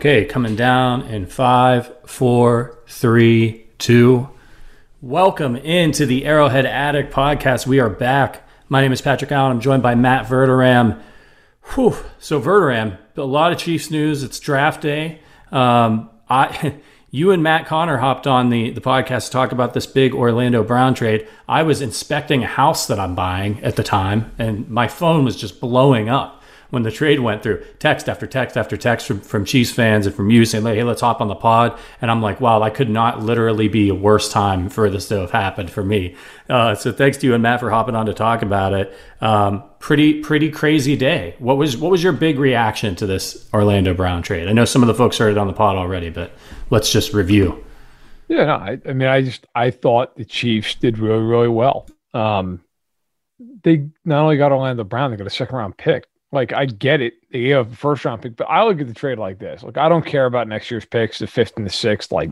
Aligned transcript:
Okay, 0.00 0.24
coming 0.24 0.56
down 0.56 1.02
in 1.08 1.26
five, 1.26 1.94
four, 2.06 2.78
three, 2.86 3.66
two. 3.76 4.30
Welcome 5.02 5.56
into 5.56 6.06
the 6.06 6.24
Arrowhead 6.24 6.64
Addict 6.64 7.12
podcast. 7.12 7.66
We 7.66 7.80
are 7.80 7.90
back. 7.90 8.48
My 8.70 8.80
name 8.80 8.92
is 8.92 9.02
Patrick 9.02 9.30
Allen. 9.30 9.52
I'm 9.52 9.60
joined 9.60 9.82
by 9.82 9.94
Matt 9.94 10.24
Verderame. 10.24 11.02
Whew. 11.74 11.94
So 12.18 12.40
Verderame, 12.40 12.96
a 13.14 13.22
lot 13.24 13.52
of 13.52 13.58
Chiefs 13.58 13.90
news. 13.90 14.22
It's 14.22 14.40
draft 14.40 14.80
day. 14.80 15.20
Um, 15.52 16.08
I, 16.30 16.76
you 17.10 17.30
and 17.30 17.42
Matt 17.42 17.66
Connor 17.66 17.98
hopped 17.98 18.26
on 18.26 18.48
the, 18.48 18.70
the 18.70 18.80
podcast 18.80 19.26
to 19.26 19.32
talk 19.32 19.52
about 19.52 19.74
this 19.74 19.86
big 19.86 20.14
Orlando 20.14 20.64
Brown 20.64 20.94
trade. 20.94 21.28
I 21.46 21.62
was 21.62 21.82
inspecting 21.82 22.42
a 22.42 22.46
house 22.46 22.86
that 22.86 22.98
I'm 22.98 23.14
buying 23.14 23.62
at 23.62 23.76
the 23.76 23.84
time, 23.84 24.32
and 24.38 24.66
my 24.70 24.88
phone 24.88 25.26
was 25.26 25.36
just 25.36 25.60
blowing 25.60 26.08
up 26.08 26.39
when 26.70 26.82
the 26.82 26.90
trade 26.90 27.20
went 27.20 27.42
through. 27.42 27.62
Text 27.78 28.08
after 28.08 28.26
text 28.26 28.56
after 28.56 28.76
text 28.76 29.06
from, 29.06 29.20
from 29.20 29.44
Chiefs 29.44 29.72
fans 29.72 30.06
and 30.06 30.14
from 30.14 30.30
you 30.30 30.44
saying, 30.44 30.64
hey, 30.64 30.82
let's 30.82 31.00
hop 31.00 31.20
on 31.20 31.28
the 31.28 31.34
pod. 31.34 31.78
And 32.00 32.10
I'm 32.10 32.22
like, 32.22 32.40
wow, 32.40 32.62
I 32.62 32.70
could 32.70 32.88
not 32.88 33.22
literally 33.22 33.68
be 33.68 33.88
a 33.88 33.94
worse 33.94 34.32
time 34.32 34.68
for 34.68 34.88
this 34.88 35.08
to 35.08 35.20
have 35.20 35.32
happened 35.32 35.70
for 35.70 35.84
me. 35.84 36.16
Uh, 36.48 36.74
so 36.74 36.92
thanks 36.92 37.18
to 37.18 37.26
you 37.26 37.34
and 37.34 37.42
Matt 37.42 37.60
for 37.60 37.70
hopping 37.70 37.94
on 37.94 38.06
to 38.06 38.14
talk 38.14 38.42
about 38.42 38.72
it. 38.72 38.96
Um, 39.20 39.62
pretty 39.78 40.20
pretty 40.20 40.50
crazy 40.50 40.96
day. 40.96 41.34
What 41.38 41.56
was 41.56 41.76
what 41.76 41.90
was 41.90 42.02
your 42.02 42.12
big 42.12 42.38
reaction 42.38 42.94
to 42.96 43.06
this 43.06 43.48
Orlando 43.52 43.94
Brown 43.94 44.22
trade? 44.22 44.48
I 44.48 44.52
know 44.52 44.64
some 44.64 44.82
of 44.82 44.88
the 44.88 44.94
folks 44.94 45.18
heard 45.18 45.32
it 45.32 45.38
on 45.38 45.46
the 45.46 45.52
pod 45.52 45.76
already, 45.76 46.10
but 46.10 46.32
let's 46.70 46.90
just 46.90 47.12
review. 47.12 47.64
Yeah, 48.28 48.44
no, 48.44 48.54
I, 48.54 48.78
I 48.86 48.92
mean, 48.92 49.08
I 49.08 49.22
just 49.22 49.46
I 49.54 49.70
thought 49.70 50.16
the 50.16 50.24
Chiefs 50.24 50.76
did 50.76 50.98
really 50.98 51.22
really 51.22 51.48
well. 51.48 51.88
Um, 52.14 52.62
they 53.62 53.88
not 54.04 54.22
only 54.22 54.36
got 54.36 54.52
Orlando 54.52 54.84
Brown, 54.84 55.10
they 55.10 55.16
got 55.16 55.26
a 55.26 55.30
second 55.30 55.56
round 55.56 55.76
pick. 55.76 56.06
Like 56.32 56.52
I 56.52 56.66
get 56.66 57.00
it, 57.00 57.14
they 57.32 57.48
have 57.48 57.76
first 57.76 58.04
round 58.04 58.22
pick, 58.22 58.36
but 58.36 58.44
I 58.44 58.64
look 58.64 58.80
at 58.80 58.86
the 58.86 58.94
trade 58.94 59.18
like 59.18 59.38
this. 59.38 59.62
Like 59.62 59.76
I 59.76 59.88
don't 59.88 60.06
care 60.06 60.26
about 60.26 60.46
next 60.48 60.70
year's 60.70 60.84
picks, 60.84 61.18
the 61.18 61.26
fifth 61.26 61.56
and 61.56 61.66
the 61.66 61.70
sixth. 61.70 62.12
Like 62.12 62.30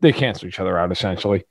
they 0.00 0.12
cancel 0.12 0.48
each 0.48 0.60
other 0.60 0.78
out 0.78 0.92
essentially. 0.92 1.44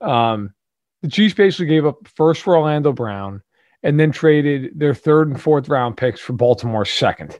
Um, 0.00 0.54
the 1.02 1.08
Chiefs 1.08 1.34
basically 1.34 1.66
gave 1.66 1.86
up 1.86 2.06
first 2.08 2.42
for 2.42 2.56
Orlando 2.56 2.92
Brown 2.92 3.42
and 3.82 3.98
then 3.98 4.12
traded 4.12 4.78
their 4.78 4.94
third 4.94 5.28
and 5.28 5.40
fourth 5.40 5.68
round 5.68 5.96
picks 5.96 6.20
for 6.20 6.34
Baltimore's 6.34 6.90
second. 6.90 7.38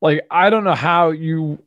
Like 0.00 0.26
I 0.30 0.48
don't 0.48 0.64
know 0.64 0.74
how 0.74 1.10
you 1.10 1.62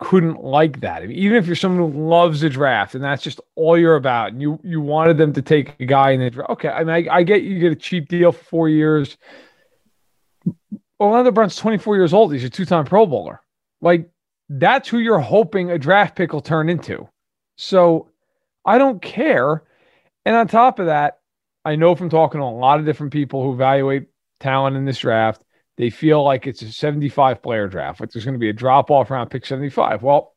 couldn't 0.00 0.42
like 0.42 0.80
that. 0.80 1.02
I 1.02 1.06
mean, 1.06 1.16
even 1.18 1.36
if 1.36 1.46
you're 1.46 1.54
someone 1.54 1.92
who 1.92 2.08
loves 2.08 2.40
the 2.40 2.48
draft 2.48 2.94
and 2.94 3.04
that's 3.04 3.22
just 3.22 3.38
all 3.54 3.78
you're 3.78 3.96
about, 3.96 4.32
and 4.32 4.42
you 4.42 4.58
you 4.64 4.80
wanted 4.80 5.18
them 5.18 5.32
to 5.34 5.42
take 5.42 5.76
a 5.78 5.86
guy 5.86 6.10
in 6.12 6.20
the 6.20 6.30
draft. 6.30 6.50
Okay, 6.50 6.68
I 6.68 6.82
mean, 6.82 7.08
I, 7.08 7.18
I 7.18 7.22
get 7.22 7.42
you 7.42 7.60
get 7.60 7.70
a 7.70 7.76
cheap 7.76 8.08
deal 8.08 8.32
for 8.32 8.44
four 8.44 8.68
years. 8.68 9.16
Orlando 11.00 11.30
Brown's 11.30 11.56
24 11.56 11.96
years 11.96 12.12
old. 12.12 12.32
He's 12.32 12.44
a 12.44 12.50
two-time 12.50 12.84
Pro 12.84 13.06
Bowler. 13.06 13.40
Like 13.80 14.10
that's 14.48 14.88
who 14.88 14.98
you're 14.98 15.18
hoping 15.18 15.70
a 15.70 15.78
draft 15.78 16.16
pick 16.16 16.32
will 16.32 16.42
turn 16.42 16.68
into. 16.68 17.08
So 17.56 18.10
I 18.64 18.78
don't 18.78 19.00
care. 19.00 19.64
And 20.24 20.36
on 20.36 20.48
top 20.48 20.78
of 20.78 20.86
that, 20.86 21.18
I 21.64 21.76
know 21.76 21.94
from 21.94 22.10
talking 22.10 22.40
to 22.40 22.44
a 22.44 22.46
lot 22.46 22.78
of 22.78 22.86
different 22.86 23.12
people 23.12 23.42
who 23.42 23.52
evaluate 23.52 24.08
talent 24.38 24.76
in 24.76 24.84
this 24.84 24.98
draft, 24.98 25.42
they 25.76 25.90
feel 25.90 26.22
like 26.22 26.46
it's 26.46 26.62
a 26.62 26.72
75 26.72 27.42
player 27.42 27.68
draft. 27.68 28.00
Like 28.00 28.10
there's 28.10 28.24
going 28.24 28.34
to 28.34 28.38
be 28.38 28.50
a 28.50 28.54
drop 28.54 28.90
off 28.90 29.10
around 29.10 29.30
pick 29.30 29.46
75. 29.46 30.02
Well, 30.02 30.34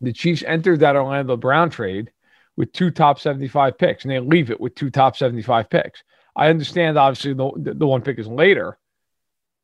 the 0.00 0.12
Chiefs 0.12 0.42
entered 0.44 0.80
that 0.80 0.96
Orlando 0.96 1.36
Brown 1.36 1.70
trade 1.70 2.10
with 2.56 2.72
two 2.72 2.90
top 2.90 3.20
75 3.20 3.78
picks, 3.78 4.04
and 4.04 4.12
they 4.12 4.20
leave 4.20 4.50
it 4.50 4.60
with 4.60 4.74
two 4.74 4.90
top 4.90 5.16
75 5.16 5.70
picks. 5.70 6.02
I 6.36 6.48
understand, 6.48 6.98
obviously, 6.98 7.34
the, 7.34 7.74
the 7.74 7.86
one 7.86 8.02
pick 8.02 8.18
is 8.18 8.26
later, 8.26 8.78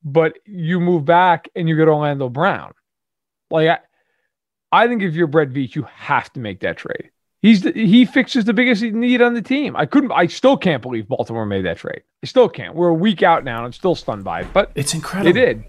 but 0.03 0.37
you 0.45 0.79
move 0.79 1.05
back 1.05 1.49
and 1.55 1.69
you 1.69 1.75
get 1.75 1.87
Orlando 1.87 2.29
Brown. 2.29 2.73
Like, 3.49 3.67
I, 3.69 3.79
I 4.71 4.87
think 4.87 5.01
if 5.03 5.13
you're 5.13 5.27
Brett 5.27 5.49
Veach, 5.49 5.75
you 5.75 5.83
have 5.83 6.31
to 6.33 6.39
make 6.39 6.61
that 6.61 6.77
trade. 6.77 7.11
He's 7.41 7.61
the, 7.61 7.71
he 7.71 8.05
fixes 8.05 8.45
the 8.45 8.53
biggest 8.53 8.83
need 8.83 9.21
on 9.21 9.33
the 9.33 9.41
team. 9.41 9.75
I 9.75 9.87
couldn't. 9.87 10.11
I 10.11 10.27
still 10.27 10.57
can't 10.57 10.81
believe 10.81 11.07
Baltimore 11.07 11.45
made 11.45 11.65
that 11.65 11.77
trade. 11.77 12.03
I 12.23 12.27
still 12.27 12.47
can't. 12.47 12.75
We're 12.75 12.89
a 12.89 12.93
week 12.93 13.23
out 13.23 13.43
now, 13.43 13.57
and 13.57 13.65
I'm 13.65 13.73
still 13.73 13.95
stunned 13.95 14.23
by 14.23 14.41
it. 14.41 14.47
But 14.53 14.71
it's 14.75 14.93
incredible. 14.93 15.33
They 15.33 15.39
did. 15.39 15.63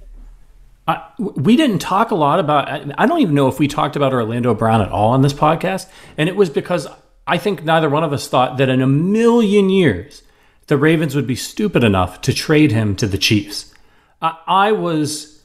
I, 0.87 1.03
we 1.19 1.56
didn't 1.56 1.78
talk 1.78 2.10
a 2.10 2.14
lot 2.14 2.41
about. 2.41 2.69
I 2.99 3.06
don't 3.06 3.20
even 3.20 3.34
know 3.34 3.49
if 3.49 3.59
we 3.59 3.69
talked 3.69 3.97
about 3.97 4.12
Orlando 4.12 4.54
Brown 4.54 4.82
at 4.82 4.91
all 4.91 5.10
on 5.12 5.22
this 5.22 5.32
podcast, 5.32 5.88
and 6.19 6.28
it 6.28 6.37
was 6.37 6.50
because 6.50 6.87
I 7.26 7.38
think 7.38 7.64
neither 7.64 7.88
one 7.88 8.04
of 8.04 8.12
us 8.12 8.28
thought 8.28 8.59
that 8.59 8.69
in 8.69 8.82
a 8.82 8.87
million 8.87 9.70
years 9.70 10.22
the 10.66 10.76
Ravens 10.76 11.14
would 11.14 11.26
be 11.26 11.37
stupid 11.37 11.84
enough 11.84 12.20
to 12.22 12.34
trade 12.34 12.72
him 12.72 12.97
to 12.97 13.06
the 13.06 13.19
Chiefs. 13.19 13.71
I, 14.22 14.38
I 14.46 14.72
was 14.72 15.42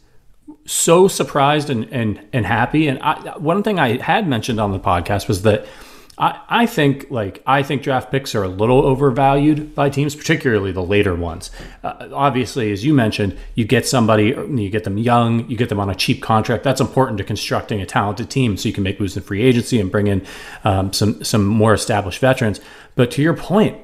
so 0.65 1.07
surprised 1.07 1.69
and 1.69 1.91
and 1.91 2.21
and 2.31 2.45
happy. 2.45 2.87
And 2.87 2.99
I, 3.01 3.37
one 3.37 3.63
thing 3.63 3.79
I 3.79 4.01
had 4.01 4.27
mentioned 4.27 4.59
on 4.59 4.71
the 4.71 4.79
podcast 4.79 5.27
was 5.27 5.41
that 5.41 5.65
I, 6.17 6.39
I 6.49 6.65
think 6.65 7.07
like 7.09 7.43
I 7.45 7.63
think 7.63 7.83
draft 7.83 8.11
picks 8.11 8.33
are 8.33 8.43
a 8.43 8.47
little 8.47 8.85
overvalued 8.85 9.75
by 9.75 9.89
teams, 9.89 10.15
particularly 10.15 10.71
the 10.71 10.83
later 10.83 11.15
ones. 11.15 11.51
Uh, 11.83 12.09
obviously, 12.13 12.71
as 12.71 12.83
you 12.83 12.93
mentioned, 12.93 13.37
you 13.55 13.65
get 13.65 13.85
somebody, 13.85 14.27
you 14.27 14.69
get 14.69 14.83
them 14.83 14.97
young, 14.97 15.47
you 15.49 15.57
get 15.57 15.69
them 15.69 15.79
on 15.79 15.89
a 15.89 15.95
cheap 15.95 16.21
contract. 16.21 16.63
That's 16.63 16.81
important 16.81 17.17
to 17.19 17.23
constructing 17.23 17.81
a 17.81 17.85
talented 17.85 18.29
team, 18.29 18.57
so 18.57 18.67
you 18.67 18.73
can 18.73 18.83
make 18.83 18.99
moves 18.99 19.17
in 19.17 19.23
free 19.23 19.43
agency 19.43 19.79
and 19.79 19.91
bring 19.91 20.07
in 20.07 20.25
um, 20.63 20.93
some 20.93 21.23
some 21.23 21.45
more 21.45 21.73
established 21.73 22.19
veterans. 22.19 22.59
But 22.95 23.11
to 23.11 23.21
your 23.21 23.35
point, 23.35 23.77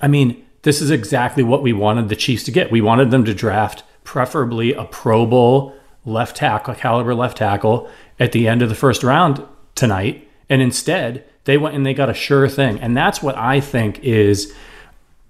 I 0.00 0.08
mean, 0.08 0.44
this 0.62 0.80
is 0.80 0.90
exactly 0.90 1.42
what 1.42 1.62
we 1.62 1.72
wanted 1.72 2.08
the 2.08 2.16
Chiefs 2.16 2.44
to 2.44 2.52
get. 2.52 2.70
We 2.70 2.80
wanted 2.80 3.10
them 3.10 3.24
to 3.24 3.34
draft 3.34 3.82
preferably 4.04 4.74
a 4.74 4.84
Pro 4.84 5.26
Bowl 5.26 5.74
left 6.04 6.36
tackle, 6.36 6.74
caliber 6.74 7.14
left 7.14 7.38
tackle 7.38 7.88
at 8.18 8.32
the 8.32 8.48
end 8.48 8.62
of 8.62 8.68
the 8.68 8.74
first 8.74 9.02
round 9.02 9.44
tonight, 9.74 10.28
and 10.48 10.60
instead 10.60 11.24
they 11.44 11.58
went 11.58 11.74
and 11.74 11.84
they 11.84 11.94
got 11.94 12.10
a 12.10 12.14
sure 12.14 12.48
thing. 12.48 12.78
And 12.80 12.96
that's 12.96 13.22
what 13.22 13.36
I 13.36 13.60
think 13.60 14.00
is 14.00 14.52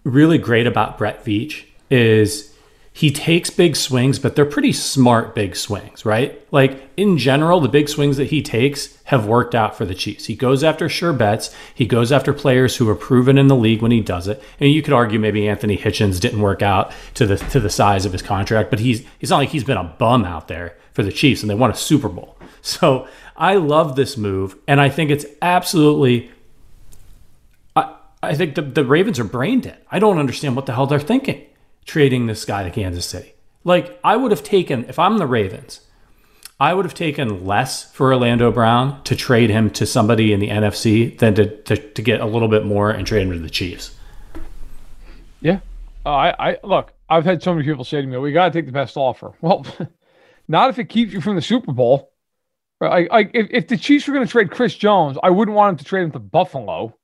really 0.04 0.38
great 0.38 0.66
about 0.66 0.98
Brett 0.98 1.24
Veach 1.24 1.64
is 1.90 2.51
he 2.94 3.10
takes 3.10 3.48
big 3.48 3.74
swings, 3.74 4.18
but 4.18 4.36
they're 4.36 4.44
pretty 4.44 4.72
smart 4.72 5.34
big 5.34 5.56
swings, 5.56 6.04
right? 6.04 6.46
Like 6.52 6.90
in 6.98 7.16
general, 7.16 7.58
the 7.60 7.68
big 7.68 7.88
swings 7.88 8.18
that 8.18 8.26
he 8.26 8.42
takes 8.42 9.02
have 9.04 9.26
worked 9.26 9.54
out 9.54 9.76
for 9.76 9.86
the 9.86 9.94
Chiefs. 9.94 10.26
He 10.26 10.36
goes 10.36 10.62
after 10.62 10.90
sure 10.90 11.14
bets. 11.14 11.54
He 11.74 11.86
goes 11.86 12.12
after 12.12 12.34
players 12.34 12.76
who 12.76 12.88
are 12.90 12.94
proven 12.94 13.38
in 13.38 13.46
the 13.46 13.56
league 13.56 13.80
when 13.80 13.92
he 13.92 14.02
does 14.02 14.28
it. 14.28 14.42
And 14.60 14.70
you 14.70 14.82
could 14.82 14.92
argue 14.92 15.18
maybe 15.18 15.48
Anthony 15.48 15.78
Hitchens 15.78 16.20
didn't 16.20 16.42
work 16.42 16.60
out 16.60 16.92
to 17.14 17.26
the 17.26 17.36
to 17.36 17.60
the 17.60 17.70
size 17.70 18.04
of 18.04 18.12
his 18.12 18.22
contract, 18.22 18.68
but 18.68 18.78
he's 18.78 19.04
it's 19.20 19.30
not 19.30 19.38
like 19.38 19.48
he's 19.48 19.64
been 19.64 19.78
a 19.78 19.84
bum 19.84 20.26
out 20.26 20.48
there 20.48 20.76
for 20.92 21.02
the 21.02 21.12
Chiefs 21.12 21.40
and 21.40 21.48
they 21.48 21.54
won 21.54 21.70
a 21.70 21.74
Super 21.74 22.08
Bowl. 22.08 22.36
So 22.64 23.08
I 23.36 23.56
love 23.56 23.96
this 23.96 24.16
move, 24.16 24.56
and 24.68 24.80
I 24.80 24.88
think 24.88 25.10
it's 25.10 25.26
absolutely. 25.42 26.30
I, 27.74 27.96
I 28.22 28.36
think 28.36 28.54
the, 28.54 28.62
the 28.62 28.84
Ravens 28.84 29.18
are 29.18 29.24
brain 29.24 29.62
dead. 29.62 29.78
I 29.90 29.98
don't 29.98 30.18
understand 30.18 30.54
what 30.54 30.66
the 30.66 30.72
hell 30.72 30.86
they're 30.86 31.00
thinking 31.00 31.44
trading 31.84 32.26
this 32.26 32.44
guy 32.44 32.62
to 32.62 32.70
Kansas 32.70 33.06
City. 33.06 33.34
Like, 33.64 33.98
I 34.02 34.16
would 34.16 34.30
have 34.30 34.42
taken, 34.42 34.84
if 34.88 34.98
I'm 34.98 35.18
the 35.18 35.26
Ravens, 35.26 35.80
I 36.58 36.74
would 36.74 36.84
have 36.84 36.94
taken 36.94 37.44
less 37.44 37.90
for 37.92 38.12
Orlando 38.12 38.52
Brown 38.52 39.02
to 39.04 39.16
trade 39.16 39.50
him 39.50 39.70
to 39.70 39.86
somebody 39.86 40.32
in 40.32 40.40
the 40.40 40.48
NFC 40.48 41.18
than 41.18 41.34
to, 41.34 41.56
to, 41.62 41.76
to 41.76 42.02
get 42.02 42.20
a 42.20 42.26
little 42.26 42.48
bit 42.48 42.64
more 42.64 42.90
and 42.90 43.06
trade 43.06 43.26
him 43.26 43.32
to 43.32 43.38
the 43.38 43.50
Chiefs. 43.50 43.94
Yeah. 45.40 45.58
Uh, 46.06 46.10
I, 46.10 46.50
I 46.50 46.58
look. 46.62 46.92
I've 47.08 47.24
had 47.24 47.42
so 47.42 47.52
many 47.52 47.66
people 47.66 47.84
say 47.84 48.00
to 48.00 48.06
me, 48.06 48.16
"We 48.16 48.32
got 48.32 48.52
to 48.52 48.58
take 48.58 48.66
the 48.66 48.72
best 48.72 48.96
offer." 48.96 49.32
Well, 49.40 49.66
not 50.48 50.70
if 50.70 50.78
it 50.78 50.84
keeps 50.84 51.12
you 51.12 51.20
from 51.20 51.36
the 51.36 51.42
Super 51.42 51.72
Bowl. 51.72 52.12
Like, 52.80 53.10
like 53.10 53.30
if, 53.34 53.48
if 53.50 53.68
the 53.68 53.76
Chiefs 53.76 54.06
were 54.06 54.14
going 54.14 54.26
to 54.26 54.30
trade 54.30 54.50
Chris 54.50 54.74
Jones, 54.74 55.16
I 55.22 55.30
wouldn't 55.30 55.56
want 55.56 55.72
him 55.72 55.78
to 55.78 55.84
trade 55.84 56.02
him 56.04 56.12
to 56.12 56.18
Buffalo. 56.18 56.96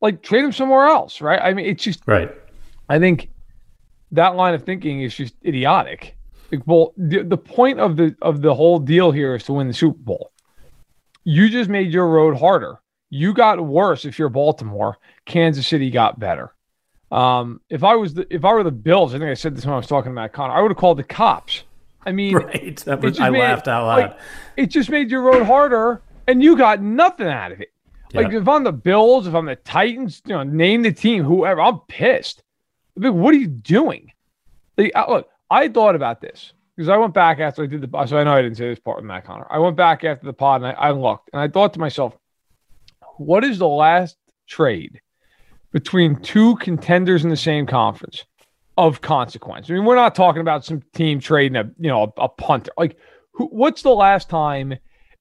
Like 0.00 0.22
trade 0.22 0.44
him 0.44 0.52
somewhere 0.52 0.86
else, 0.86 1.20
right? 1.20 1.40
I 1.40 1.54
mean, 1.54 1.66
it's 1.66 1.82
just 1.82 2.02
right. 2.06 2.32
I 2.88 2.98
think 2.98 3.30
that 4.12 4.36
line 4.36 4.54
of 4.54 4.64
thinking 4.64 5.02
is 5.02 5.14
just 5.14 5.34
idiotic. 5.44 6.16
Like, 6.50 6.62
well, 6.66 6.92
the, 6.96 7.22
the 7.22 7.36
point 7.36 7.80
of 7.80 7.96
the 7.96 8.14
of 8.22 8.42
the 8.42 8.54
whole 8.54 8.78
deal 8.78 9.10
here 9.10 9.34
is 9.34 9.44
to 9.44 9.54
win 9.54 9.68
the 9.68 9.74
Super 9.74 9.98
Bowl. 9.98 10.32
You 11.24 11.48
just 11.48 11.70
made 11.70 11.92
your 11.92 12.08
road 12.08 12.38
harder. 12.38 12.78
You 13.10 13.34
got 13.34 13.60
worse 13.64 14.04
if 14.04 14.18
you're 14.18 14.28
Baltimore. 14.28 14.98
Kansas 15.24 15.66
City 15.66 15.90
got 15.90 16.18
better. 16.18 16.54
Um, 17.10 17.60
if 17.68 17.84
I 17.84 17.94
was 17.94 18.14
the, 18.14 18.26
if 18.34 18.44
I 18.44 18.52
were 18.52 18.64
the 18.64 18.70
Bills, 18.70 19.14
I 19.14 19.18
think 19.18 19.30
I 19.30 19.34
said 19.34 19.54
this 19.54 19.64
when 19.64 19.74
I 19.74 19.76
was 19.76 19.86
talking 19.86 20.12
about 20.12 20.32
Connor. 20.32 20.54
I 20.54 20.62
would 20.62 20.70
have 20.70 20.78
called 20.78 20.98
the 20.98 21.04
cops. 21.04 21.62
I 22.04 22.12
mean, 22.12 22.34
right? 22.36 22.76
That 22.78 23.00
was, 23.00 23.20
I 23.20 23.30
made, 23.30 23.40
laughed 23.40 23.68
out 23.68 23.86
loud. 23.86 23.98
Like, 23.98 24.18
it 24.56 24.66
just 24.66 24.88
made 24.88 25.10
your 25.10 25.22
road 25.22 25.44
harder, 25.44 26.02
and 26.26 26.42
you 26.42 26.56
got 26.56 26.82
nothing 26.82 27.28
out 27.28 27.52
of 27.52 27.60
it. 27.60 27.68
Like 28.14 28.32
if 28.32 28.46
I'm 28.46 28.64
the 28.64 28.72
Bills, 28.72 29.26
if 29.26 29.34
I'm 29.34 29.46
the 29.46 29.56
Titans, 29.56 30.20
you 30.26 30.34
know, 30.34 30.42
name 30.42 30.82
the 30.82 30.92
team, 30.92 31.24
whoever, 31.24 31.60
I'm 31.60 31.80
pissed. 31.88 32.42
Like, 32.96 33.12
what 33.12 33.34
are 33.34 33.38
you 33.38 33.48
doing? 33.48 34.12
Like, 34.76 34.92
look, 35.08 35.28
I 35.50 35.68
thought 35.68 35.94
about 35.94 36.20
this 36.20 36.52
because 36.76 36.88
I 36.88 36.96
went 36.96 37.14
back 37.14 37.38
after 37.38 37.62
I 37.62 37.66
did 37.66 37.80
the. 37.80 38.06
So 38.06 38.18
I 38.18 38.24
know 38.24 38.32
I 38.32 38.42
didn't 38.42 38.56
say 38.56 38.68
this 38.68 38.78
part 38.78 38.96
with 38.96 39.04
Matt 39.04 39.24
Connor. 39.24 39.46
I 39.50 39.58
went 39.58 39.76
back 39.76 40.04
after 40.04 40.26
the 40.26 40.32
pod 40.32 40.62
and 40.62 40.72
I, 40.72 40.88
I 40.88 40.90
looked 40.92 41.30
and 41.32 41.40
I 41.40 41.48
thought 41.48 41.74
to 41.74 41.80
myself, 41.80 42.16
what 43.18 43.44
is 43.44 43.58
the 43.58 43.68
last 43.68 44.16
trade 44.46 45.00
between 45.72 46.16
two 46.16 46.56
contenders 46.56 47.24
in 47.24 47.30
the 47.30 47.36
same 47.36 47.66
conference 47.66 48.24
of 48.76 49.00
consequence? 49.00 49.68
I 49.68 49.74
mean, 49.74 49.84
we're 49.84 49.94
not 49.94 50.14
talking 50.14 50.40
about 50.40 50.64
some 50.64 50.82
team 50.94 51.20
trading 51.20 51.56
a 51.56 51.64
you 51.78 51.88
know 51.88 52.12
a, 52.16 52.22
a 52.22 52.28
punter. 52.28 52.72
Like, 52.78 52.96
who, 53.32 53.46
what's 53.46 53.82
the 53.82 53.90
last 53.90 54.28
time 54.28 54.74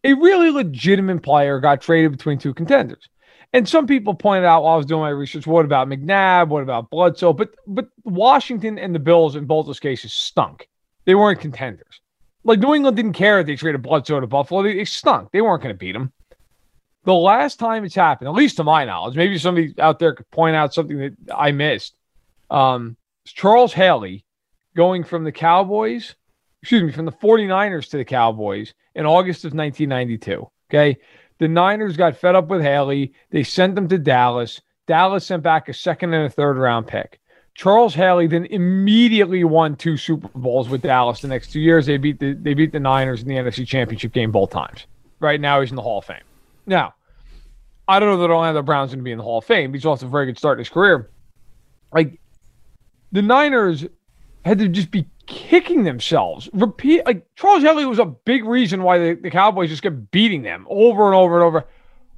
a 0.04 0.14
really 0.14 0.50
legitimate 0.50 1.22
player 1.22 1.60
got 1.60 1.82
traded 1.82 2.12
between 2.12 2.38
two 2.38 2.54
contenders? 2.54 3.10
And 3.54 3.68
some 3.68 3.86
people 3.86 4.14
pointed 4.14 4.46
out 4.46 4.64
while 4.64 4.76
I 4.76 4.78
was 4.78 4.86
doing 4.86 5.02
my 5.02 5.10
research, 5.10 5.46
what 5.46 5.66
about 5.66 5.90
McNabb? 5.90 6.48
What 6.48 6.64
about 6.64 6.90
Bledsoe? 6.90 7.34
But 7.34 7.50
but 7.68 7.90
Washington 8.04 8.80
and 8.80 8.96
the 8.96 9.00
Bills 9.00 9.36
in 9.36 9.46
both 9.46 9.66
those 9.66 9.80
cases 9.80 10.14
stunk. 10.14 10.70
They 11.06 11.16
weren't 11.16 11.42
contenders. 11.42 12.00
Like 12.44 12.60
New 12.60 12.74
England 12.74 12.96
didn't 12.96 13.14
care 13.14 13.40
if 13.40 13.48
they 13.48 13.56
traded 13.56 13.82
Bledsoe 13.82 14.20
to 14.20 14.28
Buffalo. 14.28 14.64
They, 14.64 14.76
they 14.76 14.86
stunk. 14.86 15.32
They 15.32 15.42
weren't 15.42 15.62
going 15.62 15.76
to 15.76 15.78
beat 15.78 15.92
them. 15.92 16.12
The 17.04 17.14
last 17.14 17.60
time 17.60 17.84
it's 17.84 17.96
happened, 17.96 18.30
at 18.30 18.36
least 18.36 18.58
to 18.58 18.64
my 18.64 18.86
knowledge, 18.86 19.16
maybe 19.16 19.38
somebody 19.38 19.74
out 19.80 20.00
there 20.00 20.14
could 20.14 20.30
point 20.32 20.56
out 20.56 20.74
something 20.74 20.98
that 20.98 21.14
I 21.36 21.52
missed. 21.52 21.96
Um, 22.50 22.96
Charles 23.26 23.74
Haley 23.74 24.24
going 24.76 25.04
from 25.04 25.24
the 25.24 25.32
Cowboys, 25.32 26.16
excuse 26.62 26.84
me, 26.84 26.92
from 26.92 27.06
the 27.06 27.12
49ers 27.12 27.90
to 27.90 27.98
the 27.98 28.06
Cowboys 28.06 28.74
in 28.96 29.06
August 29.06 29.46
of 29.46 29.54
1992. 29.54 30.48
Okay. 30.70 30.98
The 31.42 31.48
Niners 31.48 31.98
got 31.98 32.16
fed 32.16 32.36
up 32.36 32.50
with 32.50 32.62
Haley. 32.62 33.14
They 33.32 33.42
sent 33.42 33.74
them 33.74 33.88
to 33.88 33.98
Dallas. 33.98 34.62
Dallas 34.86 35.26
sent 35.26 35.42
back 35.42 35.70
a 35.70 35.74
second 35.74 36.14
and 36.14 36.28
a 36.28 36.30
third 36.30 36.56
round 36.56 36.86
pick. 36.86 37.20
Charles 37.56 37.96
Haley 37.96 38.28
then 38.28 38.46
immediately 38.46 39.44
won 39.44 39.76
two 39.76 39.98
Super 39.98 40.30
Bowls 40.36 40.70
with 40.70 40.84
Dallas 40.84 41.20
the 41.22 41.28
next 41.28 41.52
two 41.52 41.60
years. 41.60 41.88
They 41.88 41.98
beat 41.98 42.20
the 42.20 42.34
they 42.34 42.54
beat 42.54 42.72
the 42.72 42.80
Niners 42.80 43.24
in 43.24 43.28
the 43.28 43.38
NFC 43.38 43.66
Championship 43.66 44.14
game 44.14 44.32
both 44.32 44.52
times. 44.52 44.86
Right 45.20 45.42
now 45.42 45.62
he's 45.62 45.72
in 45.72 45.78
the 45.78 45.82
Hall 45.82 45.98
of 45.98 46.06
Fame. 46.06 46.22
Now, 46.68 46.94
I 47.88 48.00
don't 48.00 48.10
know 48.10 48.22
that 48.22 48.32
Orlando 48.32 48.62
Brown's 48.62 48.92
going 48.92 49.00
to 49.00 49.04
be 49.04 49.12
in 49.12 49.18
the 49.18 49.24
Hall 49.24 49.40
of 49.40 49.46
Fame. 49.46 49.74
He's 49.74 49.84
off 49.84 50.04
a 50.04 50.06
very 50.06 50.28
good 50.28 50.38
start 50.38 50.60
in 50.60 50.62
his 50.62 50.70
career. 50.70 51.10
Like 51.92 52.22
the 53.12 53.24
Niners 53.24 53.84
had 54.46 54.60
to 54.60 54.68
just 54.68 54.92
be 54.92 55.08
kicking 55.32 55.84
themselves. 55.84 56.50
Repeat 56.52 57.06
like 57.06 57.26
Charles 57.36 57.64
Haley 57.64 57.86
was 57.86 58.00
a 58.00 58.06
big 58.06 58.44
reason 58.44 58.84
why 58.84 58.98
the, 59.00 59.14
the 59.14 59.32
Cowboys 59.32 59.70
just 59.70 59.82
kept 59.82 60.12
beating 60.12 60.42
them 60.42 60.68
over 60.70 61.06
and 61.06 61.16
over 61.16 61.36
and 61.36 61.44
over. 61.46 61.66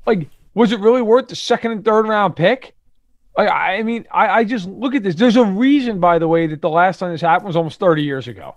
Like, 0.05 0.29
was 0.55 0.71
it 0.71 0.79
really 0.79 1.01
worth 1.01 1.27
the 1.27 1.35
second 1.35 1.71
and 1.71 1.85
third 1.85 2.07
round 2.07 2.35
pick? 2.35 2.75
Like, 3.37 3.49
I 3.49 3.83
mean, 3.83 4.05
I, 4.11 4.27
I 4.27 4.43
just 4.43 4.67
look 4.67 4.95
at 4.95 5.03
this. 5.03 5.15
There's 5.15 5.35
a 5.35 5.45
reason, 5.45 5.99
by 5.99 6.19
the 6.19 6.27
way, 6.27 6.47
that 6.47 6.61
the 6.61 6.69
last 6.69 6.99
time 6.99 7.11
this 7.11 7.21
happened 7.21 7.47
was 7.47 7.55
almost 7.55 7.79
30 7.79 8.03
years 8.03 8.27
ago. 8.27 8.55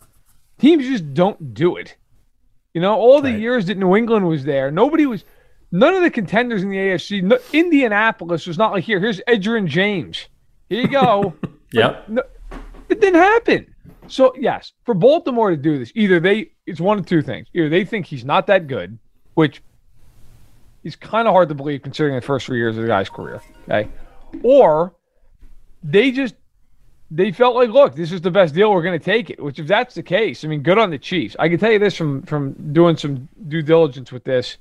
Teams 0.58 0.87
just 0.87 1.14
don't 1.14 1.55
do 1.55 1.76
it. 1.76 1.97
You 2.73 2.81
know, 2.81 2.94
all 2.94 3.23
the 3.23 3.31
right. 3.31 3.41
years 3.41 3.67
that 3.67 3.79
New 3.79 3.97
England 3.97 4.26
was 4.26 4.44
there, 4.44 4.70
nobody 4.70 5.06
was, 5.06 5.25
none 5.73 5.94
of 5.94 6.03
the 6.03 6.11
contenders 6.11 6.62
in 6.62 6.69
the 6.69 6.76
AFC, 6.76 7.23
no, 7.23 7.38
Indianapolis 7.53 8.47
was 8.47 8.58
not 8.58 8.73
like, 8.73 8.85
here, 8.85 9.00
here's 9.00 9.20
Edgerrin 9.20 9.67
James. 9.67 10.26
Here 10.69 10.82
you 10.82 10.88
go. 10.88 11.35
yep. 11.73 12.06
no, 12.08 12.23
it 12.88 13.00
didn't 13.00 13.20
happen. 13.20 13.75
So 14.08 14.35
yes, 14.38 14.73
for 14.85 14.94
Baltimore 14.94 15.50
to 15.50 15.56
do 15.56 15.79
this, 15.79 15.93
either 15.94 16.20
they 16.20 16.50
it's 16.67 16.81
one 16.81 16.99
of 16.99 17.06
two 17.06 17.23
things. 17.23 17.49
Either 17.55 17.69
they 17.69 17.85
think 17.85 18.06
he's 18.06 18.25
not 18.25 18.47
that 18.49 18.67
good, 18.67 18.99
which 19.35 19.62
is 20.85 20.97
kind 20.97 21.26
of 21.26 21.32
hard 21.32 21.49
to 21.49 21.55
believe 21.55 21.82
considering 21.82 22.14
the 22.14 22.20
first 22.20 22.47
three 22.47 22.58
years 22.58 22.76
of 22.76 22.82
the 22.82 22.88
guy's 22.88 23.08
career. 23.08 23.43
Okay. 23.69 23.88
Or 24.43 24.94
they 25.82 26.11
just 26.11 26.35
they 27.11 27.31
felt 27.31 27.55
like, 27.55 27.70
look, 27.70 27.94
this 27.94 28.11
is 28.11 28.20
the 28.20 28.31
best 28.31 28.55
deal. 28.55 28.73
We're 28.73 28.82
going 28.82 28.99
to 28.99 29.05
take 29.05 29.31
it. 29.31 29.43
Which, 29.43 29.58
if 29.58 29.67
that's 29.67 29.94
the 29.94 30.03
case, 30.03 30.44
I 30.44 30.49
mean, 30.49 30.62
good 30.62 30.79
on 30.79 30.91
the 30.91 30.99
Chiefs. 30.99 31.37
I 31.38 31.49
can 31.49 31.58
tell 31.58 31.73
you 31.73 31.79
this 31.79 31.97
from 31.97 32.23
from 32.23 32.73
doing 32.73 32.97
some 32.97 33.29
due 33.49 33.62
diligence 33.62 34.12
with 34.12 34.25
this. 34.25 34.56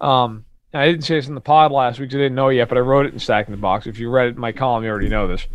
Um, 0.00 0.44
I 0.74 0.86
didn't 0.86 1.02
say 1.02 1.14
this 1.14 1.28
in 1.28 1.34
the 1.34 1.40
pod 1.40 1.72
last 1.72 1.98
week. 1.98 2.10
I 2.10 2.18
didn't 2.18 2.34
know 2.34 2.50
yet, 2.50 2.68
but 2.68 2.76
I 2.76 2.82
wrote 2.82 3.06
it 3.06 3.14
in 3.14 3.18
Stack 3.18 3.46
in 3.46 3.52
the 3.52 3.58
Box. 3.58 3.86
If 3.86 3.98
you 3.98 4.10
read 4.10 4.28
it 4.28 4.34
in 4.34 4.40
my 4.40 4.52
column, 4.52 4.84
you 4.84 4.90
already 4.90 5.08
know 5.08 5.26
this. 5.26 5.46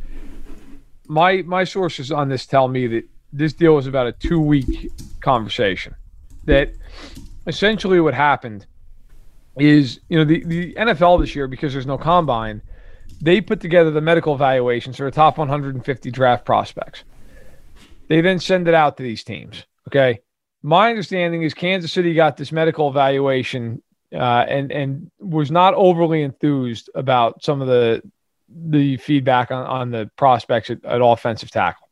My 1.08 1.44
my 1.44 1.64
sources 1.64 2.12
on 2.12 2.30
this 2.30 2.46
tell 2.46 2.68
me 2.68 2.88
that 2.88 3.04
this 3.34 3.54
deal 3.54 3.76
was 3.76 3.88
about 3.88 4.08
a 4.08 4.12
two 4.12 4.40
week 4.40 4.92
conversation. 5.22 5.96
That 6.46 6.74
essentially 7.48 8.00
what 8.00 8.14
happened 8.14 8.66
is, 9.58 10.00
you 10.10 10.18
know, 10.18 10.26
the, 10.26 10.44
the 10.44 10.74
NFL 10.74 11.20
this 11.22 11.36
year, 11.36 11.48
because 11.48 11.74
there's 11.74 11.86
no 11.86 11.98
combine, 11.98 12.62
they 13.22 13.42
put 13.42 13.60
together 13.60 13.92
the 13.92 14.02
medical 14.02 14.34
evaluations 14.34 14.98
for 14.98 15.06
the 15.06 15.12
top 15.12 15.38
150 15.38 16.12
draft 16.12 16.46
prospects. 16.46 17.04
They 18.08 18.22
then 18.22 18.40
send 18.40 18.68
it 18.68 18.74
out 18.74 18.98
to 18.98 19.04
these 19.04 19.24
teams. 19.24 19.66
Okay. 19.88 20.20
My 20.64 20.90
understanding 20.90 21.44
is 21.44 21.54
Kansas 21.54 21.92
City 21.92 22.14
got 22.14 22.38
this 22.38 22.52
medical 22.52 22.90
evaluation 22.90 23.82
uh, 24.14 24.46
and 24.48 24.72
and 24.72 25.12
was 25.20 25.50
not 25.50 25.74
overly 25.74 26.22
enthused 26.22 26.90
about 26.94 27.44
some 27.44 27.62
of 27.62 27.68
the 27.68 28.02
the 28.50 28.98
feedback 28.98 29.52
on, 29.52 29.66
on 29.66 29.92
the 29.92 30.12
prospects 30.18 30.70
at, 30.70 30.84
at 30.84 31.02
offensive 31.02 31.50
tackle. 31.50 31.88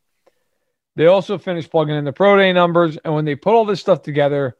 They 1.00 1.06
also 1.06 1.38
finished 1.38 1.70
plugging 1.70 1.94
in 1.94 2.04
the 2.04 2.12
pro 2.12 2.36
day 2.36 2.52
numbers. 2.52 2.98
And 3.02 3.14
when 3.14 3.24
they 3.24 3.34
put 3.34 3.54
all 3.54 3.64
this 3.64 3.80
stuff 3.80 4.02
together, 4.02 4.58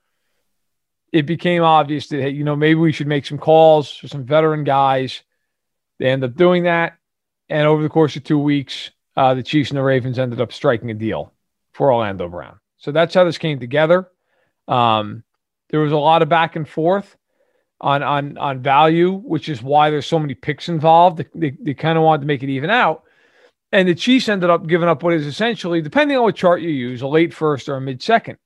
it 1.12 1.26
became 1.26 1.62
obvious 1.62 2.08
that, 2.08 2.22
hey, 2.22 2.30
you 2.30 2.44
know, 2.44 2.56
maybe 2.56 2.80
we 2.80 2.92
should 2.92 3.08
make 3.08 3.26
some 3.26 3.36
calls 3.36 3.94
for 3.94 4.08
some 4.08 4.24
veteran 4.24 4.64
guys. 4.64 5.20
They 5.98 6.06
end 6.06 6.24
up 6.24 6.36
doing 6.36 6.62
that. 6.62 6.96
And 7.50 7.66
over 7.66 7.82
the 7.82 7.90
course 7.90 8.16
of 8.16 8.24
two 8.24 8.38
weeks, 8.38 8.90
uh, 9.18 9.34
the 9.34 9.42
Chiefs 9.42 9.68
and 9.68 9.76
the 9.76 9.82
Ravens 9.82 10.18
ended 10.18 10.40
up 10.40 10.50
striking 10.50 10.90
a 10.90 10.94
deal 10.94 11.34
for 11.74 11.92
Orlando 11.92 12.26
Brown. 12.26 12.58
So 12.78 12.90
that's 12.90 13.12
how 13.12 13.24
this 13.24 13.36
came 13.36 13.60
together. 13.60 14.08
Um, 14.66 15.24
there 15.68 15.80
was 15.80 15.92
a 15.92 15.98
lot 15.98 16.22
of 16.22 16.30
back 16.30 16.56
and 16.56 16.66
forth 16.66 17.18
on 17.82 18.02
on 18.02 18.38
on 18.38 18.62
value, 18.62 19.12
which 19.12 19.50
is 19.50 19.62
why 19.62 19.90
there's 19.90 20.06
so 20.06 20.18
many 20.18 20.32
picks 20.32 20.70
involved. 20.70 21.18
They, 21.18 21.50
they, 21.50 21.56
they 21.60 21.74
kind 21.74 21.98
of 21.98 22.04
wanted 22.04 22.22
to 22.22 22.28
make 22.28 22.42
it 22.42 22.48
even 22.48 22.70
out. 22.70 23.04
And 23.72 23.88
the 23.88 23.94
Chiefs 23.94 24.28
ended 24.28 24.50
up 24.50 24.66
giving 24.66 24.88
up 24.88 25.02
what 25.02 25.14
is 25.14 25.26
essentially, 25.26 25.80
depending 25.80 26.16
on 26.16 26.24
what 26.24 26.34
chart 26.34 26.60
you 26.60 26.70
use, 26.70 27.02
a 27.02 27.06
late 27.06 27.32
first 27.32 27.68
or 27.68 27.76
a 27.76 27.80
mid 27.80 28.02
second. 28.02 28.38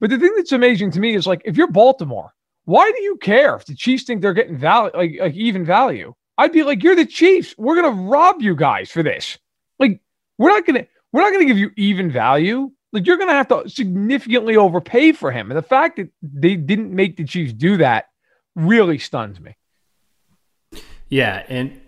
But 0.00 0.10
the 0.10 0.18
thing 0.18 0.32
that's 0.36 0.52
amazing 0.52 0.90
to 0.92 1.00
me 1.00 1.14
is 1.14 1.26
like, 1.26 1.42
if 1.44 1.56
you're 1.56 1.70
Baltimore, 1.70 2.32
why 2.64 2.90
do 2.92 3.02
you 3.02 3.16
care 3.16 3.56
if 3.56 3.64
the 3.64 3.74
Chiefs 3.74 4.04
think 4.04 4.20
they're 4.20 4.34
getting 4.34 4.58
value, 4.58 4.90
like, 4.94 5.12
like 5.18 5.34
even 5.34 5.64
value? 5.64 6.14
I'd 6.36 6.52
be 6.52 6.62
like, 6.62 6.82
you're 6.82 6.94
the 6.94 7.06
Chiefs. 7.06 7.54
We're 7.56 7.80
gonna 7.80 8.02
rob 8.02 8.42
you 8.42 8.54
guys 8.54 8.90
for 8.90 9.02
this. 9.02 9.38
Like, 9.78 10.00
we're 10.36 10.50
not 10.50 10.66
gonna 10.66 10.86
we're 11.12 11.22
not 11.22 11.32
gonna 11.32 11.46
give 11.46 11.58
you 11.58 11.70
even 11.76 12.10
value. 12.10 12.70
Like, 12.92 13.06
you're 13.06 13.16
gonna 13.16 13.32
have 13.32 13.48
to 13.48 13.68
significantly 13.68 14.56
overpay 14.56 15.12
for 15.12 15.32
him. 15.32 15.50
And 15.50 15.56
the 15.56 15.62
fact 15.62 15.96
that 15.96 16.10
they 16.22 16.56
didn't 16.56 16.94
make 16.94 17.16
the 17.16 17.24
Chiefs 17.24 17.54
do 17.54 17.78
that 17.78 18.06
really 18.54 18.98
stuns 18.98 19.40
me. 19.40 19.56
Yeah, 21.08 21.42
and 21.48 21.80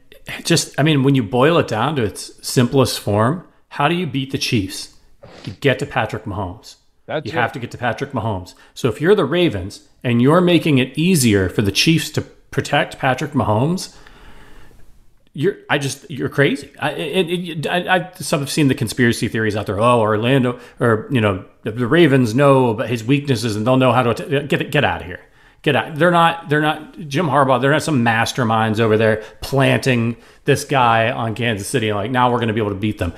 just, 0.44 0.78
I 0.78 0.82
mean, 0.82 1.02
when 1.02 1.14
you 1.14 1.22
boil 1.22 1.58
it 1.58 1.68
down 1.68 1.96
to 1.96 2.02
its 2.02 2.46
simplest 2.46 3.00
form, 3.00 3.46
how 3.68 3.88
do 3.88 3.94
you 3.94 4.06
beat 4.06 4.32
the 4.32 4.38
Chiefs? 4.38 4.96
You 5.44 5.52
get 5.54 5.78
to 5.78 5.86
Patrick 5.86 6.24
Mahomes. 6.24 6.76
That's 7.06 7.26
you 7.26 7.32
it. 7.32 7.40
have 7.40 7.52
to 7.52 7.58
get 7.58 7.70
to 7.72 7.78
Patrick 7.78 8.12
Mahomes. 8.12 8.54
So 8.74 8.88
if 8.88 9.00
you're 9.00 9.14
the 9.14 9.24
Ravens 9.24 9.88
and 10.04 10.22
you're 10.22 10.40
making 10.40 10.78
it 10.78 10.96
easier 10.96 11.48
for 11.48 11.62
the 11.62 11.72
Chiefs 11.72 12.10
to 12.10 12.22
protect 12.22 12.98
Patrick 12.98 13.32
Mahomes, 13.32 13.96
you're 15.32 15.56
I 15.68 15.78
just 15.78 16.10
you're 16.10 16.28
crazy. 16.28 16.70
I 16.78 16.90
it, 16.90 17.30
it, 17.30 17.66
I, 17.66 17.96
I 17.96 18.12
some 18.14 18.40
have 18.40 18.50
seen 18.50 18.68
the 18.68 18.74
conspiracy 18.74 19.28
theories 19.28 19.56
out 19.56 19.66
there. 19.66 19.78
Oh, 19.78 20.00
Orlando 20.00 20.58
or 20.80 21.08
you 21.10 21.20
know 21.20 21.44
the 21.62 21.86
Ravens 21.86 22.34
know 22.34 22.70
about 22.70 22.88
his 22.88 23.04
weaknesses 23.04 23.54
and 23.54 23.66
they'll 23.66 23.76
know 23.76 23.92
how 23.92 24.12
to 24.12 24.46
get 24.46 24.70
get 24.70 24.84
out 24.84 25.02
of 25.02 25.06
here. 25.06 25.20
Get 25.62 25.76
out. 25.76 25.96
They're 25.96 26.10
not. 26.10 26.48
They're 26.48 26.62
not 26.62 26.98
Jim 27.00 27.26
Harbaugh. 27.26 27.60
They're 27.60 27.70
not 27.70 27.82
some 27.82 28.02
masterminds 28.02 28.80
over 28.80 28.96
there 28.96 29.22
planting 29.42 30.16
this 30.44 30.64
guy 30.64 31.10
on 31.10 31.34
Kansas 31.34 31.68
City. 31.68 31.92
Like 31.92 32.10
now 32.10 32.30
we're 32.30 32.38
going 32.38 32.48
to 32.48 32.54
be 32.54 32.60
able 32.60 32.70
to 32.70 32.76
beat 32.76 32.98
them. 32.98 33.12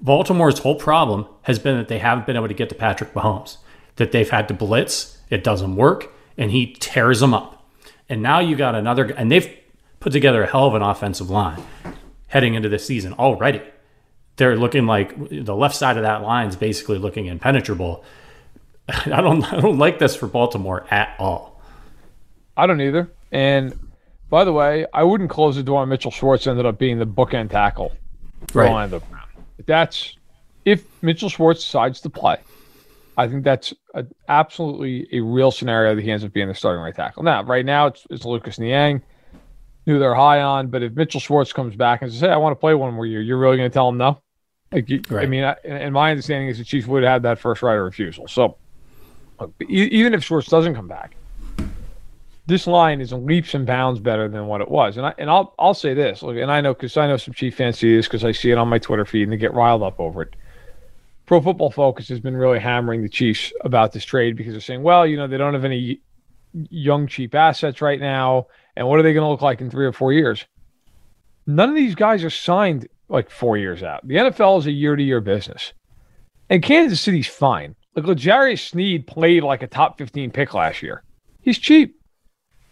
Baltimore's 0.00 0.58
whole 0.58 0.74
problem 0.74 1.26
has 1.42 1.58
been 1.58 1.76
that 1.76 1.88
they 1.88 1.98
haven't 1.98 2.26
been 2.26 2.36
able 2.36 2.48
to 2.48 2.54
get 2.54 2.68
to 2.70 2.74
Patrick 2.74 3.12
Mahomes. 3.14 3.58
That 3.96 4.12
they've 4.12 4.28
had 4.28 4.48
to 4.48 4.54
blitz, 4.54 5.18
it 5.28 5.44
doesn't 5.44 5.76
work, 5.76 6.12
and 6.38 6.50
he 6.50 6.72
tears 6.80 7.20
them 7.20 7.34
up. 7.34 7.70
And 8.08 8.22
now 8.22 8.40
you 8.40 8.56
got 8.56 8.74
another, 8.74 9.04
and 9.04 9.30
they've 9.30 9.54
put 10.00 10.12
together 10.12 10.42
a 10.42 10.46
hell 10.46 10.66
of 10.66 10.74
an 10.74 10.82
offensive 10.82 11.30
line 11.30 11.62
heading 12.28 12.54
into 12.54 12.68
this 12.68 12.86
season 12.86 13.12
already. 13.12 13.62
They're 14.36 14.56
looking 14.56 14.86
like 14.86 15.14
the 15.30 15.54
left 15.54 15.76
side 15.76 15.98
of 15.98 16.02
that 16.02 16.22
line 16.22 16.48
is 16.48 16.56
basically 16.56 16.98
looking 16.98 17.26
impenetrable. 17.26 18.02
I 18.88 19.20
don't, 19.20 19.44
I 19.52 19.60
don't 19.60 19.78
like 19.78 19.98
this 19.98 20.16
for 20.16 20.26
Baltimore 20.26 20.86
at 20.90 21.14
all. 21.18 21.60
I 22.56 22.66
don't 22.66 22.80
either. 22.80 23.10
And 23.30 23.78
by 24.28 24.44
the 24.44 24.52
way, 24.52 24.86
I 24.92 25.02
wouldn't 25.04 25.30
close 25.30 25.56
the 25.56 25.62
door 25.62 25.80
on 25.80 25.88
Mitchell 25.88 26.10
Schwartz. 26.10 26.46
Ended 26.46 26.66
up 26.66 26.78
being 26.78 26.98
the 26.98 27.06
bookend 27.06 27.50
tackle 27.50 27.92
for 28.48 28.62
Right. 28.62 28.88
Brown. 28.90 29.02
That's 29.66 30.16
if 30.64 30.84
Mitchell 31.02 31.28
Schwartz 31.28 31.60
decides 31.64 32.00
to 32.02 32.10
play. 32.10 32.38
I 33.16 33.28
think 33.28 33.44
that's 33.44 33.74
a, 33.94 34.06
absolutely 34.28 35.06
a 35.12 35.20
real 35.20 35.50
scenario 35.50 35.94
that 35.94 36.02
he 36.02 36.10
ends 36.10 36.24
up 36.24 36.32
being 36.32 36.48
the 36.48 36.54
starting 36.54 36.82
right 36.82 36.94
tackle. 36.94 37.22
Now, 37.22 37.42
right 37.42 37.64
now 37.64 37.88
it's, 37.88 38.06
it's 38.08 38.24
Lucas 38.24 38.58
Niang, 38.58 39.02
who 39.84 39.98
they're 39.98 40.14
high 40.14 40.40
on. 40.40 40.68
But 40.68 40.82
if 40.82 40.94
Mitchell 40.94 41.20
Schwartz 41.20 41.52
comes 41.52 41.76
back 41.76 42.02
and 42.02 42.10
says, 42.10 42.20
"Hey, 42.20 42.30
I 42.30 42.38
want 42.38 42.56
to 42.56 42.60
play 42.60 42.74
one 42.74 42.94
more 42.94 43.04
year," 43.06 43.20
you're 43.20 43.38
really 43.38 43.58
going 43.58 43.70
to 43.70 43.72
tell 43.74 43.88
him 43.88 43.98
no? 43.98 44.22
Like, 44.72 44.88
you, 44.88 45.02
I 45.10 45.26
mean, 45.26 45.44
I, 45.44 45.56
and 45.64 45.92
my 45.92 46.10
understanding 46.10 46.48
is 46.48 46.56
the 46.56 46.64
Chiefs 46.64 46.86
would 46.86 47.02
have 47.02 47.22
that 47.22 47.38
first 47.38 47.60
right 47.62 47.76
of 47.76 47.84
refusal. 47.84 48.26
So, 48.26 48.56
look, 49.42 49.70
even 49.70 50.14
if 50.14 50.24
Schwartz 50.24 50.48
doesn't 50.48 50.74
come 50.74 50.88
back, 50.88 51.16
this 52.46 52.66
line 52.66 53.00
is 53.00 53.12
leaps 53.12 53.54
and 53.54 53.66
bounds 53.66 54.00
better 54.00 54.28
than 54.28 54.46
what 54.46 54.60
it 54.60 54.68
was. 54.68 54.96
And 54.96 55.06
I 55.06 55.14
and 55.18 55.30
I'll 55.30 55.54
I'll 55.58 55.74
say 55.74 55.94
this, 55.94 56.22
look, 56.22 56.36
and 56.36 56.50
I 56.50 56.60
know 56.60 56.74
because 56.74 56.96
I 56.96 57.06
know 57.06 57.16
some 57.16 57.34
Chief 57.34 57.54
fans 57.56 57.78
see 57.78 57.94
this 57.94 58.06
because 58.06 58.24
I 58.24 58.32
see 58.32 58.50
it 58.50 58.58
on 58.58 58.68
my 58.68 58.78
Twitter 58.78 59.04
feed 59.04 59.24
and 59.24 59.32
they 59.32 59.36
get 59.36 59.54
riled 59.54 59.82
up 59.82 60.00
over 60.00 60.22
it. 60.22 60.34
Pro 61.26 61.40
Football 61.40 61.70
Focus 61.70 62.08
has 62.08 62.20
been 62.20 62.36
really 62.36 62.58
hammering 62.58 63.02
the 63.02 63.08
Chiefs 63.08 63.52
about 63.62 63.92
this 63.92 64.04
trade 64.04 64.36
because 64.36 64.52
they're 64.52 64.60
saying, 64.60 64.82
well, 64.82 65.06
you 65.06 65.16
know, 65.16 65.28
they 65.28 65.38
don't 65.38 65.54
have 65.54 65.64
any 65.64 66.00
young 66.52 67.06
cheap 67.06 67.34
assets 67.34 67.80
right 67.80 68.00
now, 68.00 68.48
and 68.76 68.86
what 68.86 68.98
are 68.98 69.02
they 69.02 69.14
going 69.14 69.24
to 69.24 69.30
look 69.30 69.40
like 69.40 69.60
in 69.60 69.70
three 69.70 69.86
or 69.86 69.92
four 69.92 70.12
years? 70.12 70.44
None 71.46 71.68
of 71.68 71.74
these 71.74 71.94
guys 71.94 72.24
are 72.24 72.30
signed 72.30 72.88
like 73.08 73.30
four 73.30 73.56
years 73.56 73.82
out. 73.82 74.06
The 74.06 74.16
NFL 74.16 74.58
is 74.58 74.66
a 74.66 74.72
year-to-year 74.72 75.20
business, 75.20 75.72
and 76.50 76.62
Kansas 76.62 77.00
City's 77.00 77.28
fine. 77.28 77.76
Like 77.94 78.06
L'Jarius 78.06 78.70
Sneed 78.70 79.06
played 79.06 79.42
like 79.42 79.62
a 79.62 79.66
top 79.66 79.98
15 79.98 80.30
pick 80.30 80.54
last 80.54 80.82
year. 80.82 81.02
He's 81.42 81.58
cheap. 81.58 82.00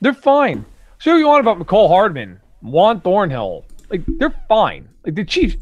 They're 0.01 0.15
fine. 0.15 0.65
So 0.99 1.13
what 1.13 1.19
you 1.19 1.27
want 1.27 1.41
about 1.41 1.59
Mecole 1.59 1.89
Hardman, 1.89 2.41
Juan 2.63 3.01
Thornhill, 3.01 3.67
like 3.91 4.03
they're 4.07 4.35
fine. 4.49 4.89
Like 5.05 5.15
the 5.15 5.25
Chiefs, 5.25 5.57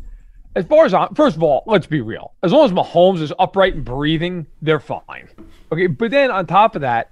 as 0.54 0.64
far 0.66 0.84
as 0.84 0.94
I'm, 0.94 1.14
first 1.14 1.36
of 1.36 1.42
all, 1.42 1.64
let's 1.66 1.86
be 1.86 2.00
real. 2.00 2.34
As 2.42 2.52
long 2.52 2.64
as 2.64 2.72
Mahomes 2.72 3.20
is 3.20 3.32
upright 3.38 3.74
and 3.74 3.84
breathing, 3.84 4.46
they're 4.62 4.80
fine. 4.80 5.28
Okay, 5.72 5.86
but 5.86 6.10
then 6.10 6.30
on 6.30 6.46
top 6.46 6.76
of 6.76 6.82
that, 6.82 7.10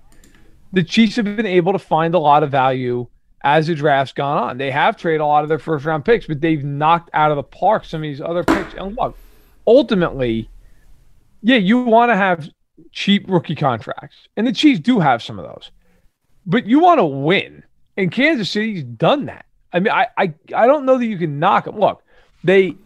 the 0.73 0.85
Chiefs 0.85 1.17
have 1.17 1.25
been 1.25 1.47
able 1.47 1.73
to 1.73 1.79
find 1.79 2.15
a 2.15 2.19
lot 2.19 2.43
of 2.43 2.51
value 2.51 3.07
as 3.43 3.67
the 3.67 3.75
draft's 3.75 4.13
gone 4.13 4.39
on. 4.39 4.59
They 4.59 4.71
have 4.71 4.97
traded 4.97 5.21
a 5.21 5.27
lot 5.27 5.43
of 5.43 5.49
their 5.49 5.59
first 5.59 5.85
round 5.85 6.05
picks, 6.05 6.27
but 6.27 6.41
they've 6.41 6.63
knocked 6.63 7.11
out 7.13 7.31
of 7.31 7.37
the 7.37 7.43
park 7.43 7.85
some 7.85 7.99
of 7.99 8.03
these 8.03 8.21
other 8.21 8.45
picks. 8.45 8.75
And 8.75 8.97
look, 8.97 9.17
ultimately, 9.67 10.49
yeah, 11.47 11.57
you 11.57 11.79
want 11.79 12.11
to 12.11 12.17
have 12.17 12.49
cheap 12.93 13.25
rookie 13.29 13.55
contracts, 13.55 14.17
and 14.37 14.47
the 14.47 14.53
Chiefs 14.53 14.81
do 14.81 15.01
have 15.01 15.23
some 15.23 15.39
of 15.39 15.45
those 15.47 15.71
but 16.47 16.67
you 16.67 16.79
want 16.79 17.01
to 17.01 17.05
win. 17.05 17.65
And 17.97 18.13
Kansas 18.13 18.51
City's 18.51 18.85
done 18.85 19.27
that. 19.27 19.47
I 19.73 19.81
mean, 19.81 19.93
I, 19.93 20.07
I 20.17 20.33
I 20.55 20.67
don't 20.67 20.87
know 20.87 20.97
that 20.97 21.07
you 21.07 21.19
can 21.19 21.39
knock 21.39 21.65
them. 21.65 21.79
Look, 21.79 22.03
they 22.45 22.77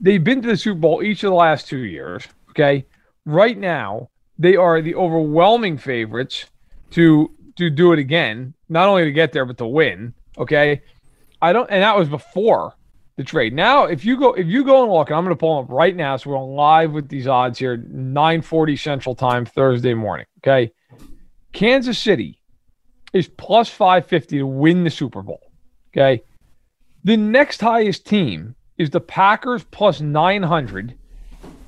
they've 0.00 0.22
been 0.22 0.42
to 0.42 0.48
the 0.48 0.56
Super 0.56 0.80
Bowl 0.80 1.02
each 1.02 1.22
of 1.22 1.30
the 1.30 1.36
last 1.36 1.68
two 1.68 1.78
years. 1.78 2.26
Okay, 2.50 2.84
right 3.24 3.56
now 3.56 4.10
they 4.38 4.56
are 4.56 4.82
the 4.82 4.96
overwhelming 4.96 5.78
favorites 5.78 6.46
to 6.90 7.30
to 7.56 7.70
do 7.70 7.92
it 7.92 7.98
again. 7.98 8.54
Not 8.68 8.88
only 8.88 9.04
to 9.04 9.12
get 9.12 9.32
there, 9.32 9.44
but 9.44 9.58
to 9.58 9.66
win. 9.66 10.12
Okay, 10.36 10.82
I 11.40 11.52
don't, 11.52 11.70
and 11.70 11.82
that 11.82 11.96
was 11.96 12.08
before 12.08 12.74
the 13.16 13.24
trade. 13.24 13.54
Now, 13.54 13.84
if 13.84 14.04
you 14.04 14.18
go 14.18 14.32
if 14.32 14.46
you 14.46 14.64
go 14.64 14.82
and 14.82 14.92
look, 14.92 15.08
and 15.08 15.16
I'm 15.16 15.24
going 15.24 15.34
to 15.34 15.38
pull 15.38 15.56
them 15.56 15.64
up 15.64 15.76
right 15.76 15.94
now, 15.94 16.16
so 16.16 16.30
we're 16.30 16.38
on 16.38 16.54
live 16.54 16.92
with 16.92 17.08
these 17.08 17.26
odds 17.26 17.58
here, 17.58 17.76
9:40 17.76 18.78
Central 18.78 19.14
Time 19.14 19.44
Thursday 19.44 19.94
morning. 19.94 20.26
Okay, 20.38 20.72
Kansas 21.52 21.98
City 21.98 22.40
is 23.12 23.28
plus 23.28 23.68
550 23.68 24.38
to 24.38 24.46
win 24.46 24.84
the 24.84 24.90
Super 24.90 25.22
Bowl. 25.22 25.40
Okay. 25.92 26.22
The 27.04 27.16
next 27.16 27.60
highest 27.60 28.06
team 28.06 28.54
is 28.76 28.90
the 28.90 29.00
Packers 29.00 29.62
plus 29.64 30.00
900, 30.00 30.94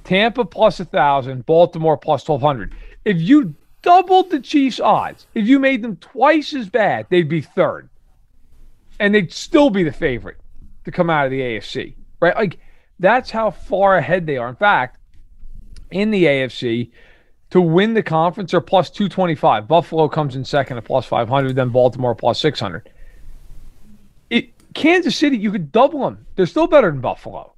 Tampa 0.03 0.45
plus 0.45 0.79
1,000, 0.79 1.47
Baltimore 1.47 1.97
plus 1.97 2.27
1,200. 2.27 2.75
If 3.05 3.21
you 3.21 3.55
doubled 3.83 4.31
the 4.31 4.41
Chiefs' 4.41 4.81
odds, 4.81 5.27
if 5.35 5.47
you 5.47 5.61
made 5.61 5.83
them 5.83 5.97
twice 5.97 6.55
as 6.55 6.69
bad, 6.69 7.07
they'd 7.11 7.29
be 7.29 7.43
third. 7.43 7.89
And 8.99 9.15
they'd 9.15 9.33
still 9.33 9.69
be 9.69 9.83
the 9.83 9.93
favorite 9.93 10.39
to 10.87 10.93
come 10.93 11.11
out 11.11 11.27
of 11.27 11.33
the 11.33 11.41
AFC, 11.41 11.95
right? 12.21 12.35
Like, 12.35 12.59
that's 12.99 13.31
how 13.31 13.51
far 13.51 13.97
ahead 13.97 14.25
they 14.25 14.39
are. 14.39 14.49
In 14.49 14.57
fact, 14.57 14.99
in 15.91 16.11
the 16.11 16.25
AFC, 16.25 16.91
to 17.51 17.61
win 17.61 17.95
the 17.95 18.03
conference 18.03 18.55
are 18.55 18.61
plus 18.61 18.89
225. 18.89 19.69
Buffalo 19.69 20.09
comes 20.09 20.37
in 20.37 20.45
second 20.45 20.79
at 20.79 20.85
plus 20.85 21.05
500, 21.05 21.55
then 21.57 21.71
Baltimore 21.71 22.15
plus 22.15 22.41
600. 22.41 22.89
It, 24.31 24.51
Kansas 24.75 25.17
City, 25.17 25.37
you 25.37 25.51
could 25.51 25.73
double 25.73 26.01
them. 26.01 26.25
They're 26.37 26.47
still 26.47 26.69
better 26.69 26.91
than 26.91 27.01
Buffalo. 27.01 27.53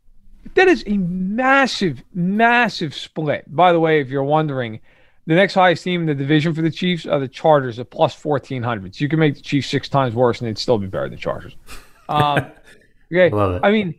That 0.54 0.68
is 0.68 0.82
a 0.86 0.96
massive, 0.96 2.02
massive 2.14 2.94
split. 2.94 3.44
By 3.54 3.72
the 3.72 3.80
way, 3.80 4.00
if 4.00 4.08
you're 4.08 4.24
wondering, 4.24 4.80
the 5.26 5.34
next 5.34 5.52
highest 5.52 5.84
team 5.84 6.00
in 6.00 6.06
the 6.06 6.14
division 6.14 6.54
for 6.54 6.62
the 6.62 6.70
Chiefs 6.70 7.04
are 7.04 7.20
the 7.20 7.28
Chargers 7.28 7.78
at 7.78 7.90
plus 7.90 8.24
1400. 8.24 8.94
So 8.94 9.02
you 9.02 9.10
can 9.10 9.18
make 9.18 9.34
the 9.34 9.42
Chiefs 9.42 9.68
six 9.68 9.86
times 9.90 10.14
worse 10.14 10.40
and 10.40 10.48
they'd 10.48 10.56
still 10.56 10.78
be 10.78 10.86
better 10.86 11.04
than 11.04 11.12
the 11.12 11.18
Chargers. 11.18 11.54
Um, 12.08 12.46
okay. 13.12 13.34
Love 13.34 13.54
it. 13.56 13.60
I 13.64 13.70
mean, 13.70 13.94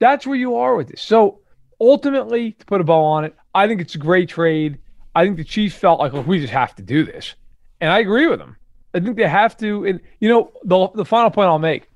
that's 0.00 0.26
where 0.26 0.36
you 0.36 0.56
are 0.56 0.74
with 0.74 0.88
this. 0.88 1.02
So 1.02 1.40
ultimately, 1.80 2.52
to 2.52 2.66
put 2.66 2.80
a 2.80 2.84
bow 2.84 3.02
on 3.04 3.24
it, 3.24 3.36
I 3.54 3.66
think 3.66 3.80
it's 3.80 3.94
a 3.94 3.98
great 3.98 4.28
trade. 4.28 4.78
I 5.14 5.24
think 5.24 5.36
the 5.36 5.44
Chiefs 5.44 5.76
felt 5.76 6.00
like, 6.00 6.12
look, 6.12 6.26
we 6.26 6.40
just 6.40 6.52
have 6.52 6.74
to 6.76 6.82
do 6.82 7.04
this. 7.04 7.34
And 7.80 7.90
I 7.90 7.98
agree 7.98 8.26
with 8.26 8.38
them. 8.38 8.56
I 8.94 9.00
think 9.00 9.16
they 9.16 9.28
have 9.28 9.56
to. 9.58 9.84
And, 9.86 10.00
you 10.20 10.28
know, 10.28 10.52
the, 10.64 10.88
the 10.94 11.04
final 11.04 11.30
point 11.30 11.48
I'll 11.48 11.58
make 11.58 11.88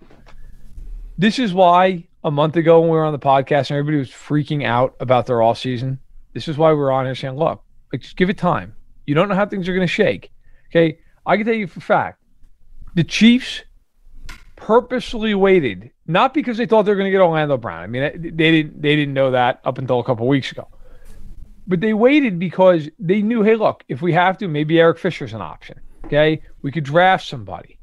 this 1.19 1.39
is 1.39 1.55
why 1.55 2.07
a 2.25 2.31
month 2.31 2.57
ago 2.57 2.81
when 2.81 2.91
we 2.91 2.97
were 2.97 3.05
on 3.05 3.13
the 3.13 3.19
podcast 3.19 3.71
and 3.71 3.79
everybody 3.79 3.99
was 3.99 4.11
freaking 4.11 4.65
out 4.65 4.95
about 5.01 5.27
their 5.27 5.43
off 5.43 5.59
season, 5.59 5.99
this 6.35 6.49
is 6.49 6.59
why 6.59 6.71
we 6.71 6.77
were 6.77 6.93
on 6.93 7.07
here 7.07 7.15
saying, 7.15 7.37
look, 7.37 7.63
like, 7.93 8.03
just 8.03 8.17
give 8.17 8.29
it 8.29 8.37
time. 8.37 8.75
You 9.07 9.15
don't 9.15 9.29
know 9.29 9.35
how 9.35 9.47
things 9.47 9.69
are 9.69 9.75
going 9.75 9.87
to 9.87 9.93
shake. 9.93 10.31
Okay. 10.71 10.99
I 11.25 11.37
can 11.37 11.47
tell 11.47 11.55
you 11.55 11.67
for 11.67 11.79
a 11.79 11.83
fact 11.83 12.23
the 12.95 13.05
Chiefs 13.05 13.63
purposely 14.67 15.33
waited, 15.33 15.93
not 16.09 16.35
because 16.35 16.57
they 16.57 16.67
thought 16.67 16.83
they 16.83 16.91
were 16.91 16.97
going 16.97 17.07
to 17.07 17.13
get 17.13 17.21
Orlando 17.21 17.57
Brown. 17.57 17.85
I 17.85 17.87
mean, 17.87 18.03
they 18.21 18.51
didn't 18.51 18.83
they 18.83 18.97
didn't 18.97 19.15
know 19.15 19.31
that 19.31 19.61
up 19.65 19.79
until 19.79 20.01
a 20.01 20.05
couple 20.05 20.27
weeks 20.27 20.51
ago. 20.51 20.67
But 21.69 21.81
they 21.81 21.95
waited 21.95 22.41
because 22.41 22.89
they 22.99 23.23
knew, 23.23 23.45
hey, 23.45 23.55
look, 23.55 23.85
if 23.89 24.03
we 24.03 24.13
have 24.15 24.39
to, 24.39 24.49
maybe 24.49 24.81
Eric 24.81 24.99
Fisher's 24.99 25.33
an 25.33 25.41
option. 25.41 25.81
Okay, 26.07 26.43
we 26.63 26.73
could 26.73 26.83
draft 26.83 27.29
somebody. 27.29 27.79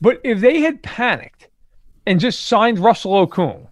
But 0.00 0.22
if 0.24 0.40
they 0.40 0.60
had 0.60 0.82
panicked 0.82 1.48
and 2.06 2.18
just 2.18 2.46
signed 2.46 2.78
Russell 2.78 3.26
Okung, 3.26 3.68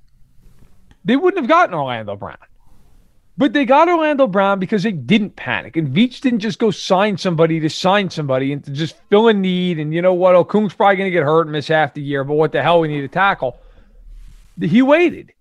they 1.03 1.17
wouldn't 1.17 1.43
have 1.43 1.49
gotten 1.49 1.75
Orlando 1.75 2.15
Brown. 2.15 2.37
But 3.41 3.55
they 3.55 3.65
got 3.65 3.89
Orlando 3.89 4.27
Brown 4.27 4.59
because 4.59 4.83
they 4.83 4.93
didn't 4.93 5.35
panic. 5.35 5.75
And 5.75 5.89
Veach 5.89 6.21
didn't 6.21 6.41
just 6.41 6.59
go 6.59 6.71
sign 6.71 7.17
somebody 7.17 7.59
to 7.61 7.71
sign 7.71 8.11
somebody 8.11 8.53
and 8.53 8.63
to 8.67 8.71
just 8.71 8.97
fill 9.09 9.29
a 9.29 9.33
need. 9.33 9.79
And 9.79 9.95
you 9.95 10.03
know 10.03 10.13
what? 10.13 10.35
Oh, 10.35 10.45
Okung's 10.45 10.75
probably 10.75 10.97
going 10.97 11.07
to 11.07 11.11
get 11.11 11.23
hurt 11.23 11.47
and 11.47 11.53
miss 11.53 11.69
half 11.69 11.95
the 11.95 12.03
year, 12.03 12.23
but 12.23 12.35
what 12.35 12.53
the 12.53 12.63
hell? 12.63 12.81
We 12.81 12.89
need 12.89 13.03
a 13.03 13.09
tackle. 13.09 13.59
He 14.61 14.83
waited. 14.83 15.33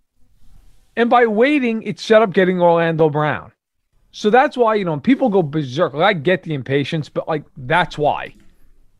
And 0.95 1.09
by 1.09 1.25
waiting, 1.25 1.83
it 1.83 1.99
set 1.99 2.21
up 2.21 2.31
getting 2.31 2.61
Orlando 2.61 3.09
Brown. 3.09 3.51
So 4.11 4.29
that's 4.29 4.55
why, 4.55 4.75
you 4.75 4.85
know, 4.85 4.97
people 4.97 5.27
go 5.27 5.43
berserk. 5.43 5.93
Like, 5.93 6.15
I 6.15 6.17
get 6.17 6.43
the 6.43 6.53
impatience, 6.53 7.09
but 7.09 7.27
like, 7.27 7.43
that's 7.57 7.97
why. 7.97 8.33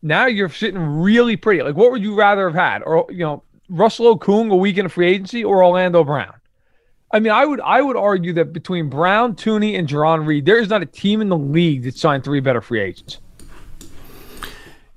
Now 0.02 0.26
you're 0.26 0.50
sitting 0.50 0.78
really 0.78 1.38
pretty. 1.38 1.62
Like, 1.62 1.74
what 1.74 1.90
would 1.90 2.02
you 2.02 2.14
rather 2.14 2.50
have 2.50 2.54
had? 2.54 2.82
Or, 2.82 3.06
you 3.08 3.24
know, 3.24 3.44
Russell 3.70 4.18
Okung 4.18 4.52
a 4.52 4.56
week 4.56 4.76
in 4.76 4.90
free 4.90 5.08
agency 5.08 5.42
or 5.42 5.64
Orlando 5.64 6.04
Brown? 6.04 6.34
I 7.12 7.18
mean, 7.18 7.32
I 7.32 7.44
would 7.44 7.60
I 7.60 7.82
would 7.82 7.96
argue 7.96 8.32
that 8.34 8.52
between 8.52 8.88
Brown, 8.88 9.34
Thuney, 9.34 9.76
and 9.76 9.88
Jarran 9.88 10.26
Reed, 10.26 10.46
there 10.46 10.58
is 10.58 10.68
not 10.68 10.82
a 10.82 10.86
team 10.86 11.20
in 11.20 11.28
the 11.28 11.36
league 11.36 11.82
that 11.82 11.96
signed 11.96 12.22
three 12.22 12.40
better 12.40 12.60
free 12.60 12.80
agents. 12.80 13.18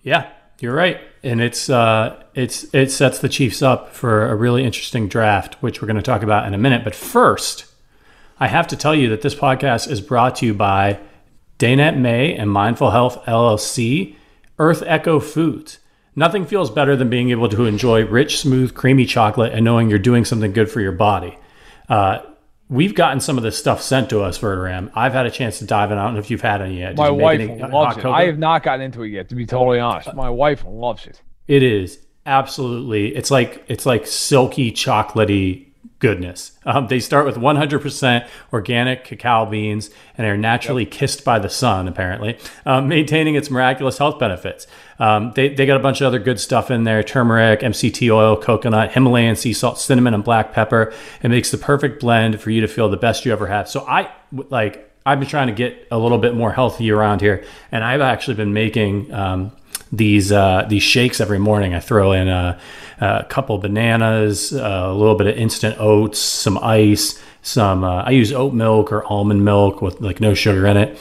Yeah, 0.04 0.30
you're 0.60 0.76
right, 0.76 1.02
and 1.24 1.42
it's 1.42 1.70
uh, 1.70 2.22
it's 2.36 2.72
it 2.74 2.92
sets 2.92 3.20
the 3.20 3.30
Chiefs 3.30 3.62
up 3.64 3.94
for 3.96 4.28
a 4.28 4.36
really 4.36 4.64
interesting 4.64 5.08
draft, 5.08 5.56
which 5.56 5.82
we're 5.82 5.88
going 5.88 5.98
to 5.98 6.04
talk 6.04 6.22
about 6.22 6.46
in 6.46 6.54
a 6.54 6.58
minute. 6.58 6.84
But 6.84 6.94
first, 6.94 7.66
I 8.40 8.48
have 8.48 8.68
to 8.68 8.76
tell 8.76 8.94
you 8.94 9.10
that 9.10 9.22
this 9.22 9.34
podcast 9.34 9.90
is 9.90 10.00
brought 10.00 10.36
to 10.38 10.46
you 10.46 10.54
by 10.54 11.00
Danette 11.58 11.98
May 11.98 12.36
and 12.36 12.52
Mindful 12.52 12.92
Health 12.92 13.24
LLC, 13.26 14.16
Earth 14.60 14.84
Echo 14.86 15.20
Foods. 15.20 15.80
Nothing 16.16 16.46
feels 16.46 16.70
better 16.70 16.96
than 16.96 17.10
being 17.10 17.32
able 17.32 17.50
to 17.50 17.66
enjoy 17.66 18.06
rich, 18.06 18.40
smooth, 18.40 18.76
creamy 18.76 19.06
chocolate 19.08 19.52
and 19.52 19.66
knowing 19.66 19.90
you're 19.90 19.98
doing 19.98 20.26
something 20.26 20.54
good 20.54 20.70
for 20.70 20.80
your 20.80 20.92
body. 20.92 21.40
Uh, 21.90 22.20
we've 22.70 22.96
gotten 22.96 23.20
some 23.20 23.38
of 23.38 23.44
this 23.44 23.58
stuff 23.58 23.82
sent 23.82 24.10
to 24.10 24.22
us, 24.22 24.38
Verderame. 24.40 24.92
I've 24.96 25.14
had 25.14 25.26
a 25.26 25.32
chance 25.32 25.60
to 25.60 25.66
dive 25.66 25.92
in. 25.92 25.98
I 25.98 26.06
don't 26.06 26.14
know 26.14 26.20
if 26.20 26.32
you've 26.32 26.42
had 26.42 26.62
any 26.62 26.80
yet. 26.80 26.90
Did 26.90 26.98
My 26.98 27.10
wife 27.10 27.40
any 27.40 27.62
loves 27.62 27.98
it. 27.98 28.02
cocoa? 28.02 28.12
I 28.14 28.26
have 28.26 28.40
not 28.40 28.64
gotten 28.64 28.82
into 28.82 29.04
it 29.04 29.10
yet, 29.10 29.30
to 29.30 29.36
be 29.36 29.46
totally 29.46 29.80
honest. 29.80 30.14
My 30.14 30.30
wife 30.30 30.64
loves 30.68 31.06
it. 31.06 31.22
It 31.48 31.64
is 31.64 32.00
absolutely. 32.26 33.16
It's 33.16 33.32
like 33.32 33.64
it's 33.68 33.86
like 33.86 34.08
silky, 34.08 34.72
chocolatey 34.72 35.68
goodness. 36.00 36.52
Um, 36.66 36.88
they 36.88 37.00
start 37.00 37.26
with 37.26 37.38
100% 37.38 38.28
organic 38.52 39.06
cacao 39.06 39.46
beans 39.46 39.90
and 40.18 40.28
are 40.28 40.36
naturally 40.36 40.86
kissed 40.86 41.24
by 41.24 41.40
the 41.40 41.48
sun, 41.50 41.88
apparently, 41.88 42.38
um, 42.66 42.90
maintaining 42.90 43.36
its 43.36 43.50
miraculous 43.50 44.00
health 44.00 44.20
benefits. 44.20 44.68
Um, 45.00 45.32
they, 45.36 45.50
they 45.50 45.66
got 45.66 45.78
a 45.78 45.84
bunch 45.84 46.02
of 46.02 46.08
other 46.08 46.20
good 46.20 46.40
stuff 46.40 46.72
in 46.72 46.84
there 46.84 47.04
turmeric, 47.04 47.62
MCT 47.62 48.14
oil, 48.14 48.38
coconut, 48.38 48.92
Himalayan 48.92 49.36
sea 49.36 49.54
salt, 49.54 49.80
cinnamon, 49.80 50.14
and 50.14 50.24
black 50.24 50.54
pepper. 50.54 50.94
It 51.22 51.30
makes 51.30 51.52
the 51.52 51.58
perfect 51.58 52.00
blend 52.00 52.40
for 52.42 52.52
you 52.52 52.62
to 52.62 52.68
feel 52.68 52.90
the 52.90 52.98
best 52.98 53.26
you 53.26 53.32
ever 53.32 53.48
have. 53.48 53.70
So 53.70 53.86
I 53.88 54.12
like. 54.32 54.90
I've 55.06 55.20
been 55.20 55.28
trying 55.28 55.48
to 55.48 55.54
get 55.54 55.86
a 55.92 56.00
little 56.00 56.18
bit 56.18 56.34
more 56.34 56.54
healthy 56.54 56.90
around 56.90 57.20
here, 57.20 57.44
and 57.74 57.84
I've 57.84 58.00
actually 58.00 58.36
been 58.36 58.54
making 58.54 59.14
um, 59.14 59.52
these 59.94 60.32
uh, 60.32 60.66
these 60.68 60.84
shakes 60.84 61.22
every 61.22 61.40
morning. 61.40 61.74
I 61.74 61.80
throw 61.80 62.14
in 62.14 62.28
a, 62.28 62.60
a 63.00 63.26
couple 63.30 63.58
bananas, 63.60 64.52
a 64.52 64.92
little 64.92 65.16
bit 65.16 65.28
of 65.28 65.38
instant 65.38 65.76
oats, 65.80 66.20
some 66.20 66.58
ice, 66.58 67.22
some. 67.44 67.84
Uh, 67.84 68.04
I 68.04 68.10
use 68.10 68.34
oat 68.34 68.54
milk 68.54 68.92
or 68.92 69.06
almond 69.06 69.46
milk 69.46 69.82
with 69.82 70.02
like 70.02 70.20
no 70.20 70.34
sugar 70.34 70.66
in 70.66 70.78
it, 70.78 71.00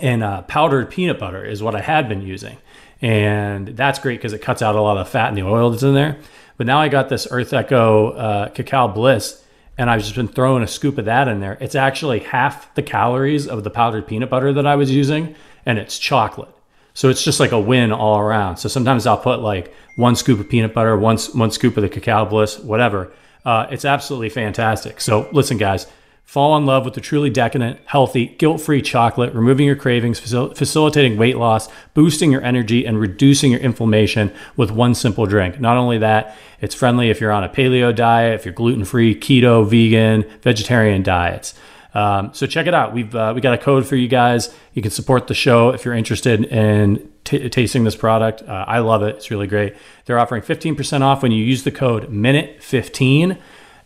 and 0.00 0.24
uh, 0.24 0.42
powdered 0.42 0.90
peanut 0.90 1.18
butter 1.18 1.44
is 1.44 1.62
what 1.62 1.74
I 1.76 1.80
had 1.80 2.08
been 2.08 2.22
using, 2.22 2.56
and 3.00 3.68
that's 3.68 3.98
great 3.98 4.18
because 4.18 4.32
it 4.32 4.42
cuts 4.42 4.62
out 4.62 4.74
a 4.74 4.80
lot 4.80 4.96
of 4.96 5.06
the 5.06 5.10
fat 5.10 5.28
and 5.28 5.36
the 5.36 5.42
oil 5.42 5.70
that's 5.70 5.82
in 5.82 5.94
there. 5.94 6.18
But 6.56 6.66
now 6.66 6.80
I 6.80 6.88
got 6.88 7.08
this 7.08 7.26
Earth 7.30 7.52
Echo 7.52 8.10
uh, 8.10 8.48
Cacao 8.50 8.88
Bliss, 8.88 9.42
and 9.78 9.88
I've 9.88 10.02
just 10.02 10.14
been 10.14 10.28
throwing 10.28 10.62
a 10.62 10.66
scoop 10.66 10.98
of 10.98 11.06
that 11.06 11.26
in 11.26 11.40
there. 11.40 11.56
It's 11.60 11.74
actually 11.74 12.18
half 12.18 12.74
the 12.74 12.82
calories 12.82 13.48
of 13.48 13.64
the 13.64 13.70
powdered 13.70 14.06
peanut 14.06 14.28
butter 14.28 14.52
that 14.52 14.66
I 14.66 14.76
was 14.76 14.90
using, 14.90 15.34
and 15.64 15.78
it's 15.78 15.98
chocolate. 15.98 16.50
So 16.92 17.08
it's 17.08 17.24
just 17.24 17.40
like 17.40 17.52
a 17.52 17.60
win 17.60 17.92
all 17.92 18.18
around. 18.18 18.58
So 18.58 18.68
sometimes 18.68 19.06
I'll 19.06 19.16
put 19.16 19.40
like 19.40 19.72
one 19.96 20.16
scoop 20.16 20.40
of 20.40 20.48
peanut 20.50 20.74
butter, 20.74 20.98
one 20.98 21.16
one 21.32 21.50
scoop 21.50 21.76
of 21.78 21.82
the 21.82 21.88
cacao 21.88 22.26
bliss, 22.26 22.58
whatever. 22.58 23.10
Uh, 23.44 23.66
it's 23.70 23.86
absolutely 23.86 24.28
fantastic. 24.28 25.00
So 25.00 25.28
listen, 25.32 25.56
guys, 25.56 25.86
fall 26.30 26.56
in 26.56 26.64
love 26.64 26.84
with 26.84 26.94
the 26.94 27.00
truly 27.00 27.28
decadent, 27.28 27.76
healthy, 27.86 28.26
guilt-free 28.26 28.80
chocolate, 28.80 29.34
removing 29.34 29.66
your 29.66 29.74
cravings, 29.74 30.20
facil- 30.20 30.56
facilitating 30.56 31.16
weight 31.16 31.36
loss, 31.36 31.68
boosting 31.92 32.30
your 32.30 32.40
energy, 32.44 32.86
and 32.86 33.00
reducing 33.00 33.50
your 33.50 33.58
inflammation 33.58 34.32
with 34.56 34.70
one 34.70 34.94
simple 34.94 35.26
drink. 35.26 35.58
Not 35.58 35.76
only 35.76 35.98
that, 35.98 36.36
it's 36.60 36.72
friendly 36.72 37.10
if 37.10 37.20
you're 37.20 37.32
on 37.32 37.42
a 37.42 37.48
paleo 37.48 37.92
diet, 37.92 38.36
if 38.36 38.44
you're 38.44 38.54
gluten-free, 38.54 39.16
keto, 39.16 39.68
vegan, 39.68 40.24
vegetarian 40.40 41.02
diets. 41.02 41.52
Um, 41.94 42.32
so 42.32 42.46
check 42.46 42.68
it 42.68 42.74
out. 42.74 42.94
We've 42.94 43.12
uh, 43.12 43.32
we 43.34 43.40
got 43.40 43.54
a 43.54 43.58
code 43.58 43.84
for 43.84 43.96
you 43.96 44.06
guys. 44.06 44.54
You 44.72 44.82
can 44.82 44.92
support 44.92 45.26
the 45.26 45.34
show 45.34 45.70
if 45.70 45.84
you're 45.84 45.94
interested 45.94 46.44
in 46.44 47.10
t- 47.24 47.48
tasting 47.48 47.82
this 47.82 47.96
product. 47.96 48.42
Uh, 48.42 48.64
I 48.68 48.78
love 48.78 49.02
it. 49.02 49.16
It's 49.16 49.32
really 49.32 49.48
great. 49.48 49.74
They're 50.04 50.20
offering 50.20 50.42
15% 50.42 51.00
off 51.00 51.24
when 51.24 51.32
you 51.32 51.44
use 51.44 51.64
the 51.64 51.72
code 51.72 52.08
minute15 52.08 53.36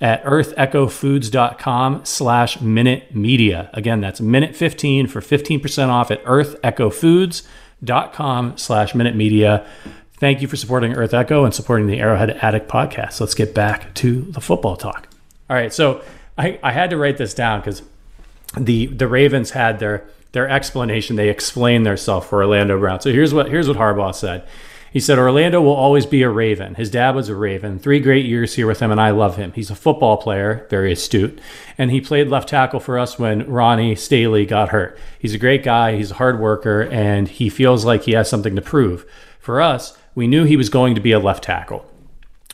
at 0.01 0.25
earthechofoods.com 0.25 2.05
slash 2.05 2.61
minute 2.61 3.15
media. 3.15 3.71
Again, 3.73 4.01
that's 4.01 4.21
minute 4.21 4.57
15 4.57 5.07
for 5.07 5.21
15% 5.21 5.89
off 5.89 6.11
at 6.11 6.25
earthechofoods.com 6.25 8.59
slash 8.59 8.95
minute 8.95 9.17
media. 9.17 9.67
Thank 10.19 10.43
you 10.43 10.49
for 10.49 10.57
supporting 10.57 10.95
Earth 10.95 11.13
Echo 11.13 11.45
and 11.45 11.53
supporting 11.55 11.87
the 11.87 12.01
Arrowhead 12.01 12.31
Addict 12.31 12.69
podcast. 12.69 13.21
Let's 13.21 13.35
get 13.35 13.55
back 13.55 13.95
to 13.95 14.23
the 14.23 14.41
football 14.41 14.77
talk. 14.77 15.09
All 15.51 15.57
right. 15.57 15.73
So 15.73 16.03
I, 16.39 16.59
I 16.63 16.73
had 16.73 16.91
to 16.91 16.97
write 16.97 17.19
this 17.19 17.35
down 17.35 17.61
because 17.61 17.83
the 18.57 18.87
the 18.87 19.09
Ravens 19.09 19.51
had 19.51 19.81
their 19.81 20.09
their 20.33 20.49
explanation. 20.49 21.17
They 21.17 21.29
explained 21.29 21.87
themselves 21.87 22.27
for 22.27 22.43
Orlando 22.43 22.79
Brown. 22.79 23.01
So 23.01 23.11
here's 23.11 23.35
what 23.35 23.49
here's 23.49 23.69
what 23.69 23.77
Harbaugh 23.77 24.15
said. 24.15 24.47
He 24.95 25.01
said 25.01 25.19
Orlando 25.19 25.61
will 25.61 25.73
always 25.73 26.07
be 26.07 26.23
a 26.23 26.31
Raven. 26.31 26.77
His 26.77 26.89
dad 26.89 27.17
was 27.17 27.29
a 27.29 27.35
Raven. 27.35 27.81
Three 27.81 27.99
great 27.99 28.27
years 28.27 28.55
here 28.55 28.69
with 28.69 28.79
him, 28.79 28.93
and 28.93 29.01
I 29.01 29.11
love 29.11 29.37
him. 29.37 29.51
He's 29.53 29.69
a 29.69 29.75
football 29.75 30.19
player, 30.19 30.69
very 30.71 30.93
astute, 30.93 31.41
and 31.77 31.91
he 31.91 32.01
played 32.01 32.29
left 32.29 32.49
tackle 32.49 32.79
for 32.79 32.97
us 32.97 33.19
when 33.19 33.45
Ronnie 33.51 33.97
Stanley 33.97 34.47
got 34.47 34.69
hurt. 34.69 34.97
He's 35.19 35.35
a 35.35 35.39
great 35.39 35.65
guy. 35.65 35.97
He's 35.97 36.13
a 36.13 36.15
hard 36.15 36.39
worker, 36.39 36.83
and 36.83 37.27
he 37.27 37.49
feels 37.49 37.85
like 37.85 38.05
he 38.05 38.13
has 38.13 38.31
something 38.31 38.55
to 38.55 38.63
prove. 38.63 39.05
For 39.41 39.61
us, 39.61 39.99
we 40.15 40.29
knew 40.29 40.45
he 40.45 40.57
was 40.57 40.69
going 40.69 40.95
to 40.95 41.01
be 41.01 41.11
a 41.11 41.19
left 41.19 41.43
tackle. 41.43 41.91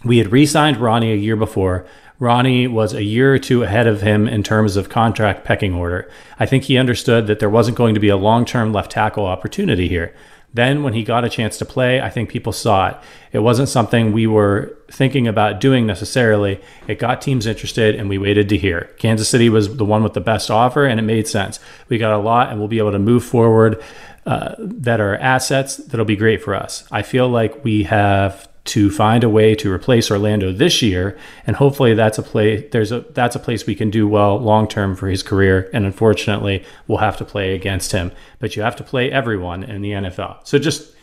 We 0.02 0.16
had 0.16 0.32
re-signed 0.32 0.78
Ronnie 0.78 1.12
a 1.12 1.16
year 1.16 1.36
before. 1.36 1.86
Ronnie 2.18 2.66
was 2.66 2.94
a 2.94 3.04
year 3.04 3.34
or 3.34 3.38
two 3.38 3.64
ahead 3.64 3.86
of 3.86 4.00
him 4.00 4.26
in 4.26 4.42
terms 4.42 4.76
of 4.76 4.88
contract 4.88 5.44
pecking 5.44 5.74
order. 5.74 6.10
I 6.38 6.46
think 6.46 6.64
he 6.64 6.78
understood 6.78 7.26
that 7.26 7.38
there 7.38 7.50
wasn't 7.50 7.76
going 7.76 7.92
to 7.92 8.00
be 8.00 8.08
a 8.08 8.16
long 8.16 8.46
term 8.46 8.72
left 8.72 8.92
tackle 8.92 9.26
opportunity 9.26 9.88
here. 9.88 10.14
Then, 10.52 10.82
when 10.82 10.94
he 10.94 11.04
got 11.04 11.24
a 11.24 11.28
chance 11.28 11.58
to 11.58 11.64
play, 11.64 12.00
I 12.00 12.10
think 12.10 12.28
people 12.28 12.52
saw 12.52 12.88
it. 12.88 12.96
It 13.32 13.38
wasn't 13.38 13.68
something 13.68 14.12
we 14.12 14.26
were 14.26 14.76
thinking 14.90 15.28
about 15.28 15.60
doing 15.60 15.86
necessarily. 15.86 16.60
It 16.88 16.98
got 16.98 17.22
teams 17.22 17.46
interested, 17.46 17.94
and 17.94 18.08
we 18.08 18.18
waited 18.18 18.48
to 18.48 18.58
hear. 18.58 18.90
Kansas 18.98 19.28
City 19.28 19.48
was 19.48 19.76
the 19.76 19.84
one 19.84 20.02
with 20.02 20.14
the 20.14 20.20
best 20.20 20.50
offer, 20.50 20.84
and 20.84 20.98
it 20.98 21.04
made 21.04 21.28
sense. 21.28 21.60
We 21.88 21.98
got 21.98 22.12
a 22.12 22.18
lot, 22.18 22.50
and 22.50 22.58
we'll 22.58 22.68
be 22.68 22.78
able 22.78 22.92
to 22.92 22.98
move 22.98 23.24
forward 23.24 23.80
uh, 24.26 24.54
that 24.58 25.00
are 25.00 25.16
assets 25.16 25.76
that'll 25.76 26.04
be 26.04 26.16
great 26.16 26.42
for 26.42 26.54
us. 26.54 26.84
I 26.90 27.02
feel 27.02 27.28
like 27.28 27.64
we 27.64 27.84
have 27.84 28.49
to 28.64 28.90
find 28.90 29.24
a 29.24 29.28
way 29.28 29.54
to 29.54 29.72
replace 29.72 30.10
Orlando 30.10 30.52
this 30.52 30.82
year, 30.82 31.18
and 31.46 31.56
hopefully 31.56 31.94
that's 31.94 32.18
a 32.18 32.22
place 32.22 32.64
there's 32.72 32.92
a 32.92 33.00
that's 33.10 33.34
a 33.34 33.38
place 33.38 33.66
we 33.66 33.74
can 33.74 33.90
do 33.90 34.06
well 34.06 34.38
long 34.38 34.68
term 34.68 34.94
for 34.96 35.08
his 35.08 35.22
career. 35.22 35.70
And 35.72 35.86
unfortunately, 35.86 36.64
we'll 36.86 36.98
have 36.98 37.16
to 37.18 37.24
play 37.24 37.54
against 37.54 37.92
him. 37.92 38.12
But 38.38 38.56
you 38.56 38.62
have 38.62 38.76
to 38.76 38.84
play 38.84 39.10
everyone 39.10 39.62
in 39.62 39.82
the 39.82 39.92
NFL. 39.92 40.46
So 40.46 40.58
just 40.58 40.94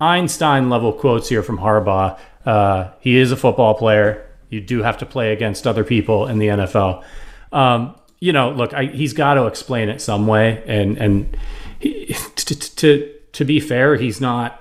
Einstein 0.00 0.70
level 0.70 0.92
quotes 0.92 1.28
here 1.28 1.42
from 1.42 1.58
Harbaugh. 1.58 2.18
Uh, 2.44 2.90
he 3.00 3.16
is 3.16 3.32
a 3.32 3.36
football 3.36 3.74
player. 3.74 4.28
You 4.50 4.60
do 4.60 4.82
have 4.82 4.98
to 4.98 5.06
play 5.06 5.32
against 5.32 5.66
other 5.66 5.84
people 5.84 6.26
in 6.26 6.38
the 6.38 6.48
NFL. 6.48 7.04
Um, 7.52 7.94
you 8.20 8.32
know, 8.32 8.50
look, 8.50 8.74
I, 8.74 8.86
he's 8.86 9.12
got 9.12 9.34
to 9.34 9.46
explain 9.46 9.88
it 9.88 10.00
some 10.00 10.26
way, 10.26 10.62
and 10.66 10.98
and 10.98 11.36
he, 11.78 12.06
to, 12.36 12.76
to 12.76 13.14
to 13.32 13.44
be 13.44 13.60
fair, 13.60 13.96
he's 13.96 14.20
not 14.20 14.60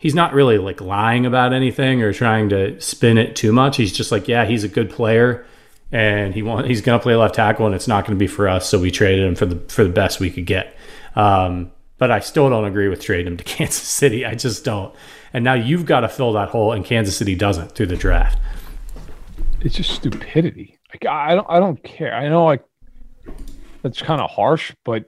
he's 0.00 0.14
not 0.14 0.32
really 0.32 0.58
like 0.58 0.80
lying 0.80 1.26
about 1.26 1.52
anything 1.52 2.02
or 2.02 2.12
trying 2.12 2.48
to 2.48 2.80
spin 2.80 3.18
it 3.18 3.36
too 3.36 3.52
much. 3.52 3.76
He's 3.76 3.92
just 3.92 4.10
like, 4.10 4.26
yeah, 4.26 4.46
he's 4.46 4.64
a 4.64 4.68
good 4.68 4.90
player 4.90 5.46
and 5.92 6.34
he 6.34 6.42
want, 6.42 6.66
he's 6.66 6.80
going 6.80 6.98
to 6.98 7.02
play 7.02 7.14
left 7.14 7.34
tackle 7.34 7.66
and 7.66 7.74
it's 7.74 7.86
not 7.86 8.06
going 8.06 8.18
to 8.18 8.18
be 8.18 8.26
for 8.26 8.48
us. 8.48 8.68
So 8.68 8.80
we 8.80 8.90
traded 8.90 9.26
him 9.26 9.34
for 9.36 9.46
the, 9.46 9.56
for 9.68 9.84
the 9.84 9.90
best 9.90 10.18
we 10.18 10.30
could 10.30 10.46
get. 10.46 10.74
Um, 11.14 11.70
but 11.98 12.10
I 12.10 12.20
still 12.20 12.48
don't 12.48 12.64
agree 12.64 12.88
with 12.88 13.02
trading 13.02 13.26
him 13.26 13.36
to 13.36 13.44
Kansas 13.44 13.82
City. 13.82 14.24
I 14.24 14.34
just 14.34 14.64
don't. 14.64 14.94
And 15.34 15.44
now 15.44 15.54
you've 15.54 15.84
got 15.84 16.00
to 16.00 16.08
fill 16.08 16.32
that 16.32 16.48
hole 16.48 16.72
and 16.72 16.82
Kansas 16.82 17.16
City 17.16 17.34
doesn't 17.34 17.72
through 17.72 17.86
the 17.86 17.96
draft. 17.96 18.38
It's 19.60 19.74
just 19.74 19.90
stupidity. 19.90 20.78
Like 20.88 21.04
I 21.06 21.34
don't 21.34 21.46
I 21.48 21.60
don't 21.60 21.80
care. 21.84 22.14
I 22.14 22.28
know 22.28 22.46
like 22.46 22.64
that's 23.82 24.00
kind 24.00 24.20
of 24.20 24.30
harsh, 24.30 24.72
but 24.84 25.04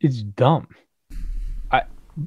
it's 0.00 0.22
dumb. 0.22 0.68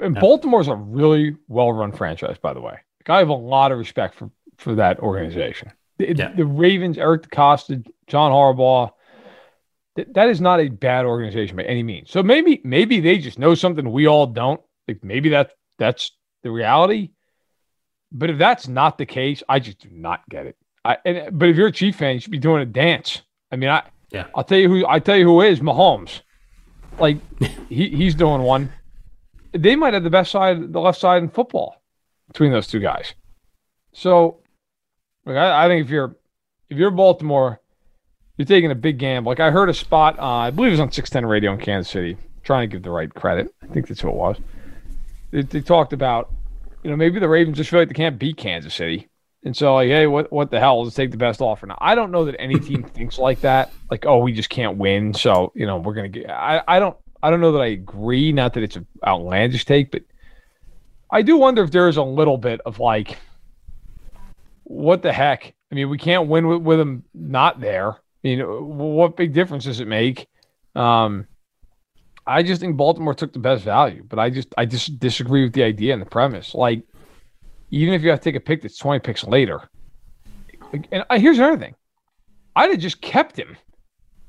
And 0.01 0.15
Baltimore's 0.15 0.67
a 0.67 0.75
really 0.75 1.35
well 1.47 1.71
run 1.71 1.91
franchise, 1.91 2.37
by 2.41 2.53
the 2.53 2.61
way. 2.61 2.73
Like, 3.01 3.09
I 3.09 3.19
have 3.19 3.29
a 3.29 3.33
lot 3.33 3.71
of 3.71 3.77
respect 3.77 4.15
for 4.15 4.29
for 4.57 4.75
that 4.75 4.99
organization. 4.99 5.71
The, 5.99 6.15
Yeah. 6.15 6.29
the 6.35 6.45
Ravens, 6.45 6.97
Eric 6.97 7.23
DeCosta, 7.29 7.85
John 8.07 8.31
Harbaugh. 8.31 8.91
th- 9.95 10.07
That 10.13 10.29
is 10.29 10.41
not 10.41 10.59
a 10.59 10.67
bad 10.69 11.05
organization 11.05 11.55
by 11.57 11.63
any 11.63 11.83
means. 11.83 12.09
So 12.11 12.21
maybe 12.23 12.61
maybe 12.63 12.99
they 12.99 13.17
just 13.17 13.39
know 13.39 13.55
something 13.55 13.91
we 13.91 14.07
all 14.07 14.27
don't. 14.27 14.61
Like 14.87 15.03
maybe 15.03 15.29
that 15.29 15.51
that's 15.77 16.11
the 16.43 16.51
reality. 16.51 17.11
But 18.11 18.29
if 18.29 18.37
that's 18.37 18.67
not 18.67 18.97
the 18.97 19.05
case, 19.05 19.43
I 19.49 19.59
just 19.59 19.79
do 19.79 19.89
not 19.91 20.21
get 20.29 20.45
it. 20.47 20.57
I 20.85 20.97
and 21.05 21.37
but 21.37 21.49
if 21.49 21.55
you're 21.57 21.67
a 21.67 21.71
Chief 21.71 21.95
fan, 21.95 22.15
you 22.15 22.19
should 22.21 22.31
be 22.31 22.39
doing 22.39 22.61
a 22.61 22.65
dance. 22.65 23.21
I 23.51 23.55
mean, 23.57 23.69
I 23.69 23.83
Yeah. 24.11 24.25
I'll 24.35 24.43
tell 24.43 24.57
you 24.57 24.69
who 24.69 24.85
I 24.87 24.99
tell 24.99 25.15
you 25.17 25.25
who 25.25 25.41
is 25.41 25.59
Mahomes. 25.59 26.21
Like 26.99 27.17
he, 27.69 27.89
he's 27.89 28.15
doing 28.15 28.41
one. 28.41 28.71
They 29.61 29.75
might 29.75 29.93
have 29.93 30.03
the 30.03 30.09
best 30.09 30.31
side, 30.31 30.71
the 30.73 30.79
left 30.79 30.99
side 30.99 31.23
in 31.23 31.29
football 31.29 31.81
between 32.27 32.51
those 32.51 32.67
two 32.67 32.79
guys. 32.79 33.13
So, 33.93 34.39
like, 35.25 35.37
I, 35.37 35.65
I 35.65 35.67
think 35.67 35.85
if 35.85 35.91
you're 35.91 36.15
if 36.69 36.77
you're 36.77 36.91
Baltimore, 36.91 37.61
you're 38.37 38.45
taking 38.45 38.71
a 38.71 38.75
big 38.75 38.99
gamble. 38.99 39.31
Like 39.31 39.39
I 39.39 39.51
heard 39.51 39.69
a 39.69 39.73
spot, 39.73 40.19
I 40.19 40.51
believe 40.51 40.69
it 40.69 40.73
was 40.73 40.79
on 40.79 40.91
610 40.91 41.27
Radio 41.27 41.53
in 41.53 41.59
Kansas 41.59 41.91
City. 41.91 42.17
trying 42.43 42.69
to 42.69 42.73
give 42.73 42.83
the 42.83 42.91
right 42.91 43.13
credit. 43.13 43.53
I 43.63 43.67
think 43.67 43.87
that's 43.87 44.01
who 44.01 44.09
it 44.09 44.15
was. 44.15 44.37
They, 45.31 45.41
they 45.41 45.61
talked 45.61 45.93
about, 45.93 46.31
you 46.83 46.89
know, 46.89 46.95
maybe 46.95 47.19
the 47.19 47.27
Ravens 47.27 47.57
just 47.57 47.69
feel 47.69 47.79
like 47.79 47.89
they 47.89 47.93
can't 47.93 48.19
beat 48.19 48.37
Kansas 48.37 48.73
City. 48.73 49.09
And 49.43 49.55
so, 49.55 49.75
like, 49.75 49.87
hey, 49.87 50.07
what 50.07 50.31
what 50.31 50.51
the 50.51 50.59
hell? 50.59 50.83
Let's 50.83 50.95
take 50.95 51.11
the 51.11 51.17
best 51.17 51.41
offer. 51.41 51.67
Now, 51.67 51.77
I 51.79 51.95
don't 51.95 52.11
know 52.11 52.25
that 52.25 52.39
any 52.39 52.59
team 52.59 52.83
thinks 52.83 53.17
like 53.17 53.41
that. 53.41 53.71
Like, 53.89 54.05
oh, 54.05 54.17
we 54.17 54.33
just 54.33 54.49
can't 54.49 54.77
win, 54.77 55.13
so 55.13 55.51
you 55.55 55.65
know 55.65 55.77
we're 55.77 55.93
gonna 55.93 56.09
get. 56.09 56.29
I, 56.29 56.61
I 56.67 56.79
don't 56.79 56.97
I 57.21 57.29
don't 57.29 57.41
know 57.41 57.51
that 57.53 57.61
I 57.61 57.67
agree. 57.67 58.31
Not 58.31 58.53
that 58.53 58.63
it's 58.63 58.75
an 58.75 58.85
outlandish 59.05 59.65
take, 59.65 59.91
but 59.91 60.03
I 61.11 61.21
do 61.21 61.37
wonder 61.37 61.63
if 61.63 61.71
there 61.71 61.87
is 61.87 61.97
a 61.97 62.03
little 62.03 62.37
bit 62.37 62.61
of 62.65 62.79
like, 62.79 63.17
what 64.63 65.01
the 65.01 65.13
heck? 65.13 65.53
I 65.71 65.75
mean, 65.75 65.89
we 65.89 65.97
can't 65.97 66.27
win 66.27 66.47
with, 66.47 66.61
with 66.61 66.79
them 66.79 67.03
not 67.13 67.59
there. 67.59 67.97
You 68.23 68.37
know, 68.37 68.61
what 68.61 69.15
big 69.15 69.33
difference 69.33 69.65
does 69.65 69.79
it 69.79 69.87
make? 69.87 70.27
Um, 70.75 71.27
I 72.25 72.43
just 72.43 72.59
think 72.59 72.75
Baltimore 72.75 73.13
took 73.13 73.31
the 73.31 73.39
best 73.39 73.63
value, 73.63 74.03
but 74.07 74.19
I 74.19 74.29
just 74.29 74.53
I 74.57 74.65
just 74.65 74.99
disagree 74.99 75.43
with 75.43 75.53
the 75.53 75.63
idea 75.63 75.93
and 75.93 76.01
the 76.01 76.05
premise. 76.05 76.53
Like, 76.53 76.83
even 77.71 77.93
if 77.93 78.01
you 78.01 78.09
have 78.09 78.19
to 78.19 78.23
take 78.23 78.35
a 78.35 78.41
pick 78.43 78.61
that's 78.61 78.77
20 78.77 78.99
picks 78.99 79.23
later, 79.23 79.69
and 80.91 81.05
I, 81.09 81.19
here's 81.19 81.37
another 81.37 81.57
thing, 81.57 81.75
I'd 82.55 82.71
have 82.71 82.79
just 82.79 83.01
kept 83.01 83.37
him. 83.37 83.55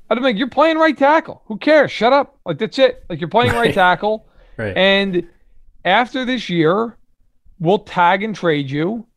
I'd 0.09 0.21
like, 0.21 0.37
you're 0.37 0.47
playing 0.49 0.77
right 0.77 0.97
tackle. 0.97 1.43
Who 1.45 1.57
cares? 1.57 1.91
Shut 1.91 2.13
up. 2.13 2.39
Like 2.45 2.57
that's 2.57 2.79
it. 2.79 3.03
Like 3.09 3.19
you're 3.19 3.29
playing 3.29 3.51
right, 3.51 3.67
right 3.67 3.73
tackle. 3.73 4.25
Right. 4.57 4.75
And 4.75 5.25
after 5.85 6.25
this 6.25 6.49
year, 6.49 6.97
we'll 7.61 7.79
tag 7.79 8.23
and 8.23 8.35
trade 8.35 8.69
you. 8.69 9.07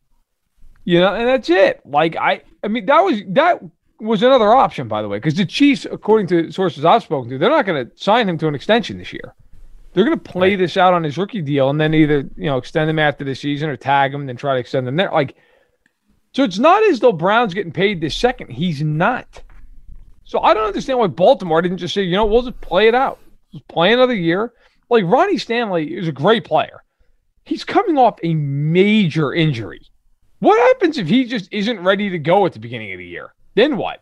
You 0.85 1.01
know, 1.01 1.13
and 1.13 1.27
that's 1.27 1.49
it. 1.49 1.81
Like 1.83 2.15
I, 2.15 2.43
I 2.63 2.69
mean, 2.69 2.85
that 2.85 3.01
was 3.01 3.21
that 3.27 3.61
was 3.99 4.23
another 4.23 4.53
option, 4.53 4.87
by 4.87 5.01
the 5.01 5.09
way, 5.09 5.17
because 5.17 5.35
the 5.35 5.45
Chiefs, 5.45 5.85
according 5.89 6.27
to 6.27 6.49
sources 6.49 6.85
I've 6.85 7.03
spoken 7.03 7.29
to, 7.29 7.37
they're 7.37 7.49
not 7.49 7.65
going 7.65 7.85
to 7.85 7.91
sign 8.01 8.29
him 8.29 8.37
to 8.37 8.47
an 8.47 8.55
extension 8.55 8.97
this 8.97 9.11
year. 9.11 9.35
They're 9.93 10.05
going 10.05 10.17
to 10.17 10.31
play 10.31 10.51
right. 10.51 10.59
this 10.59 10.77
out 10.77 10.93
on 10.93 11.03
his 11.03 11.17
rookie 11.17 11.41
deal 11.41 11.69
and 11.69 11.79
then 11.79 11.93
either 11.93 12.19
you 12.37 12.45
know 12.45 12.57
extend 12.57 12.89
him 12.89 12.99
after 12.99 13.23
the 13.23 13.35
season 13.35 13.69
or 13.69 13.75
tag 13.75 14.13
him 14.13 14.21
and 14.21 14.29
then 14.29 14.37
try 14.37 14.53
to 14.53 14.59
extend 14.59 14.87
him 14.87 14.95
there. 14.95 15.11
Like, 15.11 15.35
so 16.33 16.43
it's 16.43 16.59
not 16.59 16.83
as 16.89 16.99
though 16.99 17.11
Brown's 17.11 17.53
getting 17.53 17.71
paid 17.71 18.01
this 18.01 18.15
second. 18.15 18.49
He's 18.49 18.81
not. 18.81 19.43
So 20.25 20.39
I 20.39 20.53
don't 20.53 20.67
understand 20.67 20.99
why 20.99 21.07
Baltimore 21.07 21.61
didn't 21.61 21.77
just 21.77 21.93
say, 21.93 22.03
you 22.03 22.15
know, 22.15 22.25
we'll 22.25 22.43
just 22.43 22.61
play 22.61 22.87
it 22.87 22.95
out. 22.95 23.19
Just 23.51 23.67
play 23.67 23.93
another 23.93 24.15
year. 24.15 24.53
Like 24.89 25.03
Ronnie 25.05 25.37
Stanley 25.37 25.93
is 25.93 26.07
a 26.07 26.11
great 26.11 26.45
player. 26.45 26.83
He's 27.45 27.63
coming 27.63 27.97
off 27.97 28.19
a 28.23 28.33
major 28.33 29.33
injury. 29.33 29.81
What 30.39 30.59
happens 30.59 30.97
if 30.97 31.07
he 31.07 31.25
just 31.25 31.51
isn't 31.51 31.79
ready 31.79 32.09
to 32.09 32.19
go 32.19 32.45
at 32.45 32.53
the 32.53 32.59
beginning 32.59 32.93
of 32.93 32.99
the 32.99 33.05
year? 33.05 33.33
Then 33.55 33.77
what? 33.77 34.01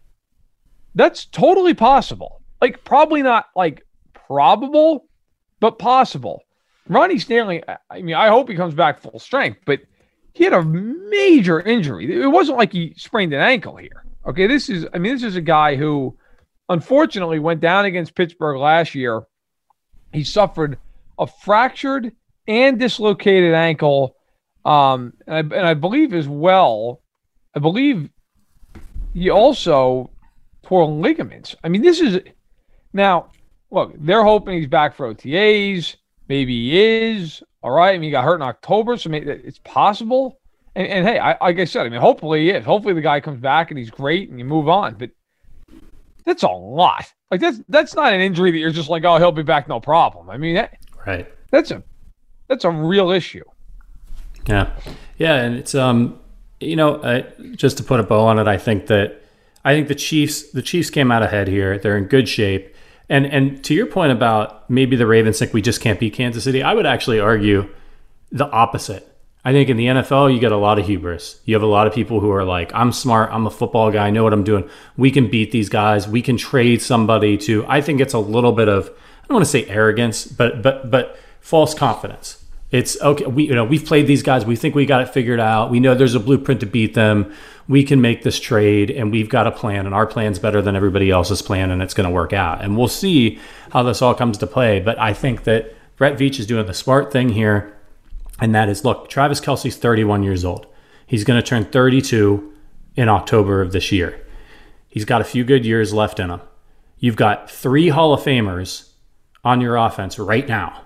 That's 0.96 1.26
totally 1.26 1.74
possible. 1.74 2.42
Like, 2.62 2.84
probably 2.84 3.22
not 3.22 3.48
like 3.56 3.86
probable, 4.14 5.08
but 5.60 5.80
possible. 5.80 6.44
Ronnie 6.88 7.20
Stanley, 7.20 7.64
I 7.90 8.02
mean, 8.02 8.16
I 8.16 8.28
hope 8.28 8.50
he 8.50 8.56
comes 8.56 8.74
back 8.74 9.00
full 9.00 9.20
strength, 9.20 9.60
but 9.66 9.82
he 10.34 10.44
had 10.44 10.54
a 10.54 10.64
major 10.64 11.62
injury. 11.62 12.22
It 12.22 12.28
wasn't 12.28 12.58
like 12.58 12.72
he 12.72 12.94
sprained 12.98 13.34
an 13.34 13.42
ankle 13.42 13.76
here. 13.78 14.06
Okay, 14.26 14.48
this 14.48 14.70
is, 14.70 14.86
I 14.94 15.00
mean, 15.00 15.14
this 15.14 15.24
is 15.24 15.36
a 15.36 15.42
guy 15.42 15.76
who 15.76 16.18
unfortunately 16.70 17.40
went 17.40 17.60
down 17.60 17.86
against 17.86 18.16
Pittsburgh 18.16 18.58
last 18.58 18.94
year. 18.94 19.24
He 20.14 20.24
suffered 20.24 20.78
a 21.18 21.26
fractured 21.26 22.12
and 22.48 22.80
dislocated 22.80 23.54
ankle. 23.54 24.16
Um, 24.64 25.14
and 25.26 25.54
I, 25.54 25.58
and 25.58 25.68
I 25.68 25.74
believe 25.74 26.14
as 26.14 26.28
well, 26.28 27.02
I 27.56 27.60
believe 27.60 28.10
he 29.14 29.30
also 29.30 30.12
tore 30.64 30.86
ligaments. 30.86 31.56
I 31.64 31.70
mean, 31.70 31.82
this 31.82 32.00
is 32.00 32.20
now 32.94 33.32
look, 33.72 33.94
they're 33.98 34.24
hoping 34.24 34.58
he's 34.58 34.68
back 34.68 34.96
for 34.96 35.14
OTAs. 35.14 35.96
Maybe 36.28 36.54
he 36.54 36.82
is. 36.82 37.42
All 37.64 37.72
right. 37.72 37.94
I 37.94 37.98
mean, 37.98 38.04
he 38.04 38.12
got 38.12 38.24
hurt 38.24 38.36
in 38.36 38.42
October, 38.42 38.98
so 38.98 39.10
maybe 39.10 39.32
it's 39.32 39.60
possible. 39.60 40.40
And, 40.76 40.88
and 40.88 41.08
hey, 41.08 41.20
I, 41.20 41.38
like 41.42 41.60
I 41.60 41.66
said, 41.66 41.86
I 41.86 41.90
mean, 41.90 42.02
hopefully 42.02 42.42
he 42.42 42.50
is. 42.52 42.66
Hopefully 42.66 42.94
the 42.94 43.02
guy 43.02 43.20
comes 43.20 43.42
back 43.42 43.72
and 43.72 43.78
he's 43.78 43.90
great 43.90 44.30
and 44.30 44.40
you 44.40 44.46
move 44.46 44.70
on. 44.70 44.96
But 44.96 45.12
that's 46.26 46.44
a 46.44 46.50
lot. 46.50 47.12
Like 47.30 47.42
that's 47.42 47.60
that's 47.70 47.96
not 47.96 48.14
an 48.14 48.22
injury 48.22 48.52
that 48.52 48.58
you're 48.58 48.72
just 48.72 48.90
like, 48.90 49.04
oh, 49.04 49.18
he'll 49.18 49.32
be 49.32 49.44
back, 49.44 49.68
no 49.68 49.80
problem. 49.80 50.30
I 50.30 50.38
mean, 50.38 50.56
that, 50.56 50.78
right. 51.06 51.28
That's 51.50 51.72
a 51.72 51.84
that's 52.48 52.66
a 52.66 52.70
real 52.70 53.12
issue. 53.12 53.44
Yeah, 54.48 54.72
yeah, 55.18 55.36
and 55.36 55.56
it's 55.56 55.76
um, 55.76 56.20
you 56.60 56.76
know, 56.76 56.96
uh, 56.96 57.24
just 57.56 57.78
to 57.78 57.84
put 57.84 58.00
a 58.00 58.04
bow 58.04 58.26
on 58.26 58.40
it, 58.40 58.48
I 58.48 58.58
think 58.58 58.88
that 58.88 59.22
I 59.64 59.74
think 59.74 59.88
the 59.88 59.96
Chiefs 59.96 60.52
the 60.52 60.62
Chiefs 60.62 60.90
came 60.90 61.12
out 61.12 61.24
ahead 61.24 61.48
here. 61.48 61.78
They're 61.78 61.98
in 61.98 62.06
good 62.06 62.28
shape. 62.28 62.76
And 63.10 63.26
and 63.26 63.64
to 63.66 63.74
your 63.74 63.88
point 63.88 64.12
about 64.12 64.70
maybe 64.70 64.96
the 64.96 65.06
Ravens 65.06 65.40
think 65.40 65.54
we 65.54 65.62
just 65.62 65.82
can't 65.82 66.00
beat 66.00 66.14
Kansas 66.14 66.44
City, 66.44 66.64
I 66.64 66.74
would 66.74 66.86
actually 66.86 67.20
argue 67.20 67.70
the 68.32 68.50
opposite. 68.50 69.11
I 69.44 69.52
think 69.52 69.70
in 69.70 69.78
the 69.78 69.88
NFL, 69.88 70.34
you 70.34 70.40
get 70.40 70.52
a 70.52 70.58
lot 70.58 70.78
of 70.78 70.86
hubris. 70.86 71.40
You 71.46 71.56
have 71.56 71.64
a 71.64 71.68
lot 71.68 71.88
of 71.88 71.94
people 71.94 72.20
who 72.20 72.30
are 72.32 72.44
like, 72.44 72.72
I'm 72.76 72.92
smart, 72.92 73.32
I'm 73.32 73.48
a 73.48 73.52
football 73.52 73.92
guy, 73.92 74.08
I 74.08 74.12
know 74.12 74.24
what 74.24 74.34
I'm 74.34 74.44
doing. 74.44 74.70
We 74.98 75.10
can 75.10 75.32
beat 75.32 75.52
these 75.52 75.68
guys. 75.68 76.08
We 76.08 76.22
can 76.22 76.38
trade 76.38 76.82
somebody 76.82 77.38
to 77.40 77.66
I 77.68 77.82
think 77.82 78.02
it's 78.02 78.14
a 78.14 78.20
little 78.20 78.52
bit 78.52 78.70
of 78.70 78.88
I 78.88 79.28
don't 79.28 79.36
want 79.36 79.46
to 79.46 79.52
say 79.52 79.66
arrogance, 79.66 80.26
but 80.26 80.62
but 80.62 80.92
but 80.92 81.18
false 81.40 81.74
confidence. 81.74 82.38
It's 82.70 83.00
okay. 83.02 83.26
We 83.26 83.48
you 83.48 83.56
know 83.56 83.66
we've 83.66 83.86
played 83.86 84.08
these 84.08 84.24
guys. 84.24 84.46
We 84.46 84.56
think 84.56 84.76
we 84.76 84.86
got 84.86 85.02
it 85.02 85.10
figured 85.10 85.40
out. 85.40 85.72
We 85.72 85.80
know 85.80 85.96
there's 85.96 86.16
a 86.16 86.20
blueprint 86.20 86.60
to 86.62 86.66
beat 86.66 86.94
them. 86.94 87.34
We 87.68 87.84
can 87.84 88.00
make 88.00 88.24
this 88.24 88.40
trade, 88.40 88.92
and 88.92 89.12
we've 89.12 89.30
got 89.30 89.48
a 89.48 89.52
plan, 89.52 89.86
and 89.86 89.96
our 89.96 90.06
plan's 90.06 90.40
better 90.40 90.62
than 90.62 90.76
everybody 90.76 91.10
else's 91.10 91.42
plan, 91.42 91.72
and 91.72 91.82
it's 91.82 91.94
going 91.94 92.08
to 92.08 92.14
work 92.14 92.34
out. 92.34 92.62
And 92.62 92.78
we'll 92.78 92.88
see 92.88 93.40
how 93.72 93.84
this 93.84 94.02
all 94.02 94.14
comes 94.14 94.38
to 94.40 94.48
play. 94.48 94.80
But 94.80 95.00
I 95.00 95.14
think 95.14 95.44
that 95.44 95.74
Brett 95.98 96.18
Veach 96.18 96.40
is 96.40 96.48
doing 96.48 96.66
the 96.66 96.74
smart 96.74 97.12
thing 97.12 97.30
here, 97.30 97.76
and 98.42 98.54
that 98.54 98.68
is 98.68 98.84
look, 98.84 99.10
Travis 99.10 99.40
Kelce's 99.40 99.78
31 99.78 100.24
years 100.24 100.44
old. 100.44 100.68
He's 101.08 101.24
going 101.24 101.42
to 101.42 101.48
turn 101.48 101.66
32 101.66 102.54
in 102.96 103.08
October 103.08 103.62
of 103.62 103.72
this 103.72 103.92
year. 103.92 104.20
He's 104.90 105.06
got 105.06 105.22
a 105.22 105.26
few 105.26 105.44
good 105.46 105.66
years 105.66 105.94
left 105.94 106.20
in 106.20 106.30
him. 106.30 106.42
You've 107.00 107.16
got 107.16 107.50
three 107.50 107.90
Hall 107.90 108.14
of 108.14 108.22
Famers 108.22 108.90
on 109.44 109.62
your 109.62 109.76
offense 109.78 110.20
right 110.20 110.48
now 110.48 110.82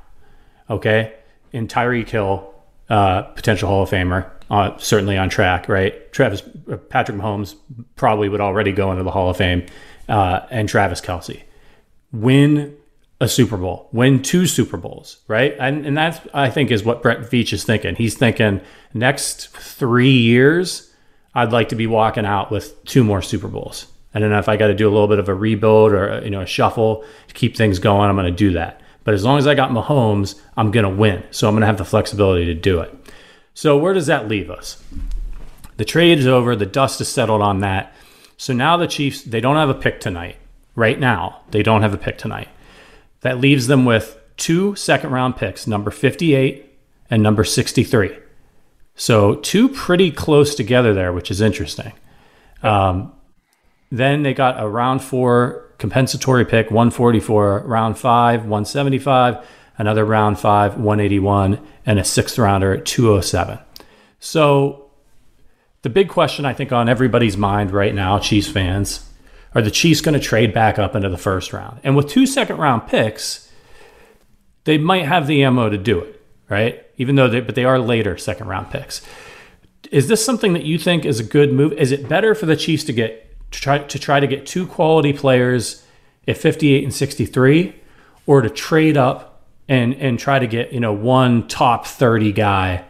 Okay, 0.69 1.13
and 1.53 1.69
Tyreek 1.69 2.09
Hill, 2.09 2.53
uh, 2.89 3.21
potential 3.21 3.69
Hall 3.69 3.83
of 3.83 3.89
Famer, 3.89 4.29
uh, 4.49 4.75
certainly 4.77 5.17
on 5.17 5.29
track, 5.29 5.69
right? 5.69 6.11
Travis 6.11 6.41
uh, 6.71 6.77
Patrick 6.77 7.17
Mahomes 7.17 7.55
probably 7.95 8.29
would 8.29 8.41
already 8.41 8.71
go 8.71 8.91
into 8.91 9.03
the 9.03 9.11
Hall 9.11 9.29
of 9.29 9.37
Fame, 9.37 9.65
uh, 10.09 10.41
and 10.49 10.67
Travis 10.67 11.01
Kelce. 11.01 11.41
win 12.11 12.75
a 13.21 13.27
Super 13.27 13.57
Bowl, 13.57 13.87
win 13.91 14.21
two 14.21 14.45
Super 14.45 14.77
Bowls, 14.77 15.19
right? 15.27 15.55
And 15.59 15.85
and 15.85 15.97
that's 15.97 16.19
I 16.33 16.49
think 16.49 16.71
is 16.71 16.83
what 16.83 17.01
Brett 17.01 17.19
Veach 17.19 17.53
is 17.53 17.63
thinking. 17.63 17.95
He's 17.95 18.17
thinking 18.17 18.61
next 18.93 19.49
three 19.49 20.17
years, 20.17 20.93
I'd 21.33 21.51
like 21.51 21.69
to 21.69 21.75
be 21.75 21.87
walking 21.87 22.25
out 22.25 22.51
with 22.51 22.83
two 22.85 23.03
more 23.03 23.21
Super 23.21 23.47
Bowls. 23.47 23.87
I 24.13 24.19
don't 24.19 24.29
know 24.29 24.39
if 24.39 24.49
I 24.49 24.57
got 24.57 24.67
to 24.67 24.73
do 24.73 24.87
a 24.87 24.91
little 24.91 25.07
bit 25.07 25.19
of 25.19 25.29
a 25.29 25.35
rebuild 25.35 25.91
or 25.91 26.21
you 26.23 26.29
know 26.29 26.41
a 26.41 26.45
shuffle 26.45 27.05
to 27.27 27.33
keep 27.33 27.55
things 27.55 27.79
going. 27.79 28.09
I'm 28.09 28.15
going 28.15 28.25
to 28.25 28.31
do 28.31 28.53
that. 28.53 28.81
But 29.03 29.13
as 29.13 29.23
long 29.23 29.37
as 29.37 29.45
I 29.45 29.53
got 29.53 29.69
Mahomes, 29.69 30.39
I'm 30.57 30.71
going 30.71 30.83
to 30.83 30.89
win. 30.89 31.23
So 31.31 31.47
I'm 31.47 31.53
going 31.53 31.61
to 31.61 31.67
have 31.67 31.77
the 31.77 31.85
flexibility 31.85 32.45
to 32.45 32.55
do 32.55 32.79
it. 32.79 32.93
So 33.53 33.77
where 33.77 33.93
does 33.93 34.07
that 34.07 34.27
leave 34.27 34.49
us? 34.49 34.83
The 35.77 35.85
trade 35.85 36.17
is 36.17 36.27
over. 36.27 36.55
The 36.55 36.65
dust 36.65 36.99
is 37.01 37.07
settled 37.07 37.41
on 37.41 37.59
that. 37.59 37.93
So 38.37 38.51
now 38.51 38.77
the 38.77 38.87
Chiefs, 38.87 39.21
they 39.21 39.39
don't 39.39 39.57
have 39.57 39.69
a 39.69 39.75
pick 39.75 39.99
tonight. 39.99 40.37
Right 40.75 40.99
now, 40.99 41.41
they 41.51 41.61
don't 41.63 41.83
have 41.83 41.93
a 41.93 41.97
pick 41.97 42.17
tonight. 42.17 42.49
That 43.25 43.39
leaves 43.39 43.65
them 43.65 43.85
with 43.85 44.21
two 44.37 44.75
second 44.75 45.09
round 45.09 45.35
picks, 45.35 45.65
number 45.65 45.89
58 45.89 46.77
and 47.09 47.23
number 47.23 47.43
63. 47.43 48.15
So 48.93 49.33
two 49.37 49.67
pretty 49.67 50.11
close 50.11 50.53
together 50.53 50.93
there, 50.93 51.11
which 51.11 51.31
is 51.31 51.41
interesting. 51.41 51.93
Um, 52.61 53.13
then 53.89 54.21
they 54.21 54.35
got 54.35 54.61
a 54.61 54.69
round 54.69 55.01
four 55.01 55.71
compensatory 55.79 56.45
pick 56.45 56.69
144, 56.69 57.63
round 57.65 57.97
five 57.97 58.41
175, 58.41 59.43
another 59.79 60.05
round 60.05 60.37
five 60.37 60.77
181, 60.77 61.59
and 61.83 61.97
a 61.97 62.03
sixth 62.03 62.37
rounder 62.37 62.73
at 62.73 62.85
207. 62.85 63.57
So 64.19 64.91
the 65.81 65.89
big 65.89 66.09
question 66.09 66.45
I 66.45 66.53
think 66.53 66.71
on 66.71 66.87
everybody's 66.87 67.37
mind 67.37 67.71
right 67.71 67.95
now, 67.95 68.19
Chiefs 68.19 68.49
fans, 68.49 69.09
are 69.55 69.61
the 69.61 69.71
Chiefs 69.71 70.01
going 70.01 70.13
to 70.13 70.19
trade 70.19 70.53
back 70.53 70.77
up 70.77 70.95
into 70.95 71.09
the 71.09 71.17
first 71.17 71.53
round? 71.53 71.79
And 71.83 71.95
with 71.95 72.09
two 72.09 72.27
second 72.27 72.57
round 72.57 72.87
picks, 72.87 73.49
they 74.65 74.77
might 74.77 75.05
have 75.05 75.25
the 75.25 75.43
ammo 75.43 75.69
to 75.69 75.77
do 75.77 75.99
it, 75.99 76.21
right? 76.49 76.85
Even 76.97 77.15
though 77.15 77.29
they, 77.29 77.39
but 77.39 77.55
they 77.55 77.65
are 77.65 77.79
later 77.79 78.17
second 78.17 78.47
round 78.47 78.69
picks. 78.69 79.01
Is 79.91 80.07
this 80.07 80.23
something 80.23 80.53
that 80.53 80.65
you 80.65 80.77
think 80.77 81.05
is 81.05 81.19
a 81.19 81.23
good 81.23 81.53
move? 81.53 81.73
Is 81.73 81.91
it 81.91 82.09
better 82.09 82.35
for 82.35 82.45
the 82.45 82.55
Chiefs 82.55 82.83
to 82.85 82.93
get 82.93 83.25
to 83.51 83.61
try 83.61 83.79
to 83.79 83.99
try 83.99 84.19
to 84.19 84.27
get 84.27 84.45
two 84.45 84.67
quality 84.67 85.13
players 85.13 85.83
at 86.27 86.37
58 86.37 86.83
and 86.83 86.93
63 86.93 87.75
or 88.25 88.41
to 88.41 88.49
trade 88.49 88.97
up 88.97 89.43
and 89.67 89.93
and 89.95 90.19
try 90.19 90.39
to 90.39 90.47
get 90.47 90.73
you 90.73 90.79
know 90.79 90.93
one 90.93 91.47
top 91.47 91.85
30 91.85 92.31
guy 92.31 92.83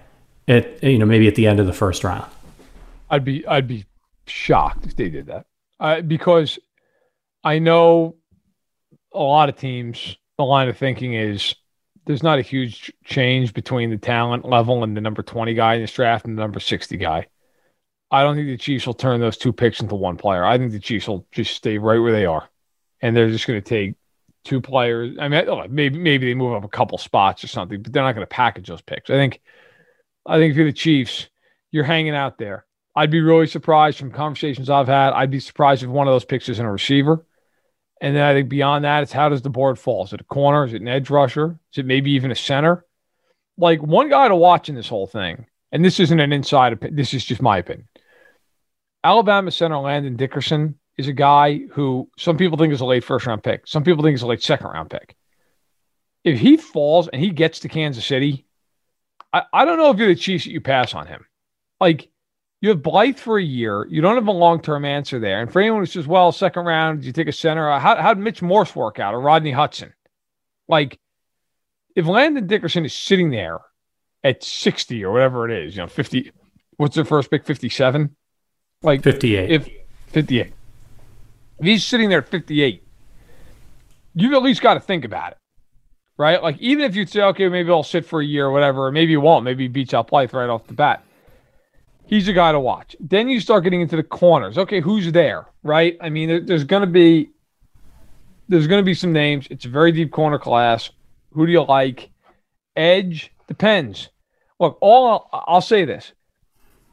at 0.47 0.84
you 0.84 0.97
know 0.97 1.06
maybe 1.06 1.28
at 1.28 1.36
the 1.36 1.47
end 1.47 1.60
of 1.60 1.65
the 1.65 1.73
first 1.73 2.04
round 2.04 2.30
i'd 3.10 3.23
be 3.23 3.45
i'd 3.47 3.67
be 3.67 3.86
shocked 4.25 4.86
if 4.86 4.95
they 4.95 5.10
did 5.10 5.28
that 5.28 5.45
uh, 5.79 6.01
because 6.01 6.59
i 7.43 7.59
know 7.59 8.15
a 9.13 9.19
lot 9.19 9.49
of 9.49 9.57
teams 9.57 10.17
the 10.38 10.43
line 10.43 10.67
of 10.67 10.77
thinking 10.77 11.13
is 11.13 11.55
there's 12.05 12.23
not 12.23 12.38
a 12.38 12.43
huge 12.43 12.93
change 13.03 13.53
between 13.53 13.89
the 13.89 13.97
talent 13.97 14.45
level 14.45 14.83
and 14.83 14.95
the 14.95 15.01
number 15.01 15.23
20 15.23 15.53
guy 15.53 15.75
in 15.75 15.81
this 15.81 15.93
draft 15.93 16.25
and 16.25 16.38
the 16.38 16.41
number 16.41 16.59
60 16.59 16.97
guy 16.97 17.27
I 18.11 18.23
don't 18.23 18.35
think 18.35 18.47
the 18.47 18.57
Chiefs 18.57 18.85
will 18.85 18.93
turn 18.93 19.19
those 19.19 19.38
two 19.38 19.51
picks 19.51 19.79
into 19.81 19.95
one 19.95 20.17
player. 20.17 20.45
I 20.45 20.57
think 20.57 20.71
the 20.71 20.79
Chiefs 20.79 21.07
will 21.07 21.27
just 21.31 21.55
stay 21.55 21.77
right 21.77 21.99
where 21.99 22.11
they 22.11 22.25
are, 22.25 22.47
and 23.01 23.15
they're 23.15 23.29
just 23.29 23.47
going 23.47 23.61
to 23.61 23.67
take 23.67 23.95
two 24.43 24.61
players. 24.61 25.17
I 25.19 25.27
mean, 25.27 25.45
maybe 25.69 25.97
maybe 25.97 26.27
they 26.27 26.35
move 26.35 26.53
up 26.53 26.63
a 26.63 26.69
couple 26.69 26.97
spots 26.97 27.43
or 27.43 27.47
something, 27.47 27.81
but 27.81 27.91
they're 27.91 28.03
not 28.03 28.13
going 28.13 28.25
to 28.25 28.33
package 28.33 28.67
those 28.67 28.81
picks. 28.81 29.09
I 29.09 29.13
think, 29.13 29.41
I 30.25 30.38
think 30.38 30.51
if 30.51 30.57
you're 30.57 30.67
the 30.67 30.73
Chiefs, 30.73 31.27
you're 31.71 31.83
hanging 31.83 32.15
out 32.15 32.38
there. 32.38 32.65
I'd 32.95 33.12
be 33.12 33.21
really 33.21 33.47
surprised 33.47 33.97
from 33.97 34.12
conversations 34.12 34.69
I've 34.69 34.88
had. 34.88 35.12
I'd 35.12 35.31
be 35.31 35.39
surprised 35.39 35.84
if 35.84 35.89
one 35.89 36.08
of 36.08 36.13
those 36.13 36.25
picks 36.25 36.47
is 36.47 36.60
in 36.60 36.65
a 36.65 36.71
receiver. 36.71 37.25
And 38.01 38.15
then 38.15 38.23
I 38.23 38.34
think 38.34 38.49
beyond 38.49 38.86
that, 38.86 39.03
it's 39.03 39.12
how 39.12 39.29
does 39.29 39.41
the 39.41 39.49
board 39.49 39.79
fall? 39.79 40.05
Is 40.05 40.13
it 40.13 40.21
a 40.21 40.25
corner? 40.25 40.65
Is 40.65 40.73
it 40.73 40.81
an 40.81 40.88
edge 40.88 41.10
rusher? 41.10 41.60
Is 41.73 41.79
it 41.79 41.86
maybe 41.86 42.12
even 42.12 42.31
a 42.31 42.36
center? 42.36 42.86
Like 43.58 43.81
one 43.81 44.10
guy 44.10 44.27
to 44.27 44.36
watch 44.36 44.69
in 44.69 44.75
this 44.75 44.89
whole 44.89 45.08
thing, 45.08 45.45
and 45.71 45.84
this 45.84 45.99
isn't 45.99 46.19
an 46.19 46.34
inside 46.34 46.73
opinion, 46.73 46.97
this 46.97 47.13
is 47.13 47.23
just 47.23 47.41
my 47.41 47.58
opinion. 47.58 47.88
Alabama 49.03 49.51
center 49.51 49.77
Landon 49.77 50.17
Dickerson 50.17 50.77
is 50.97 51.08
a 51.08 51.13
guy 51.13 51.60
who 51.71 52.10
some 52.17 52.38
people 52.38 52.58
think 52.58 52.73
is 52.73 52.81
a 52.81 52.86
late 52.86 53.03
first 53.03 53.25
round 53.25 53.43
pick. 53.43 53.67
Some 53.67 53.84
people 53.84 54.03
think 54.03 54.15
is 54.15 54.23
a 54.23 54.27
late 54.27 54.43
second 54.43 54.67
round 54.67 54.89
pick. 54.89 55.15
If 56.23 56.39
he 56.39 56.58
falls 56.58 57.08
and 57.08 57.21
he 57.21 57.29
gets 57.29 57.60
to 57.60 57.69
Kansas 57.69 58.05
City, 58.05 58.45
I, 59.31 59.43
I 59.53 59.65
don't 59.65 59.77
know 59.77 59.91
if 59.91 59.97
you're 59.97 60.08
the 60.08 60.15
Chiefs 60.15 60.45
that 60.45 60.51
you 60.51 60.60
pass 60.60 60.93
on 60.93 61.08
him. 61.08 61.25
Like 61.79 62.10
you 62.61 62.69
have 62.69 62.81
Blythe 62.81 63.17
for 63.17 63.37
a 63.37 63.43
year. 63.43 63.85
You 63.89 64.01
don't 64.01 64.15
have 64.15 64.27
a 64.27 64.31
long 64.31 64.61
term 64.61 64.85
answer 64.85 65.19
there. 65.19 65.41
And 65.41 65.51
for 65.51 65.61
anyone 65.61 65.81
who 65.81 65.85
says, 65.85 66.07
well, 66.07 66.31
second 66.31 66.65
round, 66.65 67.03
you 67.03 67.11
take 67.11 67.27
a 67.27 67.31
center, 67.33 67.69
uh, 67.69 67.79
how, 67.79 67.95
how'd 68.01 68.17
Mitch 68.17 68.41
Morse 68.41 68.75
work 68.75 68.99
out 68.99 69.13
or 69.13 69.21
Rodney 69.21 69.51
Hudson? 69.51 69.93
Like, 70.67 70.99
if 71.95 72.05
Landon 72.05 72.47
Dickerson 72.47 72.85
is 72.85 72.93
sitting 72.93 73.29
there 73.29 73.59
at 74.23 74.43
60 74.43 75.03
or 75.05 75.13
whatever 75.13 75.49
it 75.49 75.65
is, 75.65 75.75
you 75.75 75.81
know, 75.81 75.87
50, 75.87 76.31
what's 76.77 76.95
their 76.95 77.05
first 77.05 77.29
pick? 77.29 77.45
57? 77.45 78.15
Like 78.81 79.03
58. 79.03 79.51
If 79.51 79.69
58. 80.07 80.53
If 81.59 81.65
he's 81.65 81.85
sitting 81.85 82.09
there 82.09 82.19
at 82.19 82.27
58, 82.27 82.83
you've 84.15 84.33
at 84.33 84.43
least 84.43 84.61
got 84.61 84.73
to 84.73 84.79
think 84.79 85.05
about 85.05 85.33
it, 85.33 85.37
right? 86.17 86.41
Like, 86.41 86.57
even 86.59 86.83
if 86.83 86.95
you'd 86.95 87.09
say, 87.09 87.21
okay, 87.21 87.47
maybe 87.47 87.69
I'll 87.69 87.83
sit 87.83 88.05
for 88.05 88.21
a 88.21 88.25
year 88.25 88.47
or 88.47 88.51
whatever, 88.51 88.87
or 88.87 88.91
maybe 88.91 89.11
you 89.11 89.21
won't, 89.21 89.45
maybe 89.45 89.65
he 89.65 89.67
beats 89.67 89.93
out 89.93 90.07
Blythe 90.07 90.33
right 90.33 90.49
off 90.49 90.67
the 90.67 90.73
bat 90.73 91.04
he's 92.05 92.27
a 92.27 92.33
guy 92.33 92.51
to 92.51 92.59
watch. 92.59 92.95
Then 92.99 93.29
you 93.29 93.39
start 93.39 93.63
getting 93.63 93.81
into 93.81 93.95
the 93.95 94.03
corners. 94.03 94.57
Okay, 94.57 94.79
who's 94.79 95.11
there, 95.11 95.47
right? 95.63 95.97
I 96.01 96.09
mean, 96.09 96.29
there, 96.29 96.39
there's 96.39 96.63
going 96.63 96.81
to 96.81 96.87
be 96.87 97.29
there's 98.47 98.67
going 98.67 98.79
to 98.79 98.85
be 98.85 98.93
some 98.93 99.11
names. 99.11 99.47
It's 99.49 99.65
a 99.65 99.69
very 99.69 99.91
deep 99.91 100.11
corner 100.11 100.37
class. 100.37 100.91
Who 101.33 101.45
do 101.45 101.51
you 101.51 101.63
like? 101.63 102.09
Edge 102.75 103.31
depends. 103.47 104.09
Look, 104.59 104.77
all 104.81 105.29
I'll, 105.33 105.43
I'll 105.47 105.61
say 105.61 105.85
this: 105.85 106.13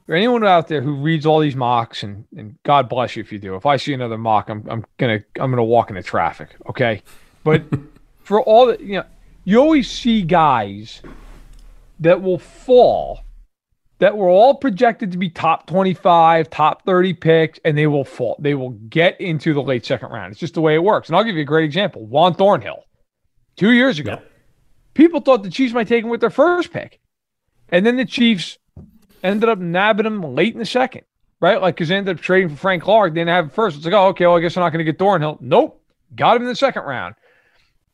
for 0.07 0.14
anyone 0.14 0.44
out 0.44 0.68
there 0.68 0.81
who 0.81 0.94
reads 0.94 1.27
all 1.27 1.40
these 1.40 1.57
mocks, 1.57 2.03
and, 2.03 2.25
and 2.37 2.57
God 2.62 2.88
bless 2.88 3.16
you 3.16 3.22
if 3.22 3.33
you 3.33 3.38
do. 3.38 3.55
If 3.57 3.66
I 3.66 3.77
see 3.77 3.92
another 3.92 4.18
mock, 4.18 4.48
I'm 4.48 4.64
I'm 4.68 4.85
gonna 4.98 5.20
I'm 5.38 5.51
gonna 5.51 5.64
walk 5.64 5.90
into 5.90 6.03
traffic. 6.03 6.57
Okay, 6.68 7.03
but 7.44 7.62
for 8.22 8.40
all 8.42 8.66
that 8.66 8.81
you 8.81 8.98
know, 8.98 9.05
you 9.44 9.59
always 9.59 9.90
see 9.90 10.22
guys 10.22 11.03
that 12.01 12.20
will 12.20 12.38
fall 12.38 13.20
that 14.03 14.17
were 14.17 14.29
all 14.29 14.55
projected 14.55 15.12
to 15.12 15.17
be 15.17 15.31
top 15.31 15.65
25, 15.69 16.51
top 16.51 16.85
30 16.85 17.15
picks, 17.15 17.61
and 17.65 17.79
they 17.79 17.87
will 17.87 18.03
fall. 18.03 18.35
They 18.41 18.55
will 18.55 18.71
get 18.71 19.21
into 19.21 19.55
the 19.55 19.62
late 19.62 19.87
second 19.87 20.11
round. 20.11 20.33
It's 20.33 20.41
just 20.41 20.55
the 20.55 20.61
way 20.61 20.75
it 20.75 20.83
works. 20.83 21.09
And 21.09 21.15
I'll 21.15 21.23
give 21.23 21.37
you 21.37 21.43
a 21.43 21.45
great 21.45 21.67
example. 21.67 22.05
Juan 22.05 22.35
Thornhill, 22.35 22.83
two 23.55 23.71
years 23.71 24.01
ago, 24.01 24.15
yep. 24.15 24.33
people 24.95 25.21
thought 25.21 25.45
the 25.45 25.51
Chiefs 25.51 25.73
might 25.73 25.87
take 25.87 26.03
him 26.03 26.11
with 26.11 26.21
their 26.21 26.31
first 26.31 26.73
pick. 26.73 26.99
And 27.69 27.87
then 27.87 27.97
the 27.97 28.05
Chiefs 28.05 28.59
ended 29.23 29.49
up 29.49 29.61
nabbing 29.61 30.07
him 30.07 30.35
late 30.35 30.53
in 30.53 30.59
the 30.59 30.67
second, 30.67 31.03
right? 31.41 31.62
Like, 31.62 31.77
because 31.77 31.88
they 31.88 31.95
ended 31.95 32.17
up 32.17 32.23
trading 32.25 32.49
for 32.49 32.57
Frank 32.57 32.83
Clark. 32.83 33.15
They 33.15 33.21
didn't 33.21 33.29
have 33.29 33.47
it 33.47 33.53
first. 33.53 33.77
It's 33.77 33.85
like, 33.85 33.95
oh, 33.95 34.09
okay, 34.09 34.27
well, 34.27 34.37
I 34.37 34.41
guess 34.41 34.57
I'm 34.57 34.62
not 34.62 34.71
going 34.71 34.85
to 34.85 34.93
get 34.93 34.99
Thornhill. 34.99 35.38
Nope. 35.41 35.81
Got 36.17 36.38
him 36.38 36.43
in 36.43 36.49
the 36.49 36.57
second 36.57 36.83
round. 36.83 37.15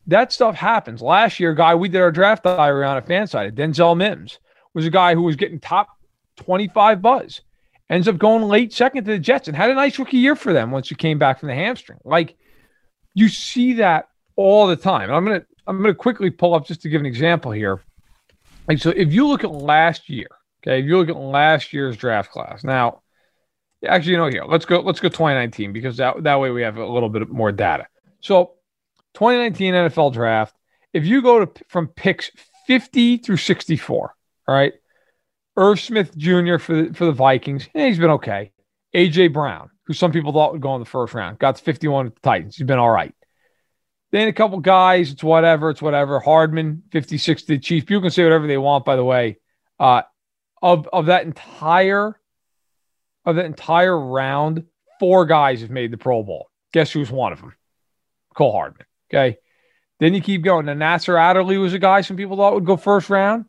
That 0.07 0.33
stuff 0.33 0.55
happens. 0.55 1.03
Last 1.03 1.39
year, 1.39 1.53
guy 1.53 1.75
we 1.75 1.87
did 1.87 2.01
our 2.01 2.11
draft 2.11 2.45
diary 2.45 2.83
on 2.83 2.97
a 2.97 3.03
fan 3.03 3.27
side, 3.27 3.55
Denzel 3.55 3.95
Mims, 3.95 4.39
was 4.73 4.87
a 4.87 4.89
guy 4.89 5.13
who 5.13 5.21
was 5.21 5.35
getting 5.35 5.59
top 5.59 5.89
25 6.39 7.01
buzz. 7.01 7.41
Ends 7.89 8.07
up 8.07 8.17
going 8.17 8.43
late 8.43 8.71
second 8.71 9.05
to 9.05 9.11
the 9.11 9.19
Jets 9.19 9.47
and 9.47 9.57
had 9.57 9.71
a 9.71 9.75
nice 9.75 9.97
rookie 9.97 10.17
year 10.17 10.35
for 10.35 10.53
them 10.53 10.71
once 10.71 10.89
he 10.89 10.95
came 10.95 11.17
back 11.17 11.39
from 11.39 11.49
the 11.49 11.55
hamstring. 11.55 11.99
Like 12.03 12.37
you 13.13 13.29
see 13.29 13.73
that 13.73 14.09
all 14.35 14.67
the 14.67 14.75
time. 14.75 15.03
And 15.03 15.13
I'm 15.13 15.25
gonna 15.25 15.45
I'm 15.67 15.81
gonna 15.81 15.95
quickly 15.95 16.29
pull 16.29 16.53
up 16.53 16.65
just 16.67 16.81
to 16.83 16.89
give 16.89 17.01
an 17.01 17.07
example 17.07 17.51
here. 17.51 17.81
Like 18.67 18.77
so, 18.79 18.91
if 18.91 19.11
you 19.11 19.27
look 19.27 19.43
at 19.43 19.51
last 19.51 20.07
year, 20.07 20.27
okay, 20.61 20.79
if 20.79 20.85
you 20.85 20.97
look 20.97 21.09
at 21.09 21.17
last 21.17 21.73
year's 21.73 21.97
draft 21.97 22.31
class, 22.31 22.63
now 22.63 23.01
actually, 23.87 24.13
you 24.13 24.17
know, 24.17 24.27
here 24.27 24.45
let's 24.45 24.65
go 24.65 24.81
let's 24.81 24.99
go 24.99 25.09
2019 25.09 25.73
because 25.73 25.97
that 25.97 26.23
that 26.23 26.39
way 26.39 26.51
we 26.51 26.61
have 26.61 26.77
a 26.77 26.85
little 26.85 27.09
bit 27.09 27.27
more 27.29 27.51
data. 27.51 27.87
So 28.21 28.51
2019 29.15 29.73
NFL 29.73 30.13
draft, 30.13 30.55
if 30.93 31.05
you 31.05 31.21
go 31.21 31.45
to 31.45 31.63
from 31.67 31.87
picks 31.87 32.29
50 32.67 33.17
through 33.17 33.37
64, 33.37 34.15
all 34.47 34.55
right, 34.55 34.73
Irv 35.59 35.79
Smith 35.79 36.17
Jr. 36.17 36.57
for 36.57 36.83
the, 36.83 36.93
for 36.93 37.05
the 37.05 37.11
Vikings. 37.11 37.67
He's 37.73 37.99
been 37.99 38.11
okay. 38.11 38.53
AJ 38.95 39.33
Brown, 39.33 39.69
who 39.85 39.93
some 39.93 40.13
people 40.13 40.31
thought 40.31 40.53
would 40.53 40.61
go 40.61 40.73
in 40.75 40.79
the 40.79 40.85
first 40.85 41.13
round, 41.13 41.37
got 41.37 41.59
51 41.59 42.07
at 42.07 42.15
the 42.15 42.21
Titans. 42.21 42.55
He's 42.55 42.65
been 42.65 42.79
all 42.79 42.89
right. 42.89 43.13
Then 44.11 44.29
a 44.29 44.33
couple 44.33 44.59
guys, 44.59 45.11
it's 45.11 45.23
whatever, 45.23 45.69
it's 45.69 45.81
whatever. 45.81 46.21
Hardman, 46.21 46.83
56 46.91 47.41
to 47.43 47.47
the 47.49 47.59
Chiefs. 47.59 47.85
People 47.85 48.01
can 48.01 48.09
say 48.09 48.23
whatever 48.23 48.47
they 48.47 48.57
want, 48.57 48.85
by 48.85 48.95
the 48.95 49.03
way. 49.03 49.37
Uh, 49.77 50.03
of 50.61 50.87
of 50.91 51.07
that 51.07 51.25
entire 51.25 52.19
of 53.25 53.35
that 53.35 53.45
entire 53.45 53.97
round, 53.97 54.63
four 54.99 55.25
guys 55.25 55.61
have 55.61 55.69
made 55.69 55.91
the 55.91 55.97
Pro 55.97 56.23
Bowl. 56.23 56.49
Guess 56.73 56.91
who's 56.91 57.11
one 57.11 57.33
of 57.33 57.41
them? 57.41 57.53
Cole 58.33 58.53
Hardman. 58.53 58.87
Okay. 59.13 59.37
Then 59.99 60.13
you 60.13 60.21
keep 60.21 60.41
going. 60.41 60.65
Now 60.65 60.73
Nasir 60.73 61.17
Adderley 61.17 61.57
was 61.57 61.73
a 61.73 61.79
guy 61.79 62.01
some 62.01 62.17
people 62.17 62.37
thought 62.37 62.55
would 62.55 62.65
go 62.65 62.77
first 62.77 63.09
round 63.09 63.45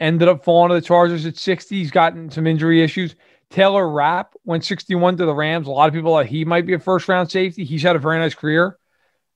ended 0.00 0.28
up 0.28 0.42
falling 0.42 0.70
to 0.70 0.74
the 0.74 0.80
Chargers 0.80 1.26
at 1.26 1.36
60. 1.36 1.76
He's 1.76 1.90
gotten 1.90 2.30
some 2.30 2.46
injury 2.46 2.82
issues. 2.82 3.14
Taylor 3.50 3.88
Rapp 3.88 4.34
went 4.44 4.64
61 4.64 5.18
to 5.18 5.26
the 5.26 5.34
Rams. 5.34 5.66
A 5.66 5.70
lot 5.70 5.88
of 5.88 5.94
people 5.94 6.12
thought 6.12 6.26
he 6.26 6.44
might 6.44 6.66
be 6.66 6.72
a 6.72 6.78
first 6.78 7.08
round 7.08 7.30
safety. 7.30 7.64
He's 7.64 7.82
had 7.82 7.96
a 7.96 8.00
very 8.00 8.18
nice 8.18 8.34
career. 8.34 8.78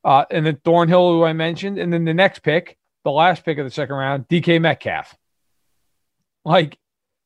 Uh, 0.04 0.24
and 0.30 0.46
then 0.46 0.56
Thornhill, 0.64 1.12
who 1.12 1.24
I 1.24 1.32
mentioned. 1.32 1.78
And 1.78 1.92
then 1.92 2.04
the 2.04 2.14
next 2.14 2.40
pick, 2.40 2.78
the 3.04 3.10
last 3.10 3.44
pick 3.44 3.58
of 3.58 3.64
the 3.64 3.70
second 3.70 3.96
round, 3.96 4.28
DK 4.28 4.60
Metcalf. 4.60 5.16
Like, 6.44 6.78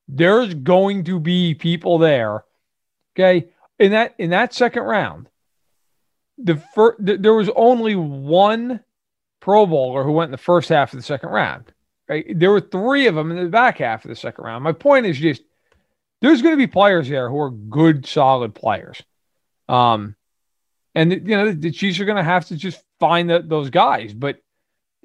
there's 0.09 0.55
going 0.55 1.05
to 1.05 1.20
be 1.20 1.55
people 1.55 1.98
there. 1.98 2.44
Okay. 3.14 3.48
In 3.79 3.92
that 3.92 4.14
in 4.18 4.31
that 4.31 4.55
second 4.55 4.83
round, 4.83 5.29
the 6.38 6.57
first 6.74 6.96
there 7.01 7.35
was 7.35 7.51
only 7.55 7.94
one 7.94 8.81
Pro 9.40 9.66
Bowler 9.66 10.03
who 10.03 10.12
went 10.12 10.29
in 10.29 10.33
the 10.33 10.38
first 10.38 10.68
half 10.68 10.92
of 10.92 10.98
the 10.98 11.05
second 11.05 11.29
round. 11.29 11.72
Right? 12.09 12.27
There 12.35 12.51
were 12.51 12.61
three 12.61 13.07
of 13.07 13.14
them 13.14 13.31
in 13.31 13.37
the 13.37 13.51
back 13.51 13.79
half 13.79 14.05
of 14.05 14.09
the 14.09 14.16
second 14.16 14.44
round. 14.44 14.64
My 14.64 14.73
point 14.73 15.07
is 15.07 15.18
just 15.18 15.42
there's 16.21 16.42
going 16.42 16.55
to 16.55 16.59
be 16.59 16.66
players 16.66 17.09
there 17.09 17.29
who 17.29 17.38
are 17.38 17.51
good, 17.51 18.07
solid 18.07 18.55
players. 18.55 19.03
Um, 19.68 20.16
and 20.94 21.12
you 21.12 21.37
know 21.37 21.53
the 21.53 21.71
Chiefs 21.71 22.01
are 22.01 22.05
going 22.05 22.16
to 22.16 22.23
have 22.23 22.47
to 22.47 22.57
just 22.57 22.83
find 22.99 23.29
the, 23.29 23.40
those 23.40 23.71
guys. 23.71 24.14
But 24.14 24.38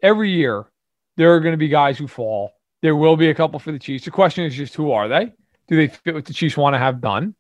every 0.02 0.32
year 0.32 0.66
there 1.18 1.36
are 1.36 1.39
going 1.39 1.54
to 1.54 1.58
be 1.58 1.68
guys 1.68 1.98
who 1.98 2.08
fall. 2.08 2.52
There 2.82 2.96
will 2.96 3.16
be 3.16 3.30
a 3.30 3.36
couple 3.36 3.60
for 3.60 3.72
the 3.72 3.80
Chiefs. 3.80 4.06
The 4.06 4.12
question 4.12 4.46
is 4.46 4.56
just 4.56 4.76
who 4.76 4.92
are 4.92 5.08
they? 5.08 5.34
Do 5.68 5.76
they 5.76 5.88
fit 5.88 6.16
what 6.16 6.26
the 6.26 6.34
Chiefs 6.34 6.58
want 6.58 6.74
to 6.74 6.80
have 6.80 7.02
done? 7.02 7.36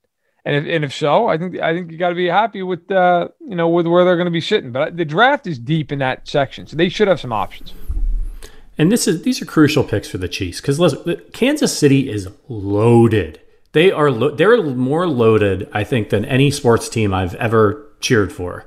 And 0.45 0.55
if, 0.55 0.75
and 0.75 0.83
if 0.83 0.93
so, 0.93 1.27
I 1.27 1.37
think 1.37 1.59
I 1.59 1.73
think 1.73 1.91
you 1.91 1.97
got 1.97 2.09
to 2.09 2.15
be 2.15 2.27
happy 2.27 2.63
with 2.63 2.91
uh, 2.91 3.29
you 3.39 3.55
know 3.55 3.69
with 3.69 3.87
where 3.87 4.03
they're 4.03 4.17
going 4.17 4.25
to 4.25 4.31
be 4.31 4.41
sitting. 4.41 4.71
But 4.71 4.97
the 4.97 5.05
draft 5.05 5.47
is 5.47 5.57
deep 5.57 5.91
in 5.91 5.99
that 5.99 6.27
section, 6.27 6.67
so 6.67 6.75
they 6.75 6.89
should 6.89 7.07
have 7.07 7.19
some 7.19 7.31
options. 7.31 7.73
And 8.77 8.91
this 8.91 9.07
is 9.07 9.21
these 9.21 9.41
are 9.41 9.45
crucial 9.45 9.83
picks 9.83 10.07
for 10.07 10.17
the 10.17 10.27
Chiefs 10.27 10.61
because 10.61 10.79
Kansas 11.31 11.77
City 11.77 12.09
is 12.09 12.27
loaded. 12.47 13.39
They 13.73 13.91
are 13.91 14.11
lo- 14.11 14.31
they're 14.31 14.61
more 14.63 15.07
loaded, 15.07 15.69
I 15.73 15.83
think, 15.83 16.09
than 16.09 16.25
any 16.25 16.51
sports 16.51 16.89
team 16.89 17.13
I've 17.13 17.35
ever 17.35 17.87
cheered 17.99 18.31
for. 18.31 18.65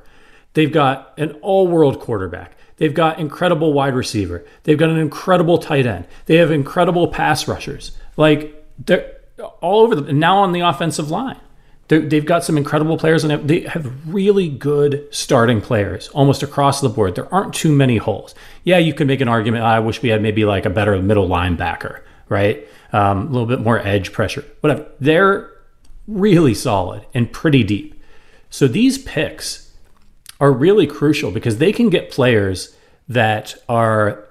They've 0.55 0.73
got 0.73 1.13
an 1.19 1.33
all-world 1.43 2.01
quarterback. 2.01 2.57
They've 2.77 2.95
got 2.95 3.19
incredible 3.19 3.73
wide 3.73 3.95
receiver. 3.95 4.45
They've 4.65 4.79
got 4.79 4.91
an 4.91 4.99
incredible 4.99 5.59
tight 5.59 5.87
end. 5.87 6.07
They 6.27 6.37
have 6.37 6.51
incredible 6.51 7.09
pass 7.09 7.49
rushers. 7.49 7.93
Like 8.17 8.65
they're 8.85 9.13
all 9.61 9.83
over 9.83 9.95
the 9.95 10.13
now 10.13 10.39
on 10.39 10.53
the 10.53 10.61
offensive 10.61 11.11
line 11.11 11.41
they've 11.89 12.25
got 12.25 12.45
some 12.45 12.57
incredible 12.57 12.99
players 12.99 13.23
and 13.23 13.49
they 13.49 13.61
have 13.61 13.91
really 14.13 14.49
good 14.49 15.07
starting 15.11 15.61
players 15.61 16.09
almost 16.09 16.43
across 16.43 16.81
the 16.81 16.89
board. 16.89 17.15
There 17.15 17.33
aren't 17.33 17.55
too 17.55 17.73
many 17.73 17.97
holes. 17.97 18.35
Yeah, 18.65 18.79
you 18.79 18.93
can 18.93 19.07
make 19.07 19.21
an 19.21 19.29
argument. 19.29 19.65
I 19.65 19.79
wish 19.79 20.03
we 20.03 20.09
had 20.09 20.21
maybe 20.21 20.45
like 20.45 20.67
a 20.67 20.71
better 20.71 21.01
middle 21.01 21.29
linebacker, 21.29 22.01
right? 22.29 22.67
Um, 22.93 23.29
a 23.29 23.31
little 23.31 23.47
bit 23.47 23.61
more 23.61 23.79
edge 23.79 24.13
pressure, 24.13 24.45
whatever. 24.61 24.87
They're 25.01 25.53
really 26.09 26.55
solid 26.55 27.07
and 27.15 27.33
pretty 27.33 27.63
deep. 27.63 28.01
So 28.51 28.67
these 28.67 28.99
picks 28.99 29.73
are 30.41 30.53
really 30.53 30.87
crucial 30.87 31.31
because 31.31 31.59
they 31.59 31.73
can 31.73 31.89
get 31.89 32.11
players 32.11 32.77
that 33.09 33.55
are 33.69 34.25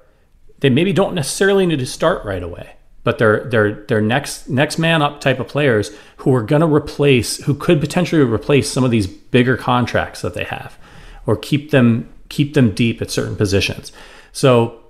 they 0.60 0.70
maybe 0.70 0.94
don't 0.94 1.16
necessarily 1.16 1.66
need 1.66 1.80
to 1.80 1.86
start 1.86 2.26
right 2.26 2.44
away 2.44 2.75
but 3.06 3.20
they're 3.20 3.46
they're 3.46 3.86
they're 3.86 4.02
next 4.02 4.50
next 4.50 4.78
man 4.78 5.02
up 5.02 5.22
type 5.22 5.40
of 5.40 5.48
players 5.48 5.96
who 6.18 6.36
are 6.36 6.42
going 6.42 6.60
to 6.60 6.68
replace 6.68 7.38
who 7.46 7.54
could 7.54 7.80
potentially 7.80 8.22
replace 8.22 8.70
some 8.70 8.84
of 8.84 8.92
these 8.92 9.08
bigger 9.08 9.56
contracts 9.56 10.22
that 10.22 10.34
they 10.34 10.44
have 10.44 10.78
or 11.26 11.38
keep 11.38 11.72
them 11.72 12.10
keep 12.28 12.56
them 12.56 12.72
deep 12.72 13.02
at 13.02 13.12
certain 13.12 13.36
positions. 13.36 13.92
So, 14.32 14.82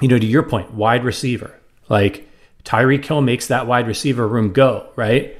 you 0.00 0.08
know, 0.08 0.18
to 0.18 0.26
your 0.26 0.42
point, 0.42 0.72
wide 0.72 1.04
receiver, 1.04 1.54
like 1.88 2.28
Tyreek 2.64 3.04
Hill 3.04 3.20
makes 3.20 3.46
that 3.48 3.66
wide 3.66 3.86
receiver 3.86 4.26
room 4.26 4.52
go, 4.52 4.88
right? 4.96 5.36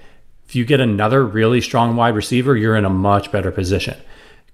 If 0.47 0.55
you 0.55 0.65
get 0.65 0.81
another 0.81 1.25
really 1.25 1.61
strong 1.61 1.97
wide 1.97 2.15
receiver, 2.15 2.57
you're 2.57 2.77
in 2.77 2.85
a 2.85 2.91
much 2.91 3.33
better 3.33 3.51
position. 3.51 3.97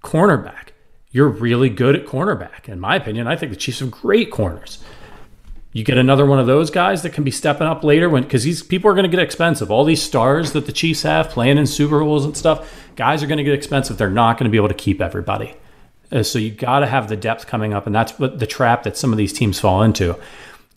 Cornerback, 0.03 0.69
you're 1.11 1.29
really 1.29 1.69
good 1.69 1.97
at 1.97 2.07
cornerback. 2.07 2.69
In 2.69 2.79
my 2.79 2.97
opinion, 2.97 3.27
I 3.27 3.35
think 3.35 3.51
the 3.51 3.57
Chiefs 3.57 3.81
have 3.81 3.91
great 3.91 4.31
corners. 4.31 4.83
You 5.77 5.85
get 5.85 5.99
another 5.99 6.25
one 6.25 6.39
of 6.39 6.47
those 6.47 6.71
guys 6.71 7.03
that 7.03 7.13
can 7.13 7.23
be 7.23 7.31
stepping 7.31 7.67
up 7.67 7.85
later 7.85 8.09
when 8.09 8.23
because 8.23 8.45
these 8.45 8.63
people 8.63 8.91
are 8.91 8.95
going 8.95 9.05
to 9.05 9.15
get 9.15 9.23
expensive. 9.23 9.71
All 9.71 9.85
these 9.85 10.01
stars 10.01 10.53
that 10.53 10.65
the 10.65 10.73
Chiefs 10.73 11.03
have 11.03 11.29
playing 11.29 11.59
in 11.59 11.67
Super 11.67 12.01
Bowls 12.01 12.25
and 12.25 12.35
stuff, 12.35 12.75
guys 12.97 13.23
are 13.23 13.27
going 13.27 13.37
to 13.37 13.45
get 13.45 13.53
expensive. 13.53 13.99
They're 13.99 14.09
not 14.09 14.39
going 14.39 14.45
to 14.47 14.51
be 14.51 14.57
able 14.57 14.69
to 14.69 14.75
keep 14.75 15.03
everybody. 15.03 15.55
Uh, 16.11 16.23
so 16.23 16.39
you 16.39 16.51
got 16.51 16.79
to 16.79 16.87
have 16.87 17.11
the 17.11 17.17
depth 17.17 17.47
coming 17.47 17.75
up, 17.75 17.85
and 17.85 17.95
that's 17.95 18.19
what 18.19 18.39
the 18.39 18.47
trap 18.47 18.85
that 18.85 18.97
some 18.97 19.13
of 19.13 19.19
these 19.19 19.35
teams 19.35 19.61
fall 19.61 19.83
into. 19.83 20.19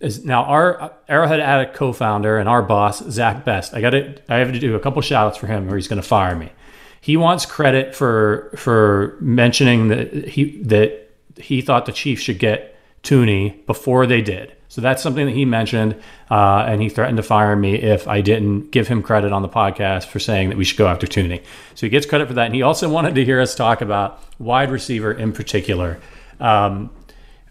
Is 0.01 0.25
now 0.25 0.43
our 0.43 0.81
uh, 0.81 0.89
Arrowhead 1.07 1.39
Addict 1.39 1.75
co-founder 1.75 2.37
and 2.37 2.49
our 2.49 2.61
boss 2.61 3.01
Zach 3.09 3.45
Best. 3.45 3.73
I 3.73 3.79
got 3.79 3.91
to 3.91 4.21
I 4.27 4.39
have 4.39 4.51
to 4.51 4.59
do 4.59 4.75
a 4.75 4.81
couple 4.81 5.01
shout 5.01 5.27
outs 5.27 5.37
for 5.37 5.47
him, 5.47 5.71
or 5.71 5.77
he's 5.77 5.87
going 5.87 6.01
to 6.01 6.05
fire 6.05 6.35
me. 6.35 6.51
He 6.99 7.15
wants 7.15 7.45
credit 7.45 7.95
for 7.95 8.51
for 8.57 9.15
mentioning 9.21 9.87
that 9.87 10.27
he 10.27 10.61
that 10.63 11.09
he 11.37 11.61
thought 11.61 11.85
the 11.85 11.93
Chiefs 11.93 12.23
should 12.23 12.39
get 12.39 12.75
Thuney 13.03 13.65
before 13.65 14.05
they 14.05 14.21
did. 14.21 14.55
So 14.67 14.81
that's 14.81 15.01
something 15.01 15.25
that 15.25 15.31
he 15.33 15.45
mentioned, 15.45 15.95
uh, 16.29 16.63
and 16.67 16.79
he 16.79 16.89
threatened 16.89 17.17
to 17.17 17.23
fire 17.23 17.55
me 17.55 17.73
if 17.75 18.07
I 18.07 18.21
didn't 18.21 18.69
give 18.69 18.87
him 18.87 19.01
credit 19.01 19.31
on 19.31 19.41
the 19.41 19.49
podcast 19.49 20.05
for 20.05 20.19
saying 20.19 20.49
that 20.49 20.57
we 20.59 20.63
should 20.63 20.77
go 20.77 20.85
after 20.87 21.07
Thuney. 21.07 21.41
So 21.73 21.87
he 21.87 21.89
gets 21.89 22.05
credit 22.05 22.27
for 22.27 22.35
that, 22.35 22.45
and 22.45 22.53
he 22.55 22.61
also 22.61 22.87
wanted 22.97 23.15
to 23.15 23.25
hear 23.25 23.41
us 23.41 23.55
talk 23.55 23.81
about 23.81 24.21
wide 24.37 24.69
receiver 24.69 25.11
in 25.11 25.33
particular 25.33 25.99
um, 26.39 26.91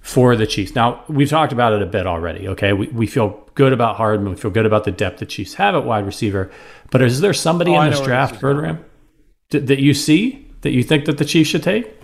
for 0.01 0.37
the 0.37 0.47
Chiefs. 0.47 0.77
Now 0.77 1.03
we've 1.09 1.29
talked 1.29 1.53
about 1.53 1.73
it 1.73 1.83
a 1.83 1.87
bit 1.87 2.07
already. 2.07 2.47
Okay, 2.49 2.73
we, 2.73 2.87
we 2.89 3.07
feel 3.09 3.45
good 3.57 3.73
about 3.73 3.97
Hardman, 3.97 4.35
we 4.35 4.37
feel 4.41 4.53
good 4.53 4.67
about 4.67 4.85
the 4.85 4.93
depth 4.93 5.19
the 5.19 5.27
Chiefs 5.27 5.55
have 5.55 5.75
at 5.75 5.85
wide 5.85 6.07
receiver, 6.07 6.53
but 6.93 7.03
is 7.03 7.21
there 7.21 7.35
somebody 7.35 7.73
Oh, 7.73 7.81
in 7.81 7.91
this 7.91 8.01
draft 8.01 8.35
this 8.35 8.39
is 8.39 8.43
going. 8.43 8.55
program 8.59 8.85
that 9.51 9.81
you 9.81 9.93
see 9.93 10.47
that 10.61 10.71
you 10.71 10.85
think 10.85 11.07
that 11.07 11.19
the 11.19 11.25
Chiefs 11.25 11.51
should 11.51 11.65
take? 11.65 11.98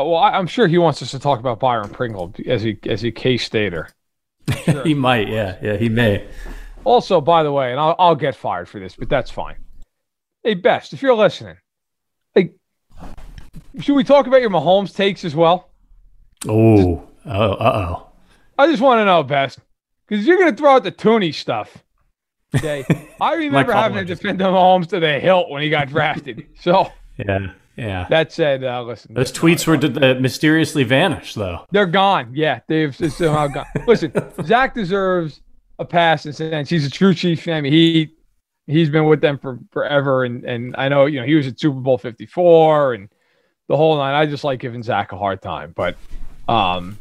Oh, 0.00 0.10
well, 0.10 0.20
I, 0.20 0.30
I'm 0.30 0.46
sure 0.46 0.66
he 0.66 0.78
wants 0.78 1.02
us 1.02 1.10
to 1.10 1.18
talk 1.18 1.40
about 1.40 1.60
Byron 1.60 1.90
Pringle 1.90 2.34
as 2.46 2.62
he 2.62 2.78
as 2.86 3.02
he 3.02 3.12
K 3.12 3.36
stater. 3.36 3.88
he 4.84 4.94
might, 4.94 5.28
yeah, 5.28 5.58
yeah, 5.62 5.76
he 5.76 5.88
may. 5.88 6.26
Also, 6.84 7.20
by 7.20 7.42
the 7.42 7.52
way, 7.52 7.70
and 7.70 7.78
I'll, 7.78 7.94
I'll 7.98 8.16
get 8.16 8.34
fired 8.34 8.68
for 8.68 8.80
this, 8.80 8.96
but 8.96 9.08
that's 9.08 9.30
fine. 9.30 9.56
Hey, 10.42 10.54
Best, 10.54 10.94
if 10.94 11.02
you're 11.02 11.14
listening, 11.14 11.56
like, 12.34 12.56
should 13.80 13.94
we 13.94 14.02
talk 14.02 14.26
about 14.26 14.40
your 14.40 14.50
Mahomes 14.50 14.94
takes 14.94 15.24
as 15.24 15.34
well? 15.34 15.70
Oh, 16.48 17.06
oh, 17.26 17.52
uh 17.52 17.86
oh. 17.88 18.06
I 18.58 18.66
just 18.66 18.82
want 18.82 19.00
to 19.00 19.04
know, 19.04 19.22
Best, 19.22 19.58
because 20.06 20.26
you're 20.26 20.38
going 20.38 20.50
to 20.50 20.56
throw 20.56 20.76
out 20.76 20.84
the 20.84 20.92
Thuney 20.92 21.34
stuff. 21.34 21.84
Okay. 22.56 22.84
I 23.20 23.34
remember 23.34 23.72
having 23.72 23.98
to 23.98 24.04
defend 24.04 24.40
Mahomes 24.40 24.88
to 24.88 25.00
the 25.00 25.20
hilt 25.20 25.50
when 25.50 25.62
he 25.62 25.68
got 25.68 25.88
drafted. 25.88 26.46
so 26.60 26.90
Yeah, 27.18 27.52
yeah. 27.76 28.06
that 28.10 28.32
said, 28.32 28.64
uh, 28.64 28.82
listen, 28.82 29.14
Those 29.14 29.32
tweets 29.32 29.66
were 29.66 29.76
uh, 29.76 30.20
mysteriously 30.20 30.84
vanished, 30.84 31.34
though. 31.36 31.64
They're 31.70 31.86
gone. 31.86 32.30
Yeah, 32.34 32.60
they've 32.68 32.94
somehow 32.94 33.48
gone. 33.48 33.66
Listen, 33.86 34.12
Zach 34.44 34.74
deserves 34.74 35.40
a 35.78 35.84
pass 35.84 36.24
in 36.26 36.30
a 36.30 36.34
sense. 36.34 36.68
He's 36.68 36.86
a 36.86 36.90
true 36.90 37.14
Chiefs 37.14 37.42
fan. 37.42 37.56
I 37.56 37.60
mean, 37.62 37.72
he 37.72 38.14
he's 38.66 38.90
been 38.90 39.06
with 39.06 39.20
them 39.20 39.38
for 39.38 39.58
forever, 39.72 40.24
and 40.24 40.44
and 40.44 40.74
I 40.76 40.88
know 40.88 41.06
you 41.06 41.20
know 41.20 41.26
he 41.26 41.34
was 41.34 41.46
at 41.46 41.58
Super 41.58 41.80
Bowl 41.80 41.96
Fifty 41.98 42.26
Four 42.26 42.94
and 42.94 43.08
the 43.68 43.76
whole 43.76 43.96
nine. 43.96 44.14
I 44.14 44.26
just 44.26 44.44
like 44.44 44.60
giving 44.60 44.82
Zach 44.82 45.12
a 45.12 45.16
hard 45.18 45.40
time, 45.42 45.72
but 45.74 45.96
um, 46.48 46.98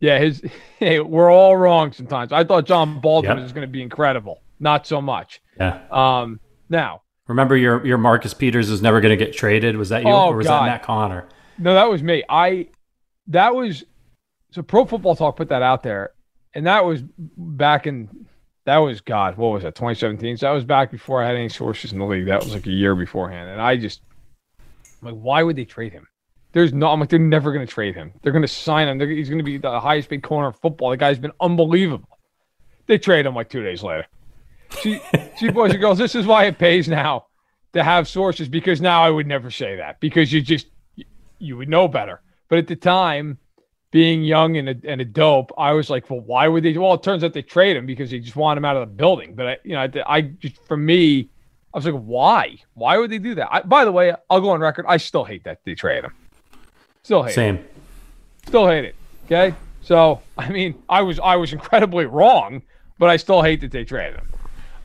yeah, 0.00 0.18
his 0.18 0.42
hey, 0.78 1.00
we're 1.00 1.30
all 1.30 1.56
wrong 1.56 1.92
sometimes. 1.92 2.32
I 2.32 2.44
thought 2.44 2.64
John 2.66 3.00
Baldwin 3.00 3.36
Yep. 3.36 3.42
was 3.42 3.52
going 3.52 3.66
to 3.66 3.70
be 3.72 3.82
incredible. 3.82 4.40
Not 4.60 4.86
so 4.86 5.00
much. 5.02 5.42
Yeah. 5.58 5.80
Um, 5.90 6.40
now 6.68 7.02
Remember, 7.28 7.56
your 7.56 7.84
your 7.86 7.98
Marcus 7.98 8.34
Peters 8.34 8.68
is 8.70 8.82
never 8.82 9.00
going 9.00 9.16
to 9.16 9.24
get 9.24 9.34
traded. 9.34 9.76
Was 9.76 9.90
that 9.90 10.02
you, 10.02 10.10
Oh, 10.10 10.28
or 10.30 10.36
was 10.36 10.46
God. 10.46 10.62
that 10.62 10.70
Matt 10.70 10.82
Connor? 10.82 11.28
No, 11.58 11.74
that 11.74 11.88
was 11.88 12.02
me. 12.02 12.24
I 12.28 12.68
that 13.28 13.54
was 13.54 13.84
so 14.50 14.62
Pro 14.62 14.84
Football 14.84 15.14
Talk 15.16 15.36
put 15.36 15.48
that 15.50 15.62
out 15.62 15.82
there, 15.82 16.10
and 16.54 16.66
that 16.66 16.84
was 16.84 17.02
back 17.36 17.86
in 17.86 18.26
that 18.64 18.78
was 18.78 19.00
God, 19.00 19.36
what 19.36 19.52
was 19.52 19.62
that, 19.64 19.74
2017? 19.74 20.36
So 20.36 20.46
that 20.46 20.52
was 20.52 20.64
back 20.64 20.90
before 20.90 21.22
I 21.22 21.26
had 21.26 21.36
any 21.36 21.48
sources 21.48 21.92
in 21.92 21.98
the 21.98 22.04
league. 22.04 22.26
That 22.26 22.42
was 22.44 22.54
like 22.54 22.66
a 22.66 22.70
year 22.70 22.94
beforehand, 22.94 23.50
and 23.50 23.60
I 23.60 23.76
just 23.76 24.00
I'm 25.00 25.08
like, 25.12 25.20
why 25.22 25.42
would 25.42 25.56
they 25.56 25.64
trade 25.64 25.92
him? 25.92 26.06
There's 26.52 26.72
no, 26.72 26.88
I'm 26.88 27.00
like, 27.00 27.08
they're 27.08 27.18
never 27.18 27.50
going 27.52 27.66
to 27.66 27.72
trade 27.72 27.94
him. 27.94 28.12
They're 28.22 28.32
going 28.32 28.42
to 28.42 28.48
sign 28.48 28.86
him. 28.86 28.98
They're, 28.98 29.08
he's 29.08 29.28
going 29.30 29.38
to 29.38 29.44
be 29.44 29.56
the 29.56 29.80
highest 29.80 30.10
paid 30.10 30.22
corner 30.22 30.48
of 30.48 30.56
football. 30.60 30.90
The 30.90 30.98
guy's 30.98 31.18
been 31.18 31.32
unbelievable. 31.40 32.18
They 32.86 32.98
trade 32.98 33.24
him 33.24 33.34
like 33.34 33.48
two 33.48 33.62
days 33.62 33.82
later. 33.82 34.06
See, 34.80 35.00
see, 35.36 35.50
boys 35.50 35.72
and 35.72 35.80
girls, 35.80 35.98
this 35.98 36.14
is 36.14 36.26
why 36.26 36.44
it 36.44 36.58
pays 36.58 36.88
now 36.88 37.26
to 37.72 37.82
have 37.82 38.08
sources 38.08 38.48
because 38.48 38.80
now 38.80 39.02
I 39.02 39.10
would 39.10 39.26
never 39.26 39.50
say 39.50 39.76
that 39.76 40.00
because 40.00 40.32
you 40.32 40.40
just 40.40 40.66
you 41.38 41.56
would 41.56 41.68
know 41.68 41.88
better. 41.88 42.20
But 42.48 42.58
at 42.58 42.66
the 42.66 42.76
time, 42.76 43.38
being 43.90 44.22
young 44.22 44.56
and 44.56 44.68
a, 44.68 44.76
and 44.84 45.00
a 45.00 45.04
dope, 45.04 45.52
I 45.56 45.72
was 45.72 45.90
like, 45.90 46.08
well, 46.10 46.20
why 46.20 46.48
would 46.48 46.64
they? 46.64 46.76
Well, 46.76 46.94
it 46.94 47.02
turns 47.02 47.22
out 47.22 47.32
they 47.32 47.42
trade 47.42 47.76
him 47.76 47.86
because 47.86 48.10
they 48.10 48.18
just 48.18 48.36
want 48.36 48.58
him 48.58 48.64
out 48.64 48.76
of 48.76 48.88
the 48.88 48.94
building. 48.94 49.34
But 49.34 49.46
I, 49.46 49.56
you 49.64 49.74
know, 49.74 49.80
I, 49.80 50.16
I 50.16 50.20
just 50.22 50.56
for 50.66 50.76
me, 50.76 51.30
I 51.72 51.78
was 51.78 51.86
like, 51.86 51.94
why? 51.94 52.56
Why 52.74 52.98
would 52.98 53.10
they 53.10 53.18
do 53.18 53.34
that? 53.36 53.48
I, 53.52 53.62
by 53.62 53.84
the 53.84 53.92
way, 53.92 54.14
I'll 54.30 54.40
go 54.40 54.50
on 54.50 54.60
record. 54.60 54.86
I 54.88 54.96
still 54.96 55.24
hate 55.24 55.44
that 55.44 55.60
they 55.64 55.74
trade 55.74 56.04
him. 56.04 56.14
Still 57.02 57.22
hate 57.22 57.32
it. 57.32 57.34
Same. 57.34 57.64
Still 58.46 58.66
hate 58.66 58.84
it. 58.84 58.94
Okay. 59.26 59.54
So 59.82 60.22
I 60.38 60.48
mean, 60.48 60.82
I 60.88 61.02
was 61.02 61.20
I 61.20 61.36
was 61.36 61.52
incredibly 61.52 62.06
wrong, 62.06 62.62
but 62.98 63.10
I 63.10 63.16
still 63.16 63.42
hate 63.42 63.60
that 63.60 63.70
they 63.70 63.84
traded 63.84 64.20
him. 64.20 64.28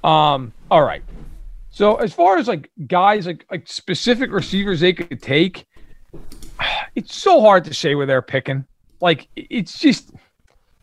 Um. 0.04 0.54
All 0.70 0.84
right. 0.84 1.04
So 1.70 1.96
as 1.98 2.12
far 2.12 2.38
as 2.38 2.48
like 2.48 2.72
guys 2.88 3.28
like 3.28 3.46
like 3.52 3.68
specific 3.68 4.32
receivers 4.32 4.80
they 4.80 4.94
could 4.94 5.22
take, 5.22 5.68
it's 6.96 7.16
so 7.16 7.42
hard 7.42 7.66
to 7.66 7.74
say 7.74 7.96
where 7.96 8.06
they're 8.06 8.22
picking. 8.22 8.66
Like 9.00 9.28
it's 9.36 9.78
just 9.78 10.12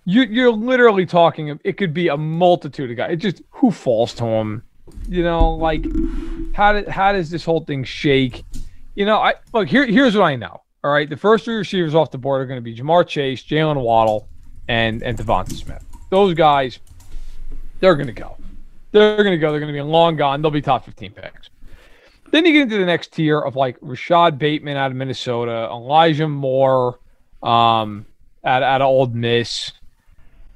you 0.05 0.23
you're 0.23 0.53
literally 0.53 1.07
talking. 1.07 1.59
It 1.65 1.77
could 1.79 1.93
be 1.93 2.09
a 2.09 2.17
multitude 2.17 2.91
of 2.91 2.97
guys. 2.97 3.13
It 3.13 3.17
just 3.17 3.43
who 3.51 3.71
falls 3.71 4.15
to 4.15 4.25
them. 4.25 4.63
You 5.09 5.23
know, 5.23 5.51
like 5.51 5.85
how 6.55 6.75
did 6.75 6.89
how 6.89 7.13
does 7.13 7.31
this 7.31 7.45
whole 7.45 7.65
thing 7.65 7.85
shake? 7.85 8.45
You 8.95 9.07
know, 9.07 9.19
I 9.19 9.35
look 9.53 9.69
here. 9.69 9.87
Here's 9.87 10.15
what 10.17 10.25
I 10.25 10.37
know. 10.37 10.61
All 10.85 10.93
right, 10.93 11.09
the 11.09 11.17
first 11.17 11.47
three 11.47 11.57
receivers 11.57 11.95
off 11.95 12.11
the 12.11 12.19
board 12.19 12.43
are 12.43 12.47
going 12.47 12.59
to 12.59 12.63
be 12.63 12.77
Ja'Marr 12.77 13.09
Chase, 13.09 13.43
Jaylen 13.43 13.81
Waddle, 13.81 14.29
and 14.69 15.03
and 15.03 15.19
DeVonta 15.19 15.53
Smith. 15.53 15.85
Those 16.11 16.35
guys, 16.35 16.79
they're 17.81 17.97
going 17.97 18.07
to 18.07 18.13
go. 18.13 18.37
They're 18.95 19.17
going 19.17 19.33
to 19.33 19.39
go. 19.39 19.51
They're 19.51 19.59
going 19.59 19.73
to 19.73 19.77
be 19.77 19.83
long 19.83 20.15
gone. 20.15 20.41
They'll 20.41 20.53
be 20.53 20.63
top 20.63 20.85
15 20.85 21.11
picks. 21.11 21.51
Then 22.31 22.47
you 22.47 22.53
get 22.53 22.63
into 22.63 22.79
the 22.79 22.87
next 22.87 23.13
tier 23.13 23.41
of 23.41 23.57
like 23.57 23.77
Rashod 23.81 24.39
Bateman 24.39 24.77
out 24.77 24.93
of 24.93 24.97
Minnesota, 24.97 25.69
Elijah 25.69 26.29
Moore 26.29 27.01
um, 27.43 28.07
out, 28.45 28.63
out 28.63 28.83
of 28.83 28.87
Ole 28.87 29.09
Miss. 29.09 29.73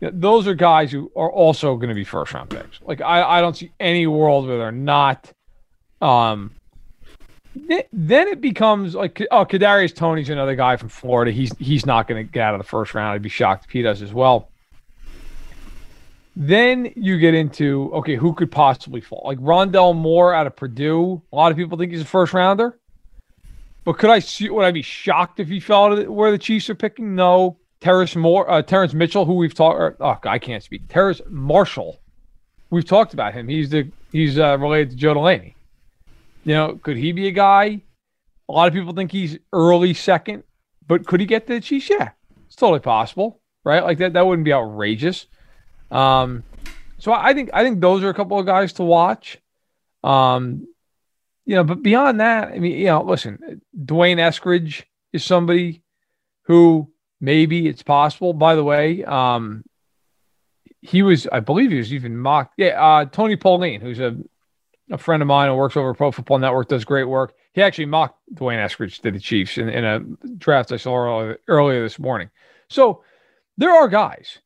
Those 0.00 0.46
are 0.46 0.54
guys 0.54 0.92
who 0.92 1.10
are 1.16 1.30
also 1.30 1.74
going 1.74 1.88
to 1.88 1.96
be 1.96 2.04
first 2.04 2.32
round 2.32 2.50
picks. 2.50 2.80
Like 2.80 3.00
I, 3.00 3.38
I 3.38 3.40
don't 3.40 3.56
see 3.56 3.72
any 3.80 4.06
world 4.06 4.46
where 4.46 4.56
they're 4.56 4.70
not. 4.70 5.32
Um, 6.00 6.52
then 7.56 8.28
it 8.28 8.40
becomes 8.40 8.94
like 8.94 9.20
oh, 9.32 9.44
Kadarius 9.44 9.92
Toney's 9.92 10.30
another 10.30 10.54
guy 10.54 10.76
from 10.76 10.90
Florida. 10.90 11.32
He's 11.32 11.52
he's 11.58 11.84
not 11.84 12.06
going 12.06 12.24
to 12.24 12.32
get 12.32 12.42
out 12.42 12.54
of 12.54 12.60
the 12.60 12.68
first 12.68 12.94
round. 12.94 13.14
I'd 13.14 13.22
be 13.22 13.28
shocked 13.28 13.64
if 13.64 13.72
he 13.72 13.82
does 13.82 14.00
as 14.00 14.14
well. 14.14 14.48
Then 16.40 16.92
you 16.94 17.18
get 17.18 17.34
into 17.34 17.90
okay, 17.94 18.14
who 18.14 18.32
could 18.32 18.52
possibly 18.52 19.00
fall? 19.00 19.22
Like 19.24 19.40
Rondale 19.40 19.94
Moore 19.94 20.32
out 20.32 20.46
of 20.46 20.54
Purdue. 20.54 21.20
A 21.32 21.36
lot 21.36 21.50
of 21.50 21.58
people 21.58 21.76
think 21.76 21.90
he's 21.90 22.02
a 22.02 22.04
first 22.04 22.32
rounder. 22.32 22.78
But 23.84 23.98
could 23.98 24.10
I 24.10 24.20
see? 24.20 24.48
Would 24.48 24.64
I 24.64 24.70
be 24.70 24.82
shocked 24.82 25.40
if 25.40 25.48
he 25.48 25.58
fell 25.58 25.96
to 25.96 26.08
where 26.08 26.30
the 26.30 26.38
Chiefs 26.38 26.70
are 26.70 26.76
picking? 26.76 27.16
No. 27.16 27.58
Terrence 27.80 28.14
Moore, 28.14 28.48
uh, 28.48 28.62
Terrence 28.62 28.94
Mitchell, 28.94 29.24
who 29.24 29.34
we've 29.34 29.54
talked. 29.54 30.00
Oh, 30.00 30.18
I 30.24 30.38
can't 30.38 30.62
speak. 30.62 30.82
Terrence 30.88 31.20
Marshall. 31.28 31.98
We've 32.70 32.84
talked 32.84 33.14
about 33.14 33.34
him. 33.34 33.48
He's 33.48 33.70
the 33.70 33.90
he's 34.12 34.38
uh, 34.38 34.58
related 34.58 34.90
to 34.90 34.96
Joe 34.96 35.14
Delaney. 35.14 35.56
You 36.44 36.54
know, 36.54 36.80
could 36.80 36.96
he 36.96 37.10
be 37.10 37.26
a 37.26 37.32
guy? 37.32 37.80
A 38.48 38.52
lot 38.52 38.68
of 38.68 38.74
people 38.74 38.92
think 38.92 39.10
he's 39.10 39.38
early 39.52 39.92
second, 39.92 40.44
but 40.86 41.04
could 41.04 41.18
he 41.18 41.26
get 41.26 41.48
to 41.48 41.54
the 41.54 41.60
Chiefs? 41.60 41.90
Yeah, 41.90 42.10
it's 42.46 42.54
totally 42.54 42.78
possible, 42.78 43.40
right? 43.64 43.82
Like 43.82 43.98
that. 43.98 44.12
That 44.12 44.24
wouldn't 44.24 44.44
be 44.44 44.52
outrageous. 44.52 45.26
Um, 45.90 46.44
so 46.98 47.12
I 47.12 47.34
think 47.34 47.50
I 47.52 47.62
think 47.62 47.80
those 47.80 48.02
are 48.02 48.08
a 48.08 48.14
couple 48.14 48.38
of 48.38 48.46
guys 48.46 48.72
to 48.74 48.82
watch. 48.82 49.38
Um, 50.02 50.66
you 51.46 51.54
know, 51.54 51.64
but 51.64 51.82
beyond 51.82 52.20
that, 52.20 52.48
I 52.48 52.58
mean, 52.58 52.78
you 52.78 52.86
know, 52.86 53.02
listen, 53.02 53.62
D'Wayne 53.84 54.18
Eskridge 54.18 54.84
is 55.12 55.24
somebody 55.24 55.82
who 56.42 56.90
maybe 57.20 57.66
it's 57.68 57.82
possible. 57.82 58.32
By 58.34 58.54
the 58.54 58.64
way, 58.64 59.04
um, 59.04 59.64
he 60.82 61.02
was, 61.02 61.26
I 61.32 61.40
believe, 61.40 61.70
he 61.70 61.78
was 61.78 61.92
even 61.92 62.16
mocked. 62.18 62.54
Yeah, 62.58 62.82
uh, 62.82 63.04
Tony 63.06 63.36
Pauline, 63.36 63.80
who's 63.80 64.00
a 64.00 64.16
a 64.90 64.98
friend 64.98 65.22
of 65.22 65.28
mine 65.28 65.48
who 65.48 65.54
works 65.54 65.76
over 65.76 65.94
Pro 65.94 66.10
Football 66.10 66.38
Network, 66.38 66.68
does 66.68 66.84
great 66.84 67.04
work. 67.04 67.34
He 67.52 67.62
actually 67.62 67.86
mocked 67.86 68.18
D'Wayne 68.32 68.58
Eskridge 68.58 69.00
to 69.02 69.10
the 69.10 69.20
Chiefs 69.20 69.58
in, 69.58 69.68
in 69.68 69.84
a 69.84 70.00
draft 70.38 70.72
I 70.72 70.76
saw 70.76 70.96
earlier, 70.96 71.38
earlier 71.48 71.82
this 71.82 71.98
morning. 71.98 72.30
So 72.68 73.02
there 73.56 73.74
are 73.74 73.88
guys 73.88 74.38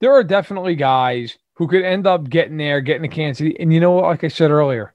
there 0.00 0.12
are 0.12 0.24
definitely 0.24 0.76
guys 0.76 1.36
who 1.54 1.66
could 1.66 1.82
end 1.82 2.06
up 2.06 2.28
getting 2.28 2.56
there, 2.56 2.80
getting 2.80 3.02
to 3.02 3.14
Kansas 3.14 3.38
City. 3.38 3.56
And 3.58 3.72
you 3.72 3.80
know 3.80 3.92
what? 3.92 4.04
Like 4.04 4.24
I 4.24 4.28
said 4.28 4.50
earlier, 4.50 4.94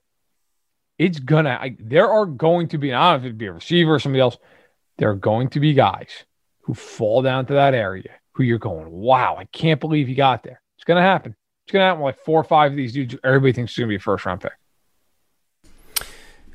it's 0.97 1.19
gonna. 1.19 1.57
I, 1.61 1.75
there 1.79 2.09
are 2.09 2.25
going 2.25 2.69
to 2.69 2.77
be. 2.77 2.93
I 2.93 3.11
don't 3.11 3.21
know 3.21 3.25
if 3.25 3.25
it'd 3.25 3.37
be 3.37 3.47
a 3.47 3.53
receiver 3.53 3.95
or 3.95 3.99
somebody 3.99 4.21
else. 4.21 4.37
There 4.97 5.09
are 5.09 5.15
going 5.15 5.49
to 5.49 5.59
be 5.59 5.73
guys 5.73 6.09
who 6.61 6.73
fall 6.73 7.21
down 7.21 7.45
to 7.47 7.53
that 7.53 7.73
area 7.73 8.11
who 8.33 8.43
you're 8.43 8.57
going, 8.57 8.89
wow, 8.89 9.35
I 9.37 9.45
can't 9.45 9.79
believe 9.79 10.07
he 10.07 10.15
got 10.15 10.43
there. 10.43 10.61
It's 10.77 10.85
gonna 10.85 11.01
happen. 11.01 11.35
It's 11.65 11.71
gonna 11.71 11.85
happen. 11.85 12.01
Like 12.01 12.19
four 12.23 12.39
or 12.39 12.43
five 12.43 12.71
of 12.71 12.77
these 12.77 12.93
dudes. 12.93 13.15
Everybody 13.23 13.53
thinks 13.53 13.71
it's 13.71 13.79
gonna 13.79 13.89
be 13.89 13.95
a 13.95 13.99
first 13.99 14.25
round 14.25 14.41
pick. 14.41 14.53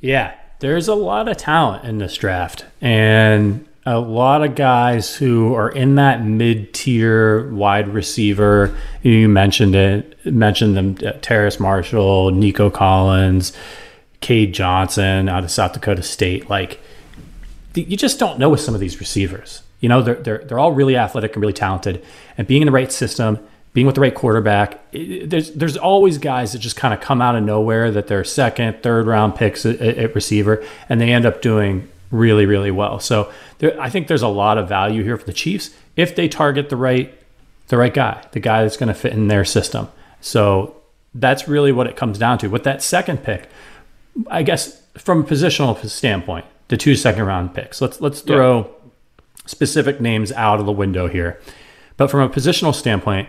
Yeah, 0.01 0.35
there's 0.61 0.89
a 0.89 0.95
lot 0.95 1.29
of 1.29 1.37
talent 1.37 1.85
in 1.85 1.99
this 1.99 2.17
draft, 2.17 2.65
and 2.81 3.68
a 3.87 3.99
lot 3.99 4.45
of 4.45 4.55
guys 4.55 5.15
who 5.17 5.55
are 5.55 5.71
in 5.71 5.95
that 5.95 6.25
mid-tier 6.25 7.51
wide 7.51 7.89
receiver. 7.89 8.77
You 9.03 9.29
mentioned 9.29 9.75
it, 9.75 10.27
mentioned 10.27 10.77
them: 10.77 10.99
uh, 11.05 11.13
Terrace 11.23 11.59
Marshall, 11.59 12.31
Nico 12.31 12.71
Collins, 12.71 13.53
Cade 14.21 14.53
Johnson 14.53 15.29
out 15.29 15.45
of 15.45 15.51
South 15.51 15.73
Dakota 15.73 16.03
State. 16.03 16.51
Like, 16.51 16.81
you 17.75 17.97
just 17.97 18.19
don't 18.19 18.39
know 18.39 18.51
with 18.51 18.61
some 18.61 18.75
of 18.75 18.81
these 18.81 19.01
receivers. 19.01 19.63
You 19.81 19.89
know, 19.89 20.03
they're 20.03 20.17
they're 20.17 20.39
they're 20.39 20.59
all 20.59 20.73
really 20.73 20.97
athletic 20.97 21.35
and 21.35 21.41
really 21.41 21.53
talented, 21.53 22.05
and 22.37 22.47
being 22.47 22.63
in 22.63 22.67
the 22.67 22.73
right 22.73 22.91
system, 22.91 23.39
being 23.73 23.87
with 23.87 23.95
the 23.95 24.01
right 24.01 24.15
quarterback, 24.15 24.81
it, 24.93 25.31
there's 25.31 25.53
there's 25.53 25.77
always 25.77 26.19
guys 26.19 26.53
that 26.53 26.59
just 26.59 26.77
kind 26.77 26.93
of 26.93 27.01
come 27.01 27.23
out 27.23 27.37
of 27.37 27.45
nowhere 27.45 27.91
that 27.93 28.09
they're 28.09 28.25
second, 28.25 28.83
third 28.83 29.07
round 29.07 29.37
picks 29.37 29.65
at, 29.65 29.81
at 29.81 30.15
receiver, 30.15 30.65
and 30.89 31.01
they 31.01 31.13
end 31.13 31.25
up 31.25 31.41
doing 31.41 31.89
really 32.11 32.47
really 32.47 32.71
well. 32.71 33.01
So 33.01 33.33
there, 33.59 33.81
I 33.81 33.91
think 33.91 34.09
there's 34.09 34.23
a 34.23 34.29
lot 34.29 34.59
of 34.59 34.69
value 34.69 35.03
here 35.03 35.17
for 35.17 35.27
the 35.27 35.33
Chiefs 35.33 35.71
if 35.97 36.17
they 36.17 36.29
target 36.29 36.69
the 36.69 36.77
right 36.77 37.15
the 37.69 37.77
right 37.77 37.93
guy, 37.93 38.25
the 38.33 38.41
guy 38.41 38.63
that's 38.63 38.79
going 38.79 38.89
to 38.89 38.95
fit 38.95 39.13
in 39.13 39.29
their 39.29 39.45
system. 39.45 39.89
So 40.23 40.77
that's 41.15 41.47
really 41.47 41.71
what 41.71 41.87
it 41.87 41.97
comes 41.97 42.19
down 42.19 42.39
to. 42.39 42.49
With 42.49 42.65
that 42.65 42.83
second 42.83 43.23
pick, 43.23 43.49
I 44.31 44.43
guess 44.43 44.83
from 44.97 45.21
a 45.21 45.25
positional 45.25 45.87
standpoint, 45.87 46.47
the 46.69 46.77
two 46.77 46.97
second 46.97 47.25
round 47.25 47.55
picks. 47.55 47.81
Let's 47.81 48.01
let's 48.01 48.21
throw. 48.21 48.63
Yeah 48.63 48.69
specific 49.49 50.01
names 50.01 50.31
out 50.33 50.61
of 50.61 50.67
the 50.67 50.73
window 50.73 51.09
here. 51.09 51.41
But 51.97 52.11
from 52.11 52.21
a 52.21 52.29
positional 52.29 52.75
standpoint, 52.75 53.29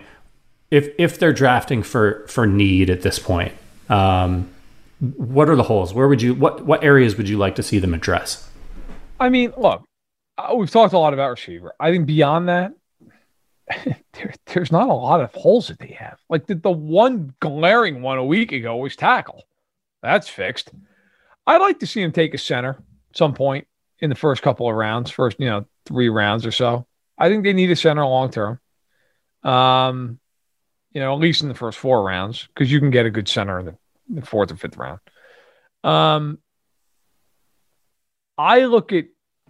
if 0.70 0.88
if 0.98 1.18
they're 1.18 1.32
drafting 1.32 1.82
for 1.82 2.24
for 2.28 2.46
need 2.46 2.90
at 2.90 3.02
this 3.02 3.18
point, 3.18 3.52
um, 3.88 4.48
what 5.16 5.48
are 5.48 5.56
the 5.56 5.64
holes? 5.64 5.92
Where 5.92 6.06
would 6.06 6.22
you 6.22 6.34
what 6.34 6.64
what 6.64 6.84
areas 6.84 7.16
would 7.16 7.28
you 7.28 7.38
like 7.38 7.56
to 7.56 7.62
see 7.62 7.78
them 7.78 7.94
address? 7.94 8.48
I 9.20 9.28
mean, 9.28 9.52
look, 9.56 9.84
uh, 10.38 10.54
we've 10.56 10.70
talked 10.70 10.94
a 10.94 10.98
lot 10.98 11.12
about 11.12 11.30
receiver. 11.30 11.74
I 11.78 11.90
think 11.90 12.06
beyond 12.06 12.48
that, 12.48 12.72
there, 13.84 14.34
there's 14.46 14.72
not 14.72 14.88
a 14.88 14.94
lot 14.94 15.20
of 15.20 15.32
holes 15.34 15.68
that 15.68 15.78
they 15.78 15.96
have. 15.98 16.18
Like 16.28 16.46
the, 16.46 16.54
the 16.54 16.70
one 16.70 17.34
glaring 17.40 18.00
one 18.00 18.18
a 18.18 18.24
week 18.24 18.52
ago 18.52 18.76
was 18.76 18.96
tackle. 18.96 19.44
That's 20.02 20.28
fixed. 20.28 20.72
I'd 21.46 21.60
like 21.60 21.80
to 21.80 21.86
see 21.86 22.02
him 22.02 22.12
take 22.12 22.32
a 22.32 22.38
center 22.38 22.70
at 23.10 23.16
some 23.16 23.34
point 23.34 23.66
in 23.98 24.08
the 24.08 24.16
first 24.16 24.42
couple 24.42 24.68
of 24.68 24.74
rounds, 24.74 25.10
first, 25.10 25.38
you 25.38 25.46
know, 25.46 25.66
three 25.84 26.08
rounds 26.08 26.46
or 26.46 26.52
so. 26.52 26.86
I 27.18 27.28
think 27.28 27.44
they 27.44 27.52
need 27.52 27.70
a 27.70 27.76
center 27.76 28.04
long 28.04 28.30
term. 28.30 28.58
Um, 29.42 30.18
you 30.92 31.00
know, 31.00 31.12
at 31.12 31.20
least 31.20 31.42
in 31.42 31.48
the 31.48 31.54
first 31.54 31.78
four 31.78 32.02
rounds, 32.02 32.48
because 32.48 32.72
you 32.72 32.80
can 32.80 32.90
get 32.90 33.06
a 33.06 33.10
good 33.10 33.28
center 33.28 33.60
in 33.60 33.66
the, 33.66 33.76
the, 34.08 34.22
fourth 34.22 34.50
or 34.50 34.56
fifth 34.56 34.76
round. 34.76 35.00
Um, 35.84 36.38
I 38.40 38.64
look 38.64 38.92
at 38.92 39.04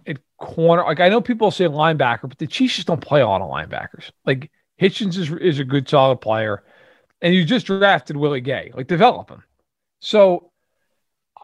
at 0.05 0.19
corner, 0.37 0.83
like 0.83 0.99
I 0.99 1.09
know 1.09 1.21
people 1.21 1.49
say 1.51 1.65
linebacker, 1.65 2.27
but 2.27 2.37
the 2.37 2.47
Chiefs 2.47 2.75
just 2.75 2.87
don't 2.87 2.99
play 2.99 3.21
a 3.21 3.27
lot 3.27 3.41
of 3.41 3.49
linebackers. 3.49 4.11
Like 4.25 4.51
Hitchens 4.79 5.17
is, 5.17 5.31
is 5.31 5.59
a 5.59 5.63
good 5.63 5.87
solid 5.87 6.17
player, 6.17 6.63
and 7.21 7.33
you 7.33 7.45
just 7.45 7.67
drafted 7.67 8.17
Willie 8.17 8.41
Gay. 8.41 8.71
Like 8.73 8.87
develop 8.87 9.29
him. 9.29 9.43
So 10.01 10.51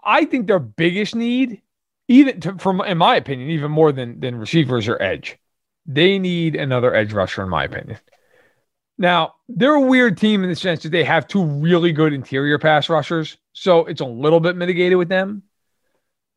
I 0.04 0.26
think 0.26 0.48
their 0.48 0.60
biggest 0.60 1.16
need 1.16 1.62
even 2.10 2.42
to, 2.42 2.58
from 2.58 2.82
in 2.82 2.98
my 2.98 3.16
opinion, 3.16 3.50
even 3.52 3.72
more 3.72 3.94
than 3.94 4.20
than 4.20 4.36
receivers 4.36 4.88
or 4.90 5.02
edge. 5.02 5.38
They 5.86 6.20
need 6.20 6.58
another 6.58 6.94
edge 6.94 7.14
rusher, 7.14 7.44
in 7.44 7.50
my 7.50 7.64
opinion. 7.64 7.98
Now, 8.98 9.36
they're 9.48 9.76
a 9.76 9.80
weird 9.80 10.18
team 10.18 10.44
in 10.44 10.50
the 10.50 10.56
sense 10.56 10.84
that 10.84 10.90
they 10.90 11.06
have 11.06 11.28
two 11.28 11.44
really 11.46 11.94
good 11.94 12.12
interior 12.12 12.60
pass 12.60 12.90
rushers. 12.90 13.38
So 13.54 13.86
it's 13.86 14.02
a 14.02 14.06
little 14.06 14.42
bit 14.42 14.58
mitigated 14.58 14.98
with 14.98 15.08
them. 15.08 15.44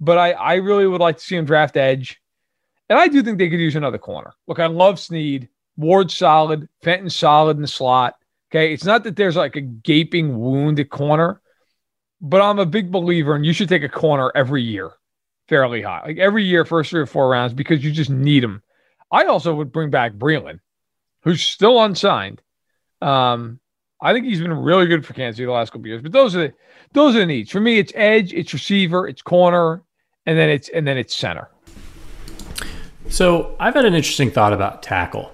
But 0.00 0.18
I, 0.18 0.32
I 0.32 0.54
really 0.54 0.86
would 0.86 1.00
like 1.00 1.18
to 1.18 1.22
see 1.22 1.36
them 1.36 1.44
draft 1.44 1.76
edge. 1.76 2.20
And 2.88 2.98
I 2.98 3.08
do 3.08 3.22
think 3.22 3.38
they 3.38 3.50
could 3.50 3.60
use 3.60 3.76
another 3.76 3.98
corner. 3.98 4.32
Look, 4.46 4.58
I 4.58 4.66
love 4.66 4.98
Sneed. 4.98 5.48
Ward 5.76 6.10
solid. 6.10 6.68
Fenton 6.82 7.10
solid 7.10 7.56
in 7.56 7.62
the 7.62 7.68
slot. 7.68 8.16
Okay. 8.50 8.72
It's 8.72 8.84
not 8.84 9.04
that 9.04 9.16
there's 9.16 9.36
like 9.36 9.56
a 9.56 9.60
gaping 9.60 10.38
wound 10.38 10.80
at 10.80 10.90
corner, 10.90 11.40
but 12.20 12.42
I'm 12.42 12.58
a 12.58 12.66
big 12.66 12.90
believer 12.90 13.34
and 13.34 13.46
you 13.46 13.52
should 13.52 13.68
take 13.68 13.84
a 13.84 13.88
corner 13.88 14.32
every 14.34 14.62
year 14.62 14.92
fairly 15.50 15.82
high, 15.82 16.02
like 16.06 16.18
every 16.18 16.44
year, 16.44 16.64
first 16.64 16.90
three 16.90 17.00
or 17.00 17.06
four 17.06 17.28
rounds, 17.28 17.52
because 17.52 17.84
you 17.84 17.90
just 17.90 18.08
need 18.08 18.42
them. 18.42 18.62
I 19.10 19.24
also 19.24 19.52
would 19.52 19.72
bring 19.72 19.90
back 19.90 20.12
Breeland, 20.12 20.60
who's 21.24 21.42
still 21.42 21.82
unsigned. 21.82 22.40
Um, 23.02 23.58
I 24.00 24.12
think 24.12 24.26
he's 24.26 24.40
been 24.40 24.52
really 24.52 24.86
good 24.86 25.04
for 25.04 25.12
Kansas 25.12 25.36
City 25.36 25.46
the 25.46 25.52
last 25.52 25.72
couple 25.72 25.88
years. 25.88 26.02
But 26.02 26.12
those 26.12 26.36
are 26.36 26.48
the 26.48 26.54
those 26.92 27.16
are 27.16 27.18
the 27.18 27.26
needs. 27.26 27.50
For 27.50 27.60
me, 27.60 27.78
it's 27.78 27.92
edge, 27.96 28.32
it's 28.32 28.52
receiver, 28.52 29.08
it's 29.08 29.22
corner, 29.22 29.82
and 30.30 30.38
then 30.38 30.48
it's 30.48 30.68
and 30.68 30.86
then 30.86 30.96
it's 30.96 31.14
center. 31.14 31.48
So 33.08 33.56
I've 33.58 33.74
had 33.74 33.84
an 33.84 33.94
interesting 33.94 34.30
thought 34.30 34.52
about 34.52 34.80
tackle. 34.80 35.32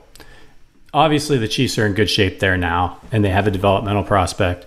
Obviously, 0.95 1.37
the 1.37 1.49
Chiefs 1.49 1.77
are 1.77 1.85
in 1.85 1.93
good 1.93 2.09
shape 2.09 2.41
there 2.41 2.57
now, 2.57 2.99
and 3.13 3.23
they 3.23 3.29
have 3.29 3.47
a 3.47 3.51
developmental 3.51 4.05
prospect. 4.05 4.65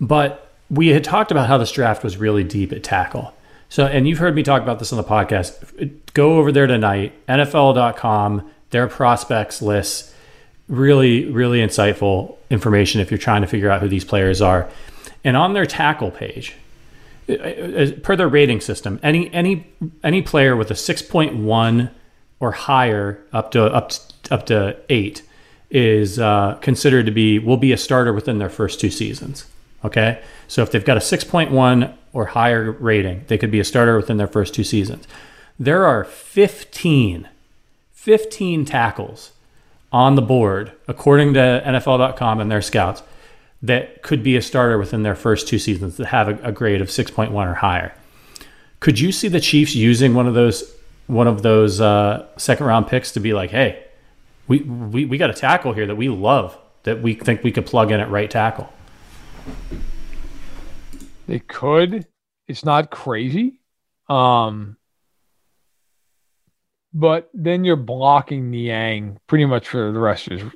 But 0.00 0.50
we 0.68 0.88
had 0.88 1.04
talked 1.04 1.30
about 1.30 1.46
how 1.46 1.58
this 1.58 1.70
draft 1.70 2.02
was 2.02 2.16
really 2.16 2.42
deep 2.42 2.72
at 2.72 2.82
tackle. 2.82 3.32
So, 3.68 3.86
and 3.86 4.08
you've 4.08 4.18
heard 4.18 4.34
me 4.34 4.42
talk 4.42 4.62
about 4.62 4.80
this 4.80 4.92
on 4.92 4.96
the 4.96 5.04
podcast. 5.04 5.92
Go 6.12 6.38
over 6.38 6.50
there 6.50 6.66
tonight, 6.66 7.12
NFL.com, 7.28 8.50
their 8.70 8.88
prospects 8.88 9.62
lists. 9.62 10.12
Really, 10.66 11.30
really 11.30 11.60
insightful 11.60 12.36
information 12.50 13.00
if 13.00 13.12
you're 13.12 13.18
trying 13.18 13.42
to 13.42 13.48
figure 13.48 13.70
out 13.70 13.80
who 13.80 13.88
these 13.88 14.04
players 14.04 14.42
are. 14.42 14.68
And 15.22 15.36
on 15.36 15.52
their 15.52 15.66
tackle 15.66 16.10
page, 16.10 16.56
per 18.02 18.16
their 18.16 18.28
rating 18.28 18.60
system, 18.60 18.98
any 19.02 19.32
any 19.32 19.66
any 20.02 20.22
player 20.22 20.56
with 20.56 20.70
a 20.70 20.74
6.1 20.74 21.90
or 22.40 22.52
higher 22.52 23.22
up 23.32 23.50
to 23.52 23.64
up 23.64 23.90
to, 23.90 24.00
up 24.30 24.46
to 24.46 24.76
eight 24.88 25.22
is 25.70 26.18
uh, 26.18 26.54
considered 26.60 27.06
to 27.06 27.12
be 27.12 27.38
will 27.38 27.56
be 27.56 27.72
a 27.72 27.76
starter 27.76 28.12
within 28.12 28.38
their 28.38 28.48
first 28.48 28.80
two 28.80 28.90
seasons. 28.90 29.46
Okay, 29.84 30.22
so 30.46 30.62
if 30.62 30.70
they've 30.70 30.84
got 30.84 30.98
a 30.98 31.00
6.1 31.00 31.94
or 32.12 32.26
higher 32.26 32.72
rating, 32.72 33.24
they 33.28 33.38
could 33.38 33.50
be 33.50 33.60
a 33.60 33.64
starter 33.64 33.96
within 33.96 34.18
their 34.18 34.26
first 34.26 34.54
two 34.54 34.64
seasons. 34.64 35.06
There 35.58 35.86
are 35.86 36.04
15, 36.04 37.28
15 37.92 38.64
tackles 38.64 39.32
on 39.92 40.16
the 40.16 40.22
board, 40.22 40.72
according 40.86 41.34
to 41.34 41.62
NFL.com 41.64 42.40
and 42.40 42.50
their 42.50 42.62
scouts, 42.62 43.02
that 43.62 44.02
could 44.02 44.22
be 44.22 44.36
a 44.36 44.42
starter 44.42 44.78
within 44.78 45.02
their 45.02 45.14
first 45.14 45.46
two 45.46 45.58
seasons 45.58 45.96
that 45.96 46.06
have 46.06 46.28
a, 46.28 46.48
a 46.48 46.52
grade 46.52 46.80
of 46.80 46.88
6.1 46.88 47.30
or 47.32 47.54
higher. 47.54 47.94
Could 48.80 48.98
you 48.98 49.12
see 49.12 49.28
the 49.28 49.40
Chiefs 49.40 49.74
using 49.74 50.14
one 50.14 50.26
of 50.26 50.34
those 50.34 50.74
one 51.06 51.26
of 51.26 51.42
those 51.42 51.80
uh, 51.80 52.26
second 52.36 52.66
round 52.66 52.86
picks 52.86 53.10
to 53.12 53.20
be 53.20 53.32
like, 53.32 53.50
hey, 53.50 53.84
we, 54.46 54.60
we, 54.60 55.04
we 55.06 55.18
got 55.18 55.28
a 55.28 55.34
tackle 55.34 55.72
here 55.72 55.86
that 55.86 55.96
we 55.96 56.08
love 56.08 56.56
that 56.84 57.02
we 57.02 57.14
think 57.14 57.42
we 57.42 57.50
could 57.50 57.66
plug 57.66 57.90
in 57.90 57.98
at 58.00 58.08
right 58.10 58.30
tackle? 58.30 58.72
They 61.26 61.40
could. 61.40 62.06
It's 62.46 62.64
not 62.64 62.90
crazy. 62.90 63.60
Um, 64.08 64.76
but 66.92 67.30
then 67.34 67.64
you're 67.64 67.76
blocking 67.76 68.50
Niang 68.50 69.18
pretty 69.26 69.46
much 69.46 69.68
for 69.68 69.92
the 69.92 69.98
rest 69.98 70.28
of 70.28 70.40
his 70.40 70.50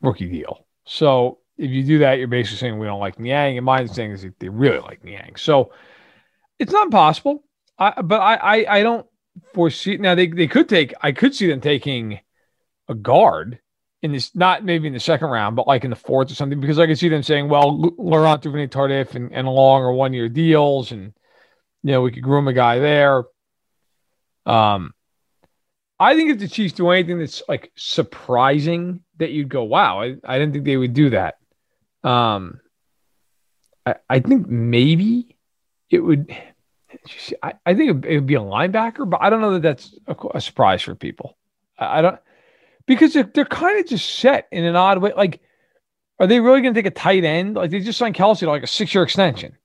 rookie 0.00 0.28
deal. 0.28 0.66
So 0.84 1.38
if 1.56 1.70
you 1.70 1.84
do 1.84 1.98
that, 2.00 2.18
you're 2.18 2.28
basically 2.28 2.58
saying 2.58 2.78
we 2.78 2.86
don't 2.86 3.00
like 3.00 3.18
Niang. 3.18 3.56
And 3.56 3.64
my 3.64 3.78
understanding 3.78 4.12
is 4.12 4.26
they 4.38 4.48
really 4.48 4.80
like 4.80 5.04
Niang. 5.04 5.36
So 5.36 5.72
it's 6.58 6.72
not 6.72 6.90
possible. 6.90 7.44
I, 7.78 8.00
but 8.02 8.20
I, 8.20 8.34
I, 8.34 8.78
I 8.78 8.82
don't 8.82 9.06
foresee 9.54 9.96
now 9.96 10.14
they, 10.14 10.26
they 10.26 10.46
could 10.46 10.68
take 10.68 10.92
I 11.00 11.12
could 11.12 11.34
see 11.34 11.46
them 11.46 11.60
taking 11.60 12.20
a 12.88 12.94
guard 12.94 13.60
in 14.02 14.12
this, 14.12 14.34
not 14.34 14.64
maybe 14.64 14.88
in 14.88 14.92
the 14.92 15.00
second 15.00 15.28
round, 15.28 15.54
but 15.56 15.66
like 15.66 15.84
in 15.84 15.90
the 15.90 15.96
fourth 15.96 16.30
or 16.30 16.34
something, 16.34 16.60
because 16.60 16.78
I 16.78 16.86
could 16.86 16.98
see 16.98 17.08
them 17.08 17.22
saying, 17.22 17.48
well, 17.48 17.78
Laurent 17.96 18.42
Duvernay 18.42 18.66
Tardif 18.66 19.14
and, 19.14 19.32
and 19.32 19.48
Long 19.48 19.82
are 19.82 19.92
one 19.92 20.12
year 20.12 20.28
deals, 20.28 20.90
and 20.90 21.12
you 21.82 21.92
know 21.92 22.02
we 22.02 22.10
could 22.10 22.22
groom 22.22 22.48
a 22.48 22.52
guy 22.52 22.78
there. 22.80 23.22
Um, 24.44 24.92
I 26.00 26.16
think 26.16 26.30
if 26.30 26.40
the 26.40 26.48
Chiefs 26.48 26.74
do 26.74 26.90
anything 26.90 27.20
that's 27.20 27.42
like 27.48 27.70
surprising, 27.76 29.04
that 29.18 29.30
you'd 29.30 29.48
go, 29.48 29.62
wow, 29.62 30.02
I, 30.02 30.16
I 30.24 30.38
didn't 30.38 30.52
think 30.52 30.64
they 30.64 30.76
would 30.76 30.94
do 30.94 31.10
that. 31.10 31.36
Um, 32.04 32.60
I, 33.86 33.94
I 34.08 34.20
think 34.20 34.48
maybe 34.48 35.36
it 35.90 36.00
would. 36.00 36.34
I, 37.42 37.54
I 37.64 37.74
think 37.74 38.04
it 38.04 38.14
would 38.16 38.26
be 38.26 38.34
a 38.34 38.40
linebacker, 38.40 39.08
but 39.08 39.20
I 39.22 39.30
don't 39.30 39.40
know 39.40 39.52
that 39.54 39.62
that's 39.62 39.94
a, 40.06 40.14
a 40.34 40.40
surprise 40.40 40.82
for 40.82 40.94
people. 40.94 41.36
I, 41.78 41.98
I 41.98 42.02
don't 42.02 42.18
because 42.86 43.12
they're, 43.14 43.30
they're 43.34 43.44
kind 43.44 43.78
of 43.80 43.86
just 43.86 44.16
set 44.16 44.48
in 44.52 44.64
an 44.64 44.76
odd 44.76 44.98
way. 44.98 45.12
Like, 45.16 45.40
are 46.18 46.26
they 46.26 46.40
really 46.40 46.60
going 46.60 46.74
to 46.74 46.78
take 46.82 46.90
a 46.90 46.94
tight 46.94 47.24
end? 47.24 47.56
Like, 47.56 47.70
they 47.70 47.80
just 47.80 47.98
signed 47.98 48.14
Kelce 48.14 48.40
to 48.40 48.48
like 48.48 48.62
a 48.62 48.66
six 48.68 48.94
year 48.94 49.04
extension. 49.04 49.56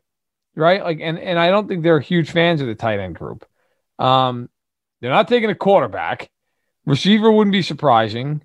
right? 0.55 0.83
Like, 0.83 0.99
and 1.01 1.17
and 1.19 1.39
I 1.39 1.49
don't 1.49 1.67
think 1.67 1.83
they're 1.83 1.99
huge 1.99 2.31
fans 2.31 2.59
of 2.61 2.67
the 2.67 2.75
tight 2.75 2.99
end 2.99 3.15
group. 3.15 3.45
Um, 3.99 4.49
they're 4.99 5.11
not 5.11 5.27
taking 5.27 5.49
a 5.49 5.55
quarterback. 5.55 6.29
Receiver 6.85 7.31
wouldn't 7.31 7.51
be 7.51 7.61
surprising. 7.61 8.41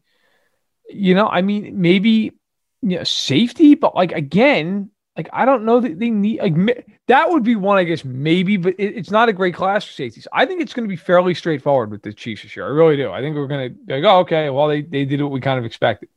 You 0.90 1.14
know, 1.14 1.26
I 1.26 1.42
mean, 1.42 1.80
maybe 1.80 2.32
you 2.82 2.98
know 2.98 3.04
safety, 3.04 3.74
but 3.74 3.94
like 3.94 4.12
again, 4.12 4.90
like 5.16 5.28
I 5.32 5.44
don't 5.44 5.64
know 5.64 5.80
that 5.80 5.98
they 5.98 6.10
need 6.10 6.40
like 6.40 6.86
that 7.06 7.30
would 7.30 7.44
be 7.44 7.56
one 7.56 7.78
I 7.78 7.84
guess 7.84 8.04
maybe, 8.04 8.56
but 8.56 8.74
it, 8.78 8.96
it's 8.96 9.10
not 9.10 9.28
a 9.28 9.32
great 9.32 9.54
class 9.54 9.84
for 9.84 9.92
safeties. 9.92 10.26
I 10.32 10.46
think 10.46 10.60
it's 10.60 10.74
going 10.74 10.86
to 10.86 10.92
be 10.92 10.96
fairly 10.96 11.34
straightforward 11.34 11.90
with 11.90 12.02
the 12.02 12.12
Chiefs 12.12 12.42
this 12.42 12.56
year. 12.56 12.66
I 12.66 12.70
really 12.70 12.96
do. 12.96 13.10
I 13.10 13.20
think 13.20 13.36
we're 13.36 13.46
going 13.46 13.74
to 13.86 13.94
like, 13.94 14.04
oh, 14.04 14.20
okay, 14.20 14.50
well 14.50 14.68
they 14.68 14.82
they 14.82 15.04
did 15.04 15.22
what 15.22 15.30
we 15.30 15.40
kind 15.40 15.58
of 15.58 15.64
expected. 15.64 16.08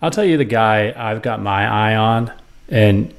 I'll 0.00 0.10
tell 0.10 0.24
you 0.24 0.36
the 0.36 0.44
guy 0.44 0.92
I've 0.96 1.22
got 1.22 1.42
my 1.42 1.66
eye 1.66 1.96
on, 1.96 2.32
and 2.68 3.12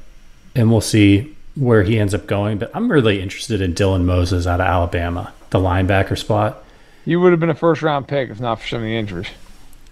and 0.56 0.72
we'll 0.72 0.82
see 0.82 1.36
where 1.56 1.84
he 1.84 2.00
ends 2.00 2.14
up 2.14 2.26
going. 2.26 2.58
But 2.58 2.72
I'm 2.74 2.92
really 2.92 3.22
interested 3.22 3.62
in 3.62 3.74
Dylan 3.74 4.06
Moses 4.06 4.48
out 4.48 4.62
of 4.62 4.68
Alabama, 4.68 5.34
the 5.50 5.60
linebacker 5.60 6.18
spot. 6.18 6.64
You 7.06 7.20
would 7.20 7.32
have 7.32 7.40
been 7.40 7.50
a 7.50 7.56
first 7.56 7.82
round 7.82 8.08
pick 8.08 8.30
if 8.30 8.40
not 8.40 8.62
for 8.62 8.68
some 8.68 8.78
of 8.80 8.84
the 8.84 8.96
injuries. 8.96 9.28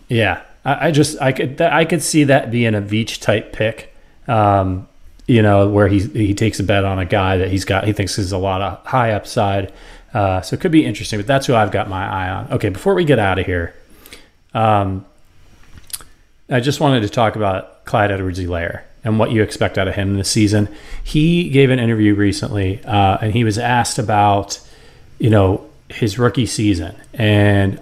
Yeah, 0.08 0.41
I, 0.64 0.88
I 0.88 0.91
just 0.91 1.22
I 1.22 1.32
could 1.32 1.60
I 1.62 1.86
could 1.86 2.01
see 2.01 2.24
that 2.26 2.51
being 2.51 2.76
a 2.76 2.82
Veach 2.82 3.20
type 3.22 3.53
pick. 3.53 3.93
Um, 4.28 4.88
you 5.28 5.41
know, 5.41 5.68
where 5.68 5.88
he 5.88 5.99
he 5.99 6.34
takes 6.34 6.60
a 6.60 6.64
bet 6.64 6.86
on 6.86 6.99
a 6.99 7.05
guy 7.05 7.38
that 7.38 7.49
he's 7.49 7.66
got 7.66 7.86
he 7.86 7.93
thinks 7.93 8.18
is 8.18 8.32
a 8.32 8.38
lot 8.38 8.62
of 8.62 8.86
high 8.86 9.12
upside. 9.12 9.74
Uh, 10.14 10.41
so 10.41 10.53
it 10.53 10.62
could 10.62 10.72
be 10.72 10.86
interesting, 10.86 11.20
but 11.20 11.28
that's 11.28 11.45
who 11.45 11.53
I've 11.53 11.72
got 11.72 11.89
my 11.89 12.08
eye 12.08 12.30
on. 12.30 12.51
Okay, 12.53 12.70
before 12.70 12.95
we 12.95 13.03
get 13.03 13.20
out 13.20 13.38
of 13.38 13.45
here, 13.45 13.76
um, 14.53 15.05
I 16.49 16.62
just 16.62 16.80
wanted 16.80 17.01
to 17.01 17.10
talk 17.10 17.36
about 17.36 17.84
Clyde 17.86 18.10
Edwards-Helaire 18.12 18.84
and 19.03 19.20
what 19.20 19.32
you 19.32 19.43
expect 19.43 19.78
out 19.78 19.88
of 19.88 19.95
him 19.95 20.16
this 20.16 20.32
season. 20.32 20.70
He 21.03 21.49
gave 21.49 21.70
an 21.70 21.78
interview 21.78 22.16
recently, 22.16 22.82
uh, 22.86 23.18
and 23.22 23.34
he 23.34 23.43
was 23.43 23.58
asked 23.58 23.99
about, 23.99 24.60
you 25.20 25.30
know, 25.30 25.70
his 25.89 26.18
rookie 26.18 26.45
season, 26.45 26.95
and 27.14 27.80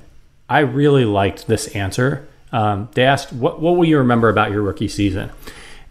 I 0.49 0.59
really 0.59 1.05
liked 1.05 1.47
this 1.47 1.67
answer. 1.69 2.27
Um, 2.51 2.89
they 2.93 3.03
asked, 3.03 3.33
what, 3.33 3.61
what 3.61 3.75
will 3.75 3.85
you 3.85 3.97
remember 3.97 4.29
about 4.29 4.51
your 4.51 4.61
rookie 4.61 4.87
season? 4.87 5.31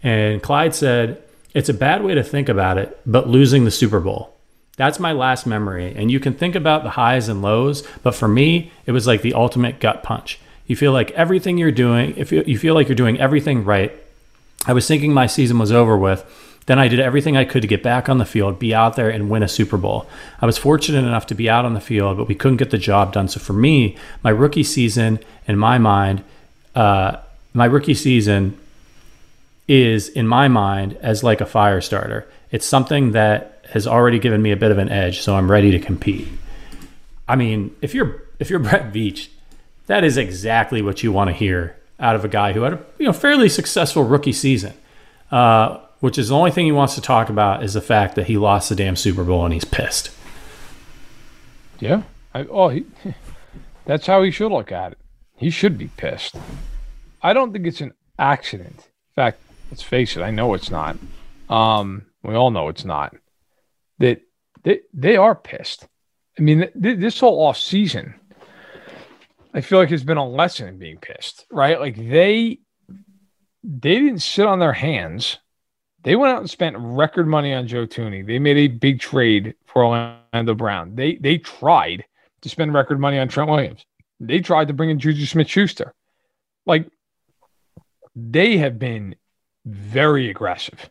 And 0.01 0.41
Clyde 0.41 0.75
said, 0.75 1.21
It's 1.53 1.69
a 1.69 1.73
bad 1.73 2.03
way 2.03 2.15
to 2.15 2.23
think 2.23 2.47
about 2.47 2.77
it, 2.77 2.99
but 3.05 3.27
losing 3.27 3.65
the 3.65 3.71
Super 3.71 3.99
Bowl. 3.99 4.35
That's 4.77 4.99
my 4.99 5.13
last 5.13 5.45
memory. 5.45 5.93
And 5.95 6.11
you 6.11 6.19
can 6.19 6.33
think 6.33 6.53
about 6.53 6.83
the 6.83 6.91
highs 6.91 7.29
and 7.29 7.41
lows, 7.41 7.87
but 8.03 8.13
for 8.13 8.27
me, 8.27 8.71
it 8.85 8.91
was 8.91 9.07
like 9.07 9.21
the 9.21 9.33
ultimate 9.33 9.79
gut 9.79 10.03
punch. 10.03 10.39
You 10.67 10.75
feel 10.75 10.91
like 10.91 11.11
everything 11.11 11.57
you're 11.57 11.71
doing, 11.71 12.13
if 12.17 12.31
you, 12.31 12.43
you 12.45 12.57
feel 12.57 12.73
like 12.73 12.87
you're 12.87 12.95
doing 12.95 13.19
everything 13.19 13.63
right. 13.63 13.93
I 14.67 14.73
was 14.73 14.87
thinking 14.87 15.13
my 15.13 15.27
season 15.27 15.59
was 15.59 15.71
over 15.71 15.97
with. 15.97 16.23
Then 16.65 16.79
I 16.79 16.87
did 16.87 16.99
everything 16.99 17.37
I 17.37 17.45
could 17.45 17.61
to 17.61 17.67
get 17.67 17.83
back 17.83 18.09
on 18.09 18.17
the 18.17 18.25
field, 18.25 18.57
be 18.57 18.73
out 18.73 18.95
there, 18.95 19.09
and 19.09 19.29
win 19.29 19.43
a 19.43 19.47
Super 19.47 19.77
Bowl. 19.77 20.07
I 20.41 20.45
was 20.45 20.57
fortunate 20.57 21.05
enough 21.05 21.27
to 21.27 21.35
be 21.35 21.49
out 21.49 21.63
on 21.63 21.75
the 21.75 21.81
field, 21.81 22.17
but 22.17 22.27
we 22.27 22.33
couldn't 22.33 22.57
get 22.57 22.71
the 22.71 22.77
job 22.77 23.13
done. 23.13 23.27
So 23.27 23.39
for 23.39 23.53
me, 23.53 23.95
my 24.23 24.31
rookie 24.31 24.63
season, 24.63 25.19
in 25.47 25.57
my 25.57 25.77
mind, 25.77 26.23
uh, 26.73 27.17
my 27.53 27.65
rookie 27.65 27.93
season 27.93 28.57
is, 29.67 30.09
in 30.09 30.27
my 30.27 30.47
mind, 30.47 30.97
as 31.01 31.23
like 31.23 31.39
a 31.39 31.45
fire 31.45 31.81
starter. 31.81 32.27
It's 32.51 32.65
something 32.65 33.11
that 33.11 33.63
has 33.71 33.85
already 33.85 34.19
given 34.19 34.41
me 34.41 34.51
a 34.51 34.57
bit 34.57 34.71
of 34.71 34.77
an 34.77 34.89
edge, 34.89 35.21
so 35.21 35.35
I'm 35.35 35.49
ready 35.49 35.71
to 35.71 35.79
compete. 35.79 36.27
I 37.27 37.35
mean, 37.35 37.75
if 37.81 37.93
you're 37.93 38.23
if 38.39 38.49
you're 38.49 38.59
Brett 38.67 38.91
Veach, 38.91 39.29
that 39.87 40.03
is 40.03 40.17
exactly 40.17 40.81
what 40.81 41.03
you 41.03 41.11
want 41.11 41.29
to 41.29 41.35
hear 41.35 41.75
out 41.99 42.15
of 42.15 42.25
a 42.25 42.27
guy 42.27 42.53
who 42.53 42.61
had 42.61 42.73
a 42.73 42.85
you 42.97 43.05
know 43.05 43.13
fairly 43.13 43.49
successful 43.49 44.03
rookie 44.03 44.33
season. 44.33 44.73
Uh, 45.31 45.79
which 46.05 46.19
is 46.19 46.29
the 46.29 46.35
only 46.35 46.51
thing 46.51 46.67
he 46.67 46.71
wants 46.71 46.93
to 46.93 47.01
talk 47.01 47.29
about 47.29 47.63
is 47.63 47.73
the 47.73 47.81
fact 47.81 48.13
that 48.13 48.27
he 48.27 48.37
lost 48.37 48.69
the 48.69 48.75
damn 48.75 48.95
Super 48.95 49.23
Bowl 49.23 49.43
and 49.43 49.51
he's 49.51 49.65
pissed. 49.65 50.11
Yeah. 51.79 52.03
I, 52.31 52.45
oh, 52.45 52.69
he, 52.69 52.85
that's 53.85 54.05
how 54.05 54.21
he 54.21 54.29
should 54.29 54.51
look 54.51 54.71
at 54.71 54.91
it. 54.91 54.99
He 55.35 55.49
should 55.49 55.79
be 55.79 55.87
pissed. 55.97 56.35
I 57.23 57.33
don't 57.33 57.51
think 57.51 57.65
it's 57.65 57.81
an 57.81 57.95
accident. 58.19 58.75
In 58.77 59.15
fact, 59.15 59.39
let's 59.71 59.81
face 59.81 60.15
it, 60.15 60.21
I 60.21 60.29
know 60.29 60.53
it's 60.53 60.69
not. 60.69 60.95
Um, 61.49 62.05
we 62.21 62.35
all 62.35 62.51
know 62.51 62.69
it's 62.69 62.85
not. 62.85 63.15
That 63.97 64.21
they, 64.61 64.81
they 64.93 65.17
are 65.17 65.33
pissed. 65.33 65.87
I 66.37 66.43
mean, 66.43 66.69
th- 66.79 66.99
this 66.99 67.19
whole 67.19 67.43
off 67.47 67.57
season, 67.57 68.13
I 69.55 69.61
feel 69.61 69.79
like 69.79 69.89
has 69.89 70.03
been 70.03 70.17
a 70.17 70.29
lesson 70.29 70.67
in 70.67 70.77
being 70.77 70.99
pissed, 70.99 71.47
right? 71.49 71.79
Like 71.79 71.95
they 71.95 72.59
they 73.63 73.95
didn't 73.95 74.19
sit 74.19 74.45
on 74.45 74.59
their 74.59 74.73
hands 74.73 75.39
they 76.05 76.15
went 76.15 76.31
out 76.31 76.39
and 76.39 76.49
spent 76.49 76.77
record 76.77 77.27
money 77.27 77.53
on 77.53 77.67
Joe 77.67 77.87
Thuney. 77.87 78.25
They 78.25 78.37
made 78.37 78.57
a 78.57 78.67
big 78.67 78.99
trade 78.99 79.55
for 79.65 79.83
Orlando 79.83 80.53
Brown. 80.53 80.95
They 80.95 81.15
they 81.15 81.39
tried 81.39 82.05
to 82.41 82.49
spend 82.49 82.73
record 82.73 82.99
money 82.99 83.17
on 83.17 83.27
Trent 83.27 83.49
Williams. 83.49 83.85
They 84.19 84.39
tried 84.39 84.67
to 84.69 84.73
bring 84.73 84.91
in 84.91 84.99
Juju 84.99 85.25
Smith 85.25 85.49
Schuster. 85.49 85.93
Like 86.65 86.89
they 88.15 88.57
have 88.57 88.77
been 88.79 89.15
very 89.65 90.29
aggressive. 90.29 90.89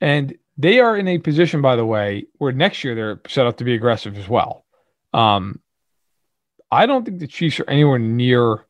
And 0.00 0.36
they 0.56 0.80
are 0.80 0.96
in 0.96 1.06
a 1.06 1.18
position, 1.18 1.60
by 1.60 1.76
the 1.76 1.84
way, 1.84 2.26
where 2.38 2.52
next 2.52 2.82
year 2.82 2.94
they're 2.94 3.20
set 3.28 3.46
up 3.46 3.58
to 3.58 3.64
be 3.64 3.74
aggressive 3.74 4.16
as 4.16 4.28
well. 4.28 4.64
Um, 5.12 5.60
I 6.70 6.86
don't 6.86 7.04
think 7.04 7.20
the 7.20 7.26
Chiefs 7.26 7.60
are 7.60 7.68
anywhere 7.68 7.98
near 7.98 8.64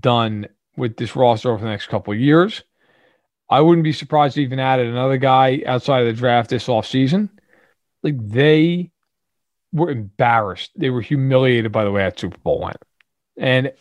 done 0.00 0.48
with 0.76 0.96
this 0.96 1.14
roster 1.14 1.50
over 1.50 1.62
the 1.62 1.70
next 1.70 1.88
couple 1.88 2.14
of 2.14 2.18
years. 2.18 2.62
I 3.52 3.60
wouldn't 3.60 3.84
be 3.84 3.92
surprised 3.92 4.38
even 4.38 4.58
added 4.58 4.86
another 4.86 5.18
guy 5.18 5.62
outside 5.66 6.00
of 6.00 6.06
the 6.06 6.18
draft 6.18 6.50
this 6.50 6.68
offseason. 6.68 7.28
Like 8.02 8.16
they 8.18 8.90
were 9.72 9.90
embarrassed. 9.90 10.70
They 10.74 10.90
were 10.90 11.02
humiliated 11.02 11.70
by 11.70 11.84
the 11.84 11.90
way 11.90 12.02
that 12.02 12.18
Super 12.18 12.38
Bowl 12.38 12.60
went. 12.60 12.78
And 13.36 13.72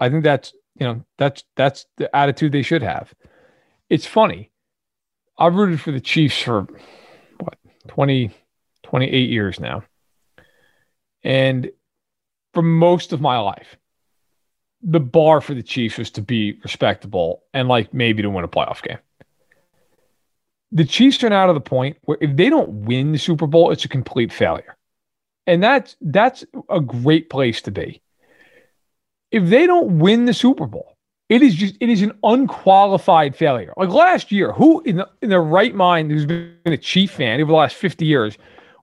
I 0.00 0.08
think 0.08 0.24
that's 0.24 0.52
you 0.78 0.86
know, 0.86 1.04
that's 1.18 1.44
that's 1.56 1.86
the 1.96 2.14
attitude 2.14 2.52
they 2.52 2.62
should 2.62 2.82
have. 2.82 3.12
It's 3.90 4.06
funny. 4.06 4.50
I've 5.36 5.54
rooted 5.54 5.80
for 5.80 5.92
the 5.92 6.00
Chiefs 6.00 6.40
for 6.40 6.66
what 7.40 7.58
20, 7.88 8.30
28 8.82 9.30
years 9.30 9.60
now. 9.60 9.82
And 11.22 11.70
for 12.54 12.62
most 12.62 13.12
of 13.12 13.20
my 13.20 13.38
life, 13.38 13.76
the 14.82 15.00
bar 15.00 15.40
for 15.40 15.54
the 15.54 15.62
Chiefs 15.62 15.98
was 15.98 16.10
to 16.12 16.22
be 16.22 16.58
respectable 16.62 17.42
and 17.52 17.68
like 17.68 17.92
maybe 17.92 18.22
to 18.22 18.30
win 18.30 18.44
a 18.44 18.48
playoff 18.48 18.82
game. 18.82 18.98
The 20.70 20.84
Chiefs 20.84 21.22
are 21.24 21.30
now 21.30 21.46
to 21.46 21.52
the 21.52 21.60
point 21.60 21.96
where 22.02 22.18
if 22.20 22.36
they 22.36 22.50
don't 22.50 22.84
win 22.84 23.12
the 23.12 23.18
Super 23.18 23.46
Bowl, 23.46 23.70
it's 23.70 23.84
a 23.84 23.88
complete 23.88 24.32
failure. 24.32 24.76
And 25.46 25.62
that's 25.62 25.96
that's 26.00 26.44
a 26.68 26.80
great 26.80 27.30
place 27.30 27.62
to 27.62 27.70
be. 27.70 28.02
If 29.30 29.48
they 29.48 29.66
don't 29.66 29.98
win 29.98 30.26
the 30.26 30.34
Super 30.34 30.66
Bowl, 30.66 30.96
it 31.28 31.42
is 31.42 31.54
just 31.54 31.76
it 31.80 31.88
is 31.88 32.02
an 32.02 32.12
unqualified 32.22 33.34
failure. 33.34 33.72
Like 33.76 33.88
last 33.88 34.30
year, 34.30 34.52
who 34.52 34.82
in 34.82 34.96
the 34.96 35.08
in 35.22 35.30
their 35.30 35.42
right 35.42 35.74
mind 35.74 36.10
who's 36.10 36.26
been 36.26 36.54
a 36.66 36.76
Chief 36.76 37.10
fan 37.12 37.40
over 37.40 37.50
the 37.50 37.56
last 37.56 37.76
50 37.76 38.04
years 38.04 38.36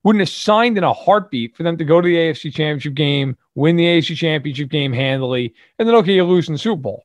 wouldn't 0.04 0.20
have 0.20 0.28
signed 0.28 0.78
in 0.78 0.84
a 0.84 0.92
heartbeat 0.92 1.56
for 1.56 1.62
them 1.62 1.76
to 1.78 1.84
go 1.84 2.00
to 2.00 2.06
the 2.06 2.16
AFC 2.16 2.52
Championship 2.52 2.94
game, 2.94 3.36
win 3.54 3.76
the 3.76 3.84
AFC 3.84 4.16
Championship 4.16 4.68
game 4.68 4.92
handily, 4.92 5.54
and 5.78 5.88
then 5.88 5.96
okay, 5.96 6.14
you 6.14 6.24
lose 6.24 6.48
in 6.48 6.54
the 6.54 6.58
Super 6.58 6.80
Bowl. 6.80 7.04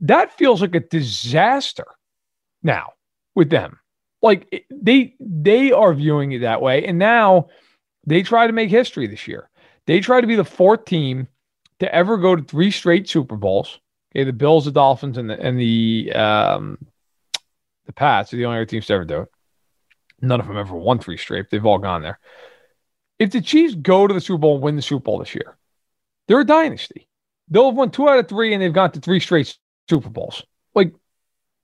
That 0.00 0.36
feels 0.36 0.60
like 0.60 0.74
a 0.74 0.80
disaster 0.80 1.86
now 2.62 2.92
with 3.34 3.50
them. 3.50 3.78
Like 4.22 4.66
they 4.70 5.14
they 5.20 5.72
are 5.72 5.94
viewing 5.94 6.32
it 6.32 6.40
that 6.40 6.60
way, 6.60 6.84
and 6.84 6.98
now 6.98 7.48
they 8.06 8.22
try 8.22 8.46
to 8.46 8.52
make 8.52 8.70
history 8.70 9.06
this 9.06 9.28
year. 9.28 9.48
They 9.86 10.00
try 10.00 10.20
to 10.20 10.26
be 10.26 10.36
the 10.36 10.44
fourth 10.44 10.84
team 10.84 11.28
to 11.80 11.94
ever 11.94 12.16
go 12.16 12.36
to 12.36 12.42
three 12.42 12.70
straight 12.70 13.08
Super 13.08 13.36
Bowls. 13.36 13.78
Okay, 14.14 14.24
the 14.24 14.32
Bills, 14.32 14.64
the 14.64 14.72
Dolphins, 14.72 15.18
and 15.18 15.30
the 15.30 15.40
and 15.40 15.58
the 15.58 16.12
um, 16.12 16.78
the 17.86 17.92
Pats 17.92 18.32
are 18.32 18.36
the 18.36 18.46
only 18.46 18.58
other 18.58 18.66
teams 18.66 18.86
to 18.86 18.94
ever 18.94 19.04
do 19.04 19.22
it. 19.22 19.28
None 20.20 20.40
of 20.40 20.46
them 20.46 20.56
ever 20.56 20.76
won 20.76 20.98
three 20.98 21.16
straight. 21.16 21.50
They've 21.50 21.64
all 21.64 21.78
gone 21.78 22.02
there. 22.02 22.18
If 23.18 23.30
the 23.30 23.40
Chiefs 23.40 23.74
go 23.74 24.06
to 24.06 24.14
the 24.14 24.20
Super 24.20 24.38
Bowl 24.38 24.54
and 24.54 24.62
win 24.62 24.76
the 24.76 24.82
Super 24.82 25.02
Bowl 25.02 25.18
this 25.18 25.34
year, 25.34 25.56
they're 26.26 26.40
a 26.40 26.44
dynasty. 26.44 27.08
They'll 27.48 27.66
have 27.66 27.76
won 27.76 27.90
two 27.90 28.08
out 28.08 28.18
of 28.18 28.28
three 28.28 28.52
and 28.52 28.62
they've 28.62 28.72
gone 28.72 28.92
to 28.92 29.00
three 29.00 29.20
straight 29.20 29.56
Super 29.88 30.10
Bowls. 30.10 30.44
Like 30.74 30.92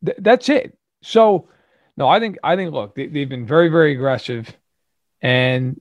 th- 0.04 0.18
that's 0.20 0.48
it. 0.48 0.76
So 1.02 1.48
no, 1.96 2.08
I 2.08 2.18
think 2.18 2.38
I 2.42 2.56
think 2.56 2.72
look, 2.72 2.94
they, 2.94 3.06
they've 3.06 3.28
been 3.28 3.46
very 3.46 3.68
very 3.68 3.92
aggressive, 3.92 4.56
and 5.20 5.80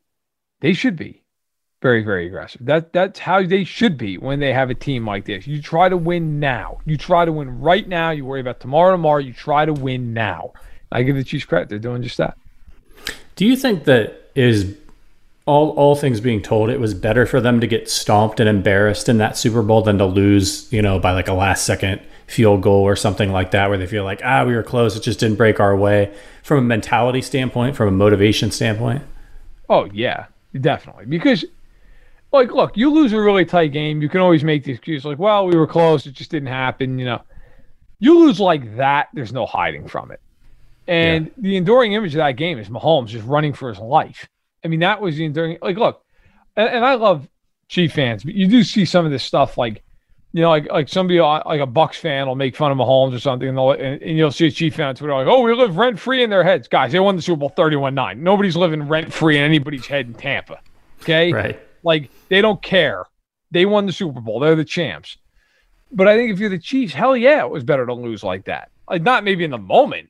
they 0.62 0.74
should 0.74 0.96
be 0.96 1.24
very 1.82 2.04
very 2.04 2.28
aggressive. 2.28 2.66
That 2.66 2.94
that's 2.94 3.20
how 3.20 3.44
they 3.44 3.64
should 3.64 3.98
be 3.98 4.18
when 4.18 4.40
they 4.40 4.54
have 4.54 4.70
a 4.70 4.76
team 4.76 5.08
like 5.08 5.26
this. 5.26 5.48
You 5.48 5.62
try 5.62 5.90
to 5.90 5.98
win 5.98 6.40
now. 6.40 6.80
You 6.86 6.98
try 6.98 7.26
to 7.26 7.32
win 7.32 7.60
right 7.62 7.88
now. 7.88 8.12
You 8.12 8.26
worry 8.26 8.42
about 8.42 8.60
tomorrow 8.60 8.92
tomorrow. 8.92 9.20
You 9.20 9.34
try 9.34 9.66
to 9.66 9.74
win 9.74 10.14
now. 10.14 10.54
I 10.92 11.02
give 11.04 11.16
the 11.16 11.24
Chiefs 11.24 11.46
credit. 11.46 11.70
They're 11.70 11.80
doing 11.80 12.04
just 12.04 12.18
that. 12.18 12.38
Do 13.36 13.46
you 13.46 13.56
think 13.56 13.86
that 13.86 14.30
is 14.36 14.76
all 15.46 15.72
all 15.72 15.96
things 15.96 16.22
being 16.22 16.42
told, 16.42 16.70
it 16.70 16.80
was 16.80 16.94
better 16.94 17.26
for 17.26 17.42
them 17.42 17.60
to 17.60 17.68
get 17.68 17.90
stomped 17.90 18.40
and 18.40 18.48
embarrassed 18.48 19.10
in 19.10 19.18
that 19.18 19.38
Super 19.38 19.62
Bowl 19.62 19.82
than 19.82 19.98
to 19.98 20.06
lose, 20.06 20.72
you 20.72 20.82
know, 20.82 21.00
by 21.00 21.12
like 21.12 21.28
a 21.28 21.34
last 21.34 21.66
second 21.66 22.02
field 22.28 22.62
goal 22.62 22.84
or 22.84 22.96
something 22.96 23.32
like 23.32 23.52
that, 23.52 23.68
where 23.68 23.78
they 23.78 23.86
feel 23.86 24.06
like, 24.06 24.22
ah, 24.24 24.46
we 24.46 24.56
were 24.56 24.64
close, 24.64 24.96
it 24.96 25.04
just 25.04 25.20
didn't 25.20 25.36
break 25.36 25.60
our 25.60 25.76
way. 25.76 26.14
From 26.44 26.60
a 26.60 26.62
mentality 26.62 27.22
standpoint, 27.22 27.76
from 27.76 27.90
a 27.90 27.92
motivation 27.92 28.52
standpoint. 28.52 29.04
Oh 29.70 29.86
yeah, 29.86 30.28
definitely. 30.60 31.06
Because 31.06 31.44
like, 32.32 32.52
look, 32.52 32.76
you 32.78 32.90
lose 32.90 33.14
a 33.14 33.20
really 33.20 33.46
tight 33.46 33.74
game, 33.74 34.02
you 34.02 34.10
can 34.10 34.22
always 34.22 34.44
make 34.44 34.64
the 34.64 34.72
excuse 34.72 35.04
like, 35.06 35.20
well, 35.20 35.46
we 35.46 35.56
were 35.58 35.68
close, 35.68 36.06
it 36.06 36.14
just 36.14 36.32
didn't 36.32 36.48
happen. 36.48 36.98
You 36.98 37.06
know, 37.06 37.22
you 38.00 38.18
lose 38.20 38.40
like 38.40 38.78
that, 38.78 39.10
there's 39.14 39.34
no 39.34 39.46
hiding 39.46 39.88
from 39.88 40.12
it. 40.12 40.22
And 40.88 41.28
yeah. 41.28 41.32
the 41.38 41.58
enduring 41.58 41.94
image 41.94 42.14
of 42.14 42.20
that 42.20 42.34
game 42.34 42.60
is 42.60 42.70
Mahomes 42.70 43.08
just 43.08 43.26
running 43.26 43.54
for 43.54 43.70
his 43.70 43.80
life. 43.80 44.28
I 44.64 44.68
mean, 44.68 44.82
that 44.82 45.02
was 45.02 45.16
the 45.16 45.26
enduring. 45.26 45.58
Like, 45.62 45.78
look, 45.78 46.04
and, 46.56 46.70
and 46.70 46.86
I 46.86 46.96
love 46.96 47.28
Chief 47.68 47.94
fans, 47.94 48.24
but 48.24 48.34
you 48.34 48.48
do 48.48 48.64
see 48.64 48.86
some 48.86 49.06
of 49.06 49.12
this 49.12 49.24
stuff 49.24 49.58
like 49.58 49.84
you 50.34 50.42
know, 50.42 50.50
like 50.50 50.70
like 50.72 50.90
somebody 50.90 51.20
uh, 51.20 51.42
like 51.46 51.62
a 51.62 51.68
Bucks 51.68 51.98
fan 51.98 52.28
will 52.28 52.36
make 52.36 52.56
fun 52.56 52.72
of 52.72 52.78
Mahomes 52.78 53.16
or 53.16 53.20
something, 53.20 53.48
and, 53.48 53.58
and, 53.58 54.02
and 54.02 54.18
you'll 54.18 54.32
see 54.32 54.48
a 54.48 54.52
Chief 54.52 54.76
fan 54.76 54.88
on 54.88 54.96
Twitter 54.96 55.14
like, 55.14 55.28
"Oh, 55.28 55.42
we 55.42 55.54
live 55.54 55.78
rent 55.78 56.00
free 56.00 56.24
in 56.24 56.32
their 56.32 56.44
heads, 56.44 56.68
guys. 56.68 56.92
They 56.92 57.00
won 57.00 57.16
the 57.16 57.22
Super 57.22 57.38
Bowl 57.38 57.50
thirty-one 57.50 57.94
nine. 57.94 58.24
Nobody's 58.24 58.58
living 58.58 58.88
rent 58.88 59.14
free 59.14 59.38
in 59.38 59.44
anybody's 59.44 59.86
head 59.86 60.08
in 60.08 60.16
Tampa. 60.16 60.60
Okay, 61.04 61.32
right? 61.32 61.60
Like 61.84 62.10
they 62.30 62.42
don't 62.42 62.62
care. 62.64 63.06
They 63.52 63.68
won 63.68 63.86
the 63.86 63.94
Super 63.94 64.22
Bowl. 64.22 64.40
They're 64.40 64.56
the 64.56 64.66
champs. 64.66 65.18
But 65.92 66.08
I 66.08 66.18
think 66.18 66.34
if 66.34 66.40
you're 66.40 66.50
the 66.50 66.58
Chiefs, 66.58 66.96
hell 66.96 67.16
yeah, 67.16 67.46
it 67.46 67.52
was 67.52 67.64
better 67.64 67.86
to 67.86 67.94
lose 67.94 68.24
like 68.24 68.46
that. 68.46 68.72
Like 68.90 69.04
not 69.04 69.24
maybe 69.24 69.44
in 69.44 69.52
the 69.52 69.60
moment, 69.60 70.10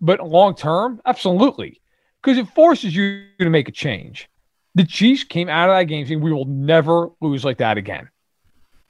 but 0.00 0.26
long 0.26 0.54
term, 0.54 1.00
absolutely, 1.04 1.80
because 2.22 2.38
it 2.38 2.48
forces 2.48 2.94
you 2.94 3.26
to 3.38 3.50
make 3.50 3.68
a 3.68 3.72
change. 3.72 4.28
The 4.74 4.84
Chiefs 4.84 5.24
came 5.24 5.48
out 5.48 5.70
of 5.70 5.76
that 5.76 5.84
game 5.84 6.06
saying 6.06 6.20
we 6.20 6.32
will 6.32 6.44
never 6.44 7.10
lose 7.20 7.44
like 7.44 7.58
that 7.58 7.78
again. 7.78 8.10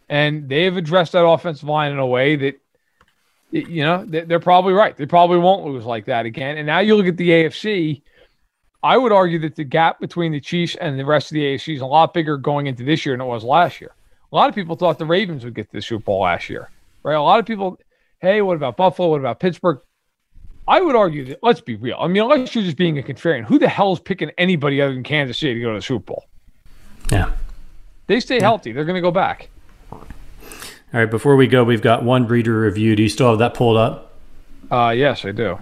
And 0.09 0.49
they 0.49 0.65
have 0.65 0.77
addressed 0.77 1.13
that 1.13 1.27
offensive 1.27 1.69
line 1.69 1.93
in 1.93 1.99
a 1.99 2.07
way 2.07 2.37
that, 2.37 2.61
you 3.51 3.85
know, 3.85 4.05
they're 4.05 4.41
probably 4.41 4.73
right. 4.73 4.97
They 4.97 5.07
probably 5.07 5.39
won't 5.39 5.65
lose 5.65 5.85
like 5.85 6.07
that 6.07 6.27
again. 6.27 6.59
And 6.59 6.67
now 6.67 6.81
you 6.81 6.97
look 6.97 7.07
at 7.07 7.17
the 7.17 7.29
AFC. 7.31 8.03
I 8.83 8.97
would 8.97 9.13
argue 9.13 9.39
that 9.41 9.57
the 9.57 9.65
gap 9.65 10.01
between 10.01 10.33
the 10.33 10.41
Chiefs 10.41 10.77
and 10.81 10.99
the 10.99 11.05
rest 11.05 11.31
of 11.31 11.35
the 11.35 11.43
AFC 11.43 11.75
is 11.75 11.81
a 11.81 11.87
lot 11.87 12.15
bigger 12.15 12.37
going 12.37 12.67
into 12.67 12.85
this 12.85 13.07
year 13.07 13.15
than 13.17 13.21
it 13.27 13.29
was 13.29 13.43
last 13.43 13.81
year. 13.81 13.95
A 14.33 14.37
lot 14.37 14.49
of 14.49 14.55
people 14.55 14.77
thought 14.77 14.99
the 14.99 15.07
Ravens 15.07 15.45
would 15.45 15.55
get 15.55 15.71
the 15.71 15.81
Super 15.81 16.05
Bowl 16.05 16.23
last 16.23 16.49
year, 16.49 16.69
right? 17.03 17.15
A 17.15 17.23
lot 17.23 17.41
of 17.41 17.47
people, 17.47 17.79
hey, 18.21 18.43
what 18.43 18.57
about 18.57 18.77
Buffalo? 18.77 19.09
What 19.09 19.21
about 19.21 19.41
Pittsburgh? 19.41 19.81
I 20.69 20.81
would 20.81 20.97
argue 20.97 21.25
that, 21.27 21.39
let's 21.43 21.61
be 21.61 21.77
real. 21.77 21.97
I 22.01 22.09
mean, 22.09 22.23
unless 22.23 22.55
you're 22.55 22.65
just 22.65 22.77
being 22.77 22.99
a 22.99 23.03
contrarian, 23.03 23.45
who 23.45 23.59
the 23.59 23.69
hell 23.69 23.93
is 23.93 24.01
picking 24.01 24.31
anybody 24.37 24.83
other 24.83 24.95
than 24.95 25.05
Kansas 25.05 25.39
City 25.39 25.55
to 25.55 25.61
go 25.61 25.73
to 25.73 25.79
the 25.79 25.83
Super 25.83 26.05
Bowl? 26.05 26.27
Yeah. 27.11 27.33
They 28.09 28.21
stay 28.21 28.37
yeah. 28.37 28.43
healthy. 28.43 28.73
They're 28.73 28.85
going 28.85 28.97
to 28.97 29.01
go 29.01 29.13
back. 29.13 29.49
All 29.93 31.01
right, 31.01 31.11
before 31.11 31.37
we 31.37 31.47
go, 31.47 31.63
we've 31.65 31.83
got 31.83 32.05
one 32.05 32.27
breeder 32.27 32.61
review. 32.61 32.97
Do 32.97 33.03
you 33.03 33.09
still 33.09 33.31
have 33.31 33.39
that 33.39 33.55
pulled 33.55 33.77
up? 33.77 34.15
Uh, 34.71 34.95
yes, 34.97 35.25
I 35.25 35.33
do. 35.33 35.59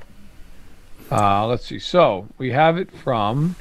Uh, 1.11 1.47
let's 1.47 1.67
see. 1.67 1.79
So 1.79 2.29
we 2.39 2.51
have 2.53 2.79
it 2.79 2.91
from 2.91 3.57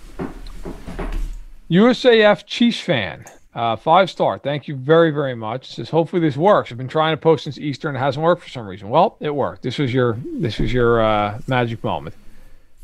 USAF 1.70 2.46
Chiefs 2.46 2.80
fan. 2.80 3.26
Uh, 3.56 3.76
five 3.76 4.10
star. 4.10 4.40
Thank 4.40 4.68
you 4.68 4.76
very, 4.76 5.12
very 5.12 5.36
much. 5.36 5.76
Says 5.76 5.90
hopefully 5.90 6.22
this 6.22 6.36
works. 6.36 6.72
I've 6.72 6.78
been 6.78 6.88
trying 6.88 7.14
to 7.14 7.22
post 7.22 7.44
since 7.44 7.58
Easter 7.58 7.88
and 7.88 7.96
it 7.96 8.00
hasn't 8.00 8.24
worked 8.24 8.42
for 8.42 8.50
some 8.50 8.66
reason. 8.66 8.90
Well, 8.90 9.18
it 9.20 9.34
worked. 9.34 9.62
This 9.62 9.78
was 9.78 9.94
your 9.94 10.18
this 10.26 10.58
was 10.60 10.74
your 10.74 11.02
uh, 11.02 11.40
magic 11.48 11.84
moment. 11.84 12.16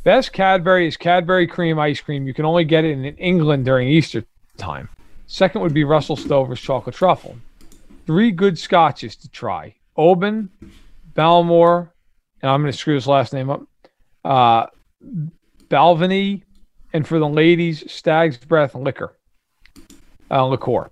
Best 0.03 0.31
Cadbury 0.31 0.87
is 0.87 0.95
Cadbury 0.95 1.47
cream 1.47 1.79
ice 1.79 1.99
cream. 1.99 2.27
You 2.27 2.33
can 2.33 2.45
only 2.45 2.63
get 2.65 2.85
it 2.85 2.91
in 2.91 3.05
England 3.17 3.65
during 3.65 3.87
Easter 3.87 4.23
time. 4.57 4.89
Second 5.27 5.61
would 5.61 5.73
be 5.73 5.83
Russell 5.83 6.15
Stover's 6.15 6.61
chocolate 6.61 6.95
truffle 6.95 7.35
three 8.09 8.31
good 8.31 8.57
scotches 8.57 9.15
to 9.15 9.29
try 9.29 9.75
Oban, 9.95 10.49
Bowmore, 11.13 11.91
and 12.41 12.49
I'm 12.49 12.59
going 12.59 12.71
to 12.71 12.75
screw 12.75 12.95
his 12.95 13.05
last 13.05 13.33
name 13.33 13.51
up, 13.51 13.61
uh, 14.25 14.65
Balvenie, 15.69 16.41
and 16.91 17.07
for 17.07 17.19
the 17.19 17.29
ladies, 17.29 17.83
Stag's 17.91 18.37
Breath 18.37 18.73
Liquor, 18.73 19.15
uh, 20.31 20.45
Liqueur. 20.45 20.89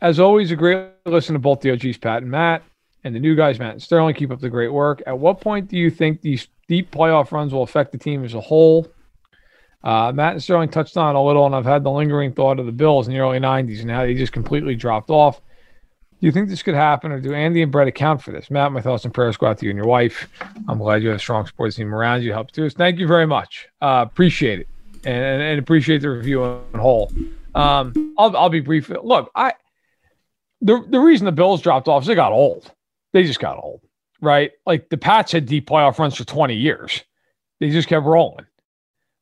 As 0.00 0.20
always, 0.20 0.50
a 0.50 0.56
great 0.56 0.88
listen 1.06 1.32
to 1.32 1.38
both 1.38 1.60
the 1.60 1.70
OGs, 1.70 1.98
Pat 1.98 2.22
and 2.22 2.30
Matt, 2.30 2.62
and 3.04 3.14
the 3.14 3.20
new 3.20 3.34
guys, 3.34 3.58
Matt 3.58 3.72
and 3.72 3.82
Sterling. 3.82 4.14
Keep 4.14 4.30
up 4.30 4.40
the 4.40 4.50
great 4.50 4.72
work. 4.72 5.02
At 5.06 5.18
what 5.18 5.40
point 5.40 5.68
do 5.68 5.76
you 5.76 5.90
think 5.90 6.20
these 6.20 6.48
deep 6.68 6.90
playoff 6.90 7.32
runs 7.32 7.52
will 7.52 7.62
affect 7.62 7.92
the 7.92 7.98
team 7.98 8.24
as 8.24 8.34
a 8.34 8.40
whole? 8.40 8.86
Uh, 9.82 10.10
Matt 10.12 10.32
and 10.32 10.42
Sterling 10.42 10.70
touched 10.70 10.96
on 10.96 11.14
a 11.14 11.22
little, 11.22 11.44
and 11.44 11.54
I've 11.54 11.66
had 11.66 11.84
the 11.84 11.90
lingering 11.90 12.32
thought 12.32 12.58
of 12.58 12.66
the 12.66 12.72
Bills 12.72 13.06
in 13.06 13.12
the 13.12 13.20
early 13.20 13.38
90s 13.38 13.82
and 13.82 13.90
how 13.90 14.02
they 14.02 14.14
just 14.14 14.32
completely 14.32 14.74
dropped 14.74 15.10
off. 15.10 15.42
Do 16.20 16.26
you 16.26 16.32
think 16.32 16.48
this 16.48 16.62
could 16.62 16.74
happen, 16.74 17.12
or 17.12 17.20
do 17.20 17.34
Andy 17.34 17.60
and 17.60 17.70
Brett 17.70 17.86
account 17.86 18.22
for 18.22 18.32
this? 18.32 18.50
Matt, 18.50 18.72
my 18.72 18.80
thoughts 18.80 19.04
and 19.04 19.12
prayers 19.12 19.36
go 19.36 19.46
out 19.46 19.58
to 19.58 19.66
you 19.66 19.70
and 19.70 19.76
your 19.76 19.86
wife. 19.86 20.26
I'm 20.68 20.78
glad 20.78 21.02
you 21.02 21.08
have 21.08 21.16
a 21.16 21.20
strong 21.20 21.46
sports 21.46 21.76
team 21.76 21.94
around 21.94 22.22
you. 22.22 22.32
Helps 22.32 22.54
too. 22.54 22.70
Thank 22.70 22.98
you 22.98 23.06
very 23.06 23.26
much. 23.26 23.68
Uh, 23.82 24.06
appreciate 24.06 24.60
it, 24.60 24.68
and, 25.04 25.42
and, 25.42 25.58
appreciate 25.58 26.00
the 26.00 26.08
review 26.08 26.42
on 26.42 26.62
whole. 26.74 27.12
Um, 27.54 28.14
I'll 28.18 28.36
I'll 28.36 28.48
be 28.48 28.60
brief. 28.60 28.88
Look, 28.88 29.30
I 29.34 29.54
the 30.60 30.84
the 30.88 31.00
reason 31.00 31.24
the 31.26 31.32
Bills 31.32 31.62
dropped 31.62 31.88
off 31.88 32.02
is 32.02 32.06
they 32.06 32.14
got 32.14 32.32
old. 32.32 32.70
They 33.12 33.24
just 33.24 33.40
got 33.40 33.62
old, 33.62 33.80
right? 34.20 34.52
Like 34.66 34.88
the 34.88 34.96
Pats 34.96 35.32
had 35.32 35.46
deep 35.46 35.68
playoff 35.68 35.98
runs 35.98 36.16
for 36.16 36.24
20 36.24 36.54
years. 36.54 37.04
They 37.60 37.70
just 37.70 37.88
kept 37.88 38.04
rolling. 38.04 38.46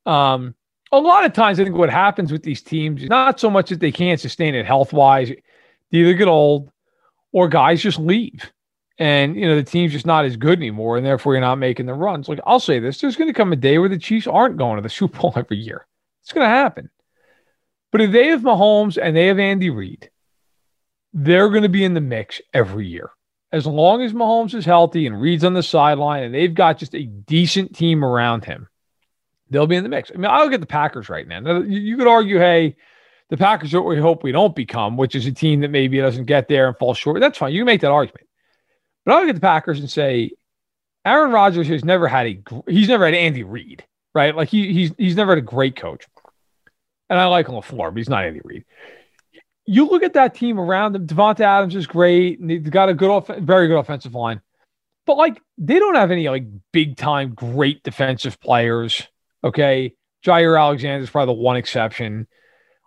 Um, 0.06 0.54
a 0.90 0.98
lot 0.98 1.24
of 1.24 1.32
times, 1.32 1.60
I 1.60 1.64
think 1.64 1.76
what 1.76 1.90
happens 1.90 2.32
with 2.32 2.42
these 2.42 2.62
teams, 2.62 3.02
is 3.02 3.08
not 3.08 3.40
so 3.40 3.50
much 3.50 3.70
that 3.70 3.80
they 3.80 3.92
can't 3.92 4.20
sustain 4.20 4.54
it 4.54 4.66
health 4.66 4.92
wise. 4.92 5.28
They 5.90 5.98
either 5.98 6.14
get 6.14 6.28
old 6.28 6.70
or 7.32 7.48
guys 7.48 7.82
just 7.82 7.98
leave. 7.98 8.52
And 8.98 9.36
you 9.36 9.48
know 9.48 9.56
the 9.56 9.62
team's 9.62 9.92
just 9.92 10.06
not 10.06 10.24
as 10.24 10.36
good 10.36 10.58
anymore, 10.58 10.96
and 10.96 11.04
therefore 11.04 11.32
you're 11.32 11.40
not 11.40 11.58
making 11.58 11.86
the 11.86 11.94
runs. 11.94 12.28
Like 12.28 12.40
I'll 12.46 12.60
say 12.60 12.78
this: 12.78 13.00
there's 13.00 13.16
going 13.16 13.28
to 13.28 13.34
come 13.34 13.52
a 13.52 13.56
day 13.56 13.78
where 13.78 13.88
the 13.88 13.98
Chiefs 13.98 14.26
aren't 14.26 14.58
going 14.58 14.76
to 14.76 14.82
the 14.82 14.88
Super 14.88 15.18
Bowl 15.18 15.32
every 15.36 15.56
year. 15.56 15.86
It's 16.22 16.32
going 16.32 16.44
to 16.44 16.54
happen. 16.54 16.90
But 17.92 18.00
if 18.00 18.10
they 18.10 18.28
have 18.28 18.40
Mahomes 18.40 18.98
and 19.00 19.14
they 19.14 19.26
have 19.26 19.38
Andy 19.38 19.70
Reid, 19.70 20.10
they're 21.12 21.50
going 21.50 21.62
to 21.62 21.68
be 21.68 21.84
in 21.84 21.94
the 21.94 22.00
mix 22.00 22.40
every 22.52 22.88
year. 22.88 23.10
As 23.52 23.66
long 23.66 24.02
as 24.02 24.14
Mahomes 24.14 24.54
is 24.54 24.64
healthy 24.64 25.06
and 25.06 25.20
Reid's 25.20 25.44
on 25.44 25.52
the 25.52 25.62
sideline 25.62 26.24
and 26.24 26.34
they've 26.34 26.54
got 26.54 26.78
just 26.78 26.94
a 26.94 27.04
decent 27.04 27.76
team 27.76 28.02
around 28.02 28.46
him, 28.46 28.66
they'll 29.50 29.66
be 29.66 29.76
in 29.76 29.82
the 29.82 29.90
mix. 29.90 30.10
I 30.10 30.16
mean, 30.16 30.30
I 30.30 30.42
look 30.42 30.54
at 30.54 30.60
the 30.60 30.66
Packers 30.66 31.10
right 31.10 31.28
now. 31.28 31.40
now 31.40 31.60
you, 31.60 31.98
could 31.98 32.06
argue, 32.06 32.38
hey, 32.38 32.76
the 33.28 33.36
Packers 33.36 33.74
are 33.74 33.82
what 33.82 33.94
we 33.94 34.00
hope 34.00 34.22
we 34.22 34.32
don't 34.32 34.56
become, 34.56 34.96
which 34.96 35.14
is 35.14 35.26
a 35.26 35.32
team 35.32 35.60
that 35.60 35.70
maybe 35.70 36.00
doesn't 36.00 36.24
get 36.24 36.48
there 36.48 36.68
and 36.68 36.78
fall 36.78 36.94
short. 36.94 37.20
That's 37.20 37.36
fine. 37.36 37.52
You 37.52 37.60
can 37.60 37.66
make 37.66 37.82
that 37.82 37.90
argument. 37.90 38.26
But 39.04 39.14
I 39.14 39.20
look 39.20 39.28
at 39.28 39.34
the 39.34 39.40
Packers 39.42 39.80
and 39.80 39.90
say, 39.90 40.30
Aaron 41.04 41.32
Rodgers 41.32 41.68
has 41.68 41.84
never 41.84 42.08
had 42.08 42.26
a 42.26 42.42
he's 42.68 42.88
never 42.88 43.04
had 43.04 43.14
Andy 43.14 43.42
Reid, 43.42 43.84
right? 44.14 44.34
Like 44.34 44.48
he 44.48 44.72
he's 44.72 44.92
he's 44.96 45.16
never 45.16 45.32
had 45.32 45.38
a 45.38 45.42
great 45.42 45.74
coach. 45.76 46.06
And 47.12 47.20
I 47.20 47.26
like 47.26 47.48
LaFleur, 47.48 47.90
but 47.90 47.98
he's 47.98 48.08
not 48.08 48.24
Andy 48.24 48.40
Reid. 48.42 48.64
You 49.66 49.86
look 49.86 50.02
at 50.02 50.14
that 50.14 50.34
team 50.34 50.58
around 50.58 50.94
them. 50.94 51.06
Davante 51.06 51.40
Adams 51.40 51.76
is 51.76 51.86
great. 51.86 52.40
And 52.40 52.48
they've 52.48 52.70
got 52.70 52.88
a 52.88 52.94
good, 52.94 53.10
off- 53.10 53.26
very 53.26 53.68
good 53.68 53.76
offensive 53.76 54.14
line, 54.14 54.40
but 55.04 55.18
like 55.18 55.38
they 55.58 55.78
don't 55.78 55.94
have 55.94 56.10
any 56.10 56.30
like 56.30 56.46
big 56.72 56.96
time 56.96 57.34
great 57.34 57.82
defensive 57.82 58.40
players. 58.40 59.06
Okay, 59.44 59.92
Jaire 60.24 60.58
Alexander 60.58 61.04
is 61.04 61.10
probably 61.10 61.34
the 61.34 61.42
one 61.42 61.56
exception. 61.56 62.26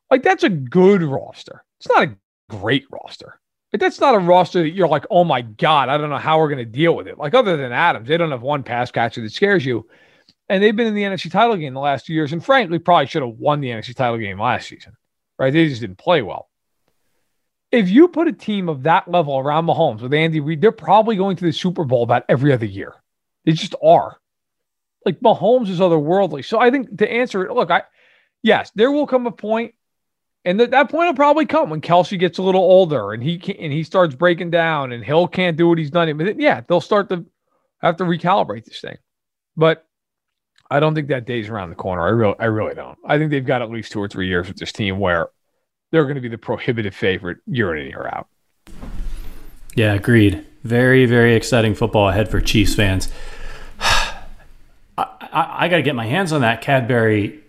Like 0.09 0.23
that's 0.23 0.43
a 0.43 0.49
good 0.49 1.03
roster. 1.03 1.63
It's 1.80 1.88
not 1.88 2.07
a 2.07 2.17
great 2.49 2.88
roster. 2.89 3.39
But 3.69 3.80
that's 3.80 3.99
not 3.99 4.15
a 4.15 4.19
roster 4.19 4.63
that 4.63 4.71
you're 4.71 4.88
like, 4.88 5.05
oh 5.11 5.23
my 5.23 5.41
God, 5.41 5.89
I 5.89 5.99
don't 5.99 6.09
know 6.09 6.17
how 6.17 6.39
we're 6.39 6.49
going 6.49 6.57
to 6.57 6.65
deal 6.65 6.95
with 6.95 7.07
it. 7.07 7.19
Like 7.19 7.36
other 7.36 7.57
than 7.57 7.71
Adams, 7.71 8.07
they 8.07 8.17
don't 8.17 8.32
have 8.32 8.41
one 8.41 8.63
pass 8.63 8.89
catcher 8.89 9.21
that 9.21 9.34
scares 9.34 9.63
you. 9.63 9.88
And 10.48 10.62
they've 10.62 10.76
been 10.76 10.88
in 10.88 10.93
the 10.93 11.04
NFC 11.04 11.32
title 11.32 11.56
game 11.56 11.74
the 11.74 11.80
last 11.80 12.06
two 12.06 12.14
years. 12.14 12.32
And 12.32 12.43
frankly, 12.43 12.80
probably 12.80 13.08
should 13.08 13.24
have 13.24 13.38
won 13.38 13.62
the 13.62 13.70
NFC 13.70 13.96
title 13.96 14.18
game 14.18 14.39
last 14.39 14.68
season. 14.68 14.93
Right. 15.39 15.52
They 15.52 15.68
just 15.68 15.82
didn't 15.82 15.98
play 15.98 16.22
well. 16.22 16.50
If 17.72 17.89
you 17.89 18.08
put 18.08 18.28
a 18.28 18.34
team 18.34 18.70
of 18.70 18.84
that 18.84 19.08
level 19.08 19.38
around 19.38 19.66
Mahomes 19.66 20.02
with 20.02 20.14
Andy 20.14 20.39
Reid, 20.39 20.62
they're 20.62 20.72
probably 20.72 21.16
going 21.16 21.36
to 21.38 21.46
the 21.46 21.52
Super 21.52 21.84
Bowl 21.84 22.04
about 22.04 22.24
every 22.30 22.54
other 22.54 22.66
year. 22.66 22.93
They 23.43 23.52
just 23.52 23.76
are. 23.84 24.18
Like 25.04 25.20
Mahomes 25.20 25.70
is 25.70 25.80
otherworldly. 25.80 26.46
So 26.46 26.60
I 26.60 26.72
think 26.72 26.98
to 27.00 27.12
answer 27.12 27.46
it, 27.46 27.52
look, 27.52 27.72
I 27.72 27.84
yes, 28.43 28.72
there 28.76 28.91
will 28.91 29.08
come 29.08 29.28
a 29.28 29.32
point 29.32 29.74
and 30.46 30.60
th- 30.60 30.70
that 30.70 30.89
point 30.89 31.08
will 31.08 31.16
probably 31.16 31.48
come 31.48 31.72
when 31.72 31.82
Kelce 31.82 32.20
gets 32.20 32.38
a 32.38 32.43
little 32.43 32.62
older 32.62 33.12
and 33.12 33.22
he 33.22 33.39
can, 33.39 33.56
and 33.58 33.74
he 33.74 33.84
starts 33.84 34.16
breaking 34.16 34.52
down 34.52 34.91
and 34.91 35.04
Hill 35.04 35.28
can't 35.28 35.58
do 35.58 35.68
what 35.68 35.80
he's 35.80 35.89
done. 35.89 36.16
But 36.18 36.39
yeah, 36.39 36.62
they'll 36.62 36.82
start 36.82 37.10
to 37.10 37.26
have 37.82 37.98
to 37.98 38.04
recalibrate 38.04 38.66
this 38.66 38.80
thing. 38.80 38.98
But 39.58 39.85
I 40.70 40.80
don't 40.80 40.95
think 40.95 41.09
that 41.09 41.26
day's 41.26 41.49
around 41.49 41.70
the 41.70 41.76
corner. 41.76 42.01
I 42.01 42.09
really, 42.09 42.36
I 42.39 42.45
really 42.45 42.76
don't. 42.76 42.97
I 43.05 43.18
think 43.18 43.32
they've 43.32 43.45
got 43.45 43.61
at 43.61 43.70
least 43.70 43.91
two 43.91 43.99
or 43.99 44.07
three 44.07 44.28
years 44.28 44.47
with 44.47 44.57
this 44.57 44.72
team 44.72 44.99
where 44.99 45.30
they're 45.91 46.03
going 46.03 46.16
to 46.16 46.22
be 46.22 46.30
the 46.30 46.38
prohibitive 46.38 46.95
favorite 46.95 47.38
year 47.45 47.76
in 47.76 47.84
and 47.84 47.89
year 47.89 48.07
out. 48.11 48.28
Yeah, 49.76 49.93
agreed. 49.93 50.45
Very, 50.63 51.05
very 51.05 51.36
exciting 51.36 51.76
football 51.76 52.09
ahead 52.09 52.30
for 52.30 52.41
Chiefs 52.41 52.76
fans. 52.76 53.09
I, 53.80 54.16
I, 54.97 55.66
I 55.66 55.68
got 55.68 55.78
to 55.78 55.84
get 55.84 55.95
my 55.95 56.05
hands 56.05 56.32
on 56.32 56.41
that 56.41 56.61
Cadbury 56.61 57.43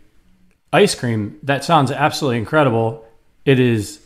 ice 0.76 0.94
cream, 0.94 1.38
that 1.42 1.64
sounds 1.64 1.90
absolutely 1.90 2.38
incredible. 2.38 3.06
It 3.44 3.58
is 3.58 4.00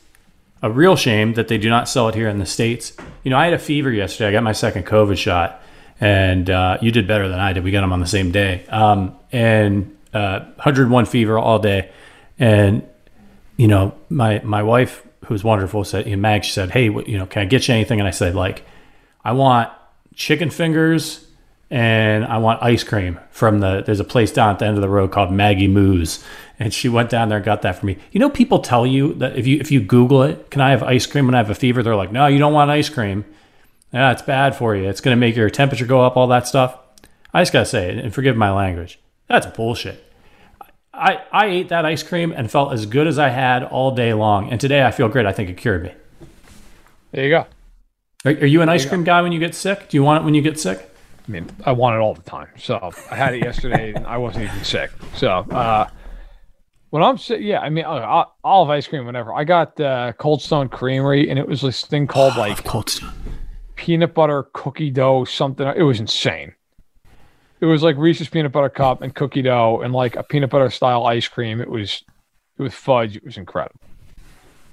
a 0.62 0.70
real 0.70 0.96
shame 0.96 1.34
that 1.34 1.48
they 1.48 1.58
do 1.58 1.68
not 1.68 1.88
sell 1.88 2.08
it 2.08 2.14
here 2.14 2.28
in 2.28 2.38
the 2.38 2.46
States. 2.46 2.92
you 3.24 3.30
know, 3.30 3.38
I 3.38 3.44
had 3.44 3.54
a 3.54 3.58
fever 3.58 3.90
yesterday. 3.90 4.28
I 4.28 4.32
got 4.32 4.42
my 4.42 4.52
second 4.52 4.86
COVID 4.86 5.16
shot, 5.16 5.62
and 6.00 6.48
uh, 6.48 6.78
you 6.80 6.90
did 6.90 7.06
better 7.06 7.28
than 7.28 7.38
I 7.38 7.52
did. 7.52 7.62
We 7.62 7.70
got 7.70 7.82
them 7.82 7.92
on 7.92 8.00
the 8.00 8.06
same 8.06 8.32
day, 8.32 8.64
um, 8.68 9.16
and 9.30 9.96
uh, 10.12 10.40
101 10.40 11.06
fever 11.06 11.38
all 11.38 11.58
day, 11.58 11.90
and 12.38 12.82
you 13.56 13.68
know, 13.68 13.94
my 14.08 14.40
my 14.42 14.62
wife, 14.62 15.06
who's 15.26 15.44
wonderful, 15.44 15.84
said, 15.84 16.06
you 16.06 16.16
know, 16.16 16.22
Mag, 16.22 16.44
she 16.44 16.52
said, 16.52 16.70
hey, 16.70 16.88
what, 16.88 17.08
you 17.08 17.18
know, 17.18 17.26
can 17.26 17.42
I 17.42 17.44
get 17.44 17.68
you 17.68 17.74
anything? 17.74 18.00
And 18.00 18.08
I 18.08 18.10
said, 18.10 18.34
like, 18.34 18.64
I 19.22 19.32
want 19.32 19.70
chicken 20.14 20.48
fingers 20.48 21.26
and 21.70 22.24
I 22.24 22.38
want 22.38 22.62
ice 22.62 22.82
cream 22.82 23.20
from 23.30 23.60
the. 23.60 23.82
There's 23.84 24.00
a 24.00 24.04
place 24.04 24.32
down 24.32 24.50
at 24.50 24.58
the 24.58 24.66
end 24.66 24.76
of 24.76 24.82
the 24.82 24.88
road 24.88 25.12
called 25.12 25.30
Maggie 25.30 25.68
Moo's, 25.68 26.24
and 26.58 26.74
she 26.74 26.88
went 26.88 27.10
down 27.10 27.28
there 27.28 27.36
and 27.36 27.44
got 27.44 27.62
that 27.62 27.78
for 27.78 27.86
me. 27.86 27.96
You 28.10 28.18
know, 28.18 28.28
people 28.28 28.58
tell 28.58 28.86
you 28.86 29.14
that 29.14 29.36
if 29.36 29.46
you 29.46 29.58
if 29.60 29.70
you 29.70 29.80
Google 29.80 30.22
it, 30.22 30.50
can 30.50 30.62
I 30.62 30.70
have 30.70 30.82
ice 30.82 31.06
cream 31.06 31.26
when 31.26 31.34
I 31.34 31.38
have 31.38 31.50
a 31.50 31.54
fever? 31.54 31.82
They're 31.82 31.94
like, 31.94 32.10
no, 32.10 32.26
you 32.26 32.38
don't 32.38 32.52
want 32.52 32.70
ice 32.70 32.88
cream. 32.88 33.24
Yeah, 33.92 34.12
it's 34.12 34.22
bad 34.22 34.54
for 34.54 34.76
you. 34.76 34.88
It's 34.88 35.00
going 35.00 35.16
to 35.16 35.20
make 35.20 35.34
your 35.36 35.50
temperature 35.50 35.86
go 35.86 36.00
up. 36.00 36.16
All 36.16 36.26
that 36.28 36.46
stuff. 36.46 36.78
I 37.32 37.42
just 37.42 37.52
gotta 37.52 37.66
say, 37.66 37.96
and 37.96 38.12
forgive 38.12 38.36
my 38.36 38.50
language, 38.50 38.98
that's 39.28 39.46
bullshit. 39.46 40.04
I, 40.92 41.20
I 41.32 41.46
ate 41.46 41.68
that 41.68 41.84
ice 41.84 42.02
cream 42.02 42.32
and 42.32 42.50
felt 42.50 42.72
as 42.72 42.86
good 42.86 43.06
as 43.06 43.18
I 43.18 43.28
had 43.28 43.62
all 43.62 43.94
day 43.94 44.12
long. 44.12 44.50
And 44.50 44.60
today 44.60 44.84
I 44.84 44.90
feel 44.90 45.08
great. 45.08 45.26
I 45.26 45.32
think 45.32 45.48
it 45.48 45.56
cured 45.56 45.84
me. 45.84 45.92
There 47.12 47.24
you 47.24 47.30
go. 47.30 47.46
Are, 48.24 48.32
are 48.32 48.46
you 48.46 48.62
an 48.62 48.68
ice 48.68 48.84
cream 48.84 49.04
guy 49.04 49.22
when 49.22 49.30
you 49.32 49.38
get 49.38 49.54
sick? 49.54 49.88
Do 49.88 49.96
you 49.96 50.02
want 50.02 50.22
it 50.22 50.24
when 50.24 50.34
you 50.34 50.42
get 50.42 50.58
sick? 50.58 50.92
I 51.26 51.30
mean, 51.30 51.48
I 51.64 51.72
want 51.72 51.94
it 51.94 52.00
all 52.00 52.14
the 52.14 52.22
time. 52.22 52.48
So 52.58 52.90
I 53.10 53.14
had 53.14 53.34
it 53.34 53.44
yesterday 53.44 53.92
and 53.94 54.04
I 54.06 54.16
wasn't 54.16 54.44
even 54.46 54.64
sick. 54.64 54.90
So 55.14 55.30
uh, 55.30 55.88
when 56.90 57.02
I'm 57.04 57.16
sick, 57.16 57.40
yeah, 57.40 57.60
I 57.60 57.70
mean, 57.70 57.84
I'll, 57.84 58.34
I'll 58.42 58.64
have 58.66 58.70
ice 58.70 58.88
cream 58.88 59.06
whenever. 59.06 59.32
I 59.32 59.44
got 59.44 59.80
uh, 59.80 60.12
Cold 60.14 60.42
Stone 60.42 60.68
Creamery 60.70 61.30
and 61.30 61.38
it 61.38 61.46
was 61.46 61.60
this 61.60 61.86
thing 61.86 62.08
called 62.08 62.34
Oh, 62.36 62.40
like 62.40 62.64
Cold 62.64 62.90
Stone. 62.90 63.12
Peanut 63.80 64.12
butter 64.12 64.46
cookie 64.52 64.90
dough 64.90 65.24
something. 65.24 65.66
It 65.66 65.82
was 65.82 66.00
insane. 66.00 66.54
It 67.60 67.64
was 67.64 67.82
like 67.82 67.96
Reese's 67.96 68.28
peanut 68.28 68.52
butter 68.52 68.68
cup 68.68 69.00
and 69.00 69.14
cookie 69.14 69.40
dough 69.40 69.80
and 69.82 69.94
like 69.94 70.16
a 70.16 70.22
peanut 70.22 70.50
butter 70.50 70.68
style 70.68 71.06
ice 71.06 71.28
cream. 71.28 71.62
It 71.62 71.70
was 71.70 72.04
it 72.58 72.62
was 72.62 72.74
fudge. 72.74 73.16
It 73.16 73.24
was 73.24 73.38
incredible. 73.38 73.80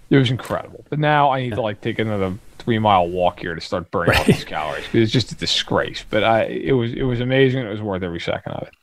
It 0.10 0.18
was 0.18 0.30
incredible. 0.30 0.84
But 0.90 1.00
now 1.00 1.32
I 1.32 1.42
need 1.42 1.54
to 1.54 1.62
like 1.62 1.80
take 1.80 2.00
another 2.00 2.38
three 2.58 2.80
mile 2.80 3.08
walk 3.08 3.40
here 3.40 3.56
to 3.56 3.62
start 3.62 3.92
burning 3.92 4.18
all 4.18 4.26
these 4.26 4.44
calories 4.44 4.84
because 4.84 5.04
it's 5.04 5.12
just 5.14 5.32
a 5.32 5.36
disgrace. 5.36 6.04
But 6.10 6.26
I 6.26 6.44
it 6.44 6.74
was 6.74 6.92
it 6.92 7.04
was 7.04 7.22
amazing. 7.22 7.66
It 7.66 7.70
was 7.70 7.82
worth 7.82 8.04
every 8.04 8.20
second 8.20 8.52
of 8.54 8.68
it. 8.68 8.74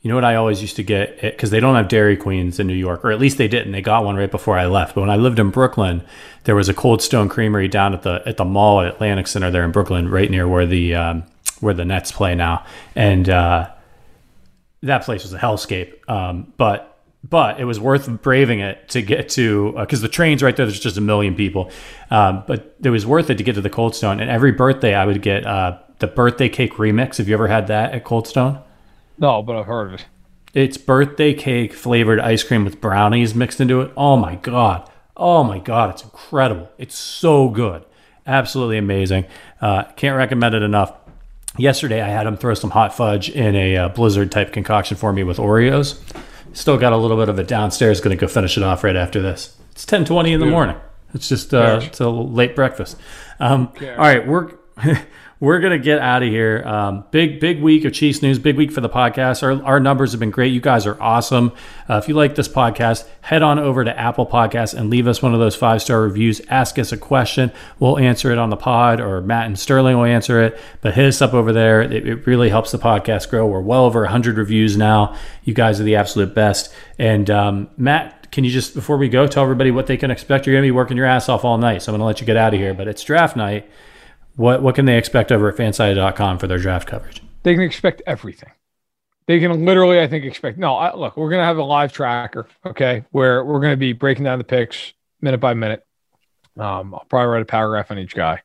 You 0.00 0.08
know 0.08 0.14
what 0.14 0.24
I 0.24 0.36
always 0.36 0.62
used 0.62 0.76
to 0.76 0.84
get 0.84 1.20
because 1.20 1.50
they 1.50 1.58
don't 1.58 1.74
have 1.74 1.88
Dairy 1.88 2.16
Queens 2.16 2.60
in 2.60 2.68
New 2.68 2.74
York, 2.74 3.04
or 3.04 3.10
at 3.10 3.18
least 3.18 3.36
they 3.36 3.48
didn't. 3.48 3.72
They 3.72 3.82
got 3.82 4.04
one 4.04 4.14
right 4.14 4.30
before 4.30 4.56
I 4.56 4.66
left. 4.66 4.94
But 4.94 5.00
when 5.00 5.10
I 5.10 5.16
lived 5.16 5.40
in 5.40 5.50
Brooklyn, 5.50 6.02
there 6.44 6.54
was 6.54 6.68
a 6.68 6.74
Cold 6.74 7.02
Stone 7.02 7.28
Creamery 7.28 7.66
down 7.66 7.94
at 7.94 8.02
the 8.02 8.22
at 8.24 8.36
the 8.36 8.44
mall 8.44 8.80
at 8.80 8.94
Atlantic 8.94 9.26
Center 9.26 9.50
there 9.50 9.64
in 9.64 9.72
Brooklyn, 9.72 10.08
right 10.08 10.30
near 10.30 10.46
where 10.46 10.66
the 10.66 10.94
um, 10.94 11.24
where 11.60 11.74
the 11.74 11.84
Nets 11.84 12.12
play 12.12 12.36
now, 12.36 12.64
and 12.94 13.28
uh, 13.28 13.70
that 14.82 15.04
place 15.04 15.24
was 15.24 15.32
a 15.32 15.38
hellscape. 15.38 16.08
Um, 16.08 16.52
but 16.56 16.98
but 17.28 17.58
it 17.58 17.64
was 17.64 17.80
worth 17.80 18.08
braving 18.22 18.60
it 18.60 18.88
to 18.90 19.02
get 19.02 19.28
to 19.30 19.72
because 19.72 20.00
the 20.00 20.08
train's 20.08 20.42
right 20.42 20.54
there. 20.54 20.66
There's 20.66 20.78
just 20.78 20.96
a 20.96 21.00
million 21.00 21.34
people, 21.34 21.70
um, 22.10 22.44
but 22.46 22.76
it 22.82 22.90
was 22.90 23.04
worth 23.04 23.30
it 23.30 23.38
to 23.38 23.42
get 23.42 23.54
to 23.54 23.60
the 23.60 23.70
Cold 23.70 23.96
Stone. 23.96 24.20
And 24.20 24.30
every 24.30 24.52
birthday, 24.52 24.94
I 24.94 25.04
would 25.04 25.22
get 25.22 25.44
uh, 25.44 25.78
the 25.98 26.06
birthday 26.06 26.48
cake 26.48 26.74
remix. 26.74 27.16
Have 27.16 27.28
you 27.28 27.34
ever 27.34 27.48
had 27.48 27.66
that 27.66 27.92
at 27.92 28.04
Cold 28.04 28.28
Stone? 28.28 28.62
No, 29.18 29.42
but 29.42 29.56
I've 29.56 29.66
heard 29.66 29.88
of 29.88 29.94
it. 29.94 30.06
It's 30.54 30.78
birthday 30.78 31.34
cake 31.34 31.72
flavored 31.74 32.20
ice 32.20 32.42
cream 32.42 32.64
with 32.64 32.80
brownies 32.80 33.34
mixed 33.34 33.60
into 33.60 33.80
it. 33.80 33.92
Oh 33.96 34.16
my 34.16 34.36
god! 34.36 34.90
Oh 35.16 35.44
my 35.44 35.58
god! 35.58 35.90
It's 35.90 36.02
incredible. 36.02 36.70
It's 36.78 36.96
so 36.96 37.48
good. 37.48 37.84
Absolutely 38.26 38.78
amazing. 38.78 39.26
Uh, 39.60 39.84
can't 39.96 40.16
recommend 40.16 40.54
it 40.54 40.62
enough. 40.62 40.92
Yesterday, 41.56 42.00
I 42.00 42.08
had 42.08 42.26
him 42.26 42.36
throw 42.36 42.54
some 42.54 42.70
hot 42.70 42.94
fudge 42.94 43.30
in 43.30 43.56
a 43.56 43.76
uh, 43.76 43.88
blizzard 43.88 44.30
type 44.30 44.52
concoction 44.52 44.96
for 44.96 45.12
me 45.12 45.24
with 45.24 45.38
Oreos. 45.38 46.00
Still 46.52 46.78
got 46.78 46.92
a 46.92 46.96
little 46.96 47.16
bit 47.16 47.28
of 47.28 47.38
it 47.38 47.48
downstairs. 47.48 48.00
Going 48.00 48.16
to 48.16 48.20
go 48.20 48.28
finish 48.28 48.56
it 48.56 48.62
off 48.62 48.84
right 48.84 48.96
after 48.96 49.20
this. 49.20 49.56
It's 49.72 49.84
ten 49.84 50.04
twenty 50.04 50.32
in 50.32 50.40
the 50.40 50.46
morning. 50.46 50.76
It's 51.14 51.28
just 51.28 51.52
uh, 51.52 51.80
it's 51.82 52.00
a 52.00 52.08
late 52.08 52.54
breakfast. 52.54 52.96
Um, 53.40 53.72
all 53.80 53.96
right, 53.96 54.26
we're 54.26 54.52
we're 55.40 55.60
gonna 55.60 55.78
get 55.78 56.00
out 56.00 56.22
of 56.22 56.28
here. 56.28 56.62
Um, 56.66 57.04
big 57.10 57.38
big 57.38 57.62
week 57.62 57.84
of 57.84 57.92
Chiefs 57.92 58.22
news. 58.22 58.38
Big 58.38 58.56
week 58.56 58.72
for 58.72 58.80
the 58.80 58.88
podcast. 58.88 59.42
Our 59.42 59.62
our 59.64 59.78
numbers 59.78 60.10
have 60.12 60.20
been 60.20 60.32
great. 60.32 60.52
You 60.52 60.60
guys 60.60 60.84
are 60.86 61.00
awesome. 61.00 61.52
Uh, 61.88 61.96
if 62.02 62.08
you 62.08 62.14
like 62.14 62.34
this 62.34 62.48
podcast, 62.48 63.06
head 63.20 63.42
on 63.42 63.58
over 63.58 63.84
to 63.84 63.98
Apple 63.98 64.26
Podcasts 64.26 64.74
and 64.74 64.90
leave 64.90 65.06
us 65.06 65.22
one 65.22 65.34
of 65.34 65.40
those 65.40 65.54
five 65.54 65.80
star 65.80 66.00
reviews. 66.02 66.40
Ask 66.48 66.78
us 66.78 66.90
a 66.90 66.96
question. 66.96 67.52
We'll 67.78 67.98
answer 67.98 68.32
it 68.32 68.38
on 68.38 68.50
the 68.50 68.56
pod, 68.56 69.00
or 69.00 69.20
Matt 69.20 69.46
and 69.46 69.58
Sterling 69.58 69.96
will 69.96 70.04
answer 70.04 70.42
it. 70.42 70.58
But 70.80 70.94
hit 70.94 71.06
us 71.06 71.22
up 71.22 71.34
over 71.34 71.52
there. 71.52 71.82
It, 71.82 72.06
it 72.06 72.26
really 72.26 72.48
helps 72.48 72.72
the 72.72 72.78
podcast 72.78 73.30
grow. 73.30 73.46
We're 73.46 73.60
well 73.60 73.84
over 73.84 74.04
hundred 74.06 74.38
reviews 74.38 74.76
now. 74.76 75.16
You 75.44 75.54
guys 75.54 75.80
are 75.80 75.84
the 75.84 75.96
absolute 75.96 76.34
best. 76.34 76.74
And 76.98 77.30
um, 77.30 77.70
Matt, 77.76 78.32
can 78.32 78.42
you 78.42 78.50
just 78.50 78.74
before 78.74 78.96
we 78.96 79.08
go 79.08 79.28
tell 79.28 79.44
everybody 79.44 79.70
what 79.70 79.86
they 79.86 79.96
can 79.96 80.10
expect? 80.10 80.46
You're 80.46 80.56
gonna 80.56 80.66
be 80.66 80.72
working 80.72 80.96
your 80.96 81.06
ass 81.06 81.28
off 81.28 81.44
all 81.44 81.58
night, 81.58 81.82
so 81.82 81.92
I'm 81.92 81.94
gonna 81.94 82.06
let 82.06 82.20
you 82.20 82.26
get 82.26 82.36
out 82.36 82.54
of 82.54 82.58
here. 82.58 82.74
But 82.74 82.88
it's 82.88 83.04
draft 83.04 83.36
night. 83.36 83.70
What 84.38 84.62
what 84.62 84.76
can 84.76 84.84
they 84.84 84.96
expect 84.96 85.32
over 85.32 85.48
at 85.48 85.56
fansided.com 85.56 86.38
for 86.38 86.46
their 86.46 86.58
draft 86.58 86.86
coverage? 86.86 87.20
They 87.42 87.54
can 87.54 87.64
expect 87.64 88.02
everything. 88.06 88.52
They 89.26 89.40
can 89.40 89.64
literally, 89.64 90.00
I 90.00 90.06
think, 90.06 90.24
expect. 90.24 90.58
No, 90.58 90.76
I, 90.76 90.94
look, 90.94 91.16
we're 91.16 91.28
gonna 91.28 91.44
have 91.44 91.58
a 91.58 91.64
live 91.64 91.92
tracker, 91.92 92.46
okay, 92.64 93.04
where 93.10 93.44
we're 93.44 93.58
gonna 93.58 93.76
be 93.76 93.92
breaking 93.92 94.22
down 94.22 94.38
the 94.38 94.44
picks 94.44 94.92
minute 95.20 95.38
by 95.38 95.54
minute. 95.54 95.84
Um, 96.56 96.94
I'll 96.94 97.04
probably 97.08 97.32
write 97.32 97.42
a 97.42 97.46
paragraph 97.46 97.90
on 97.90 97.98
each 97.98 98.14
guy, 98.14 98.42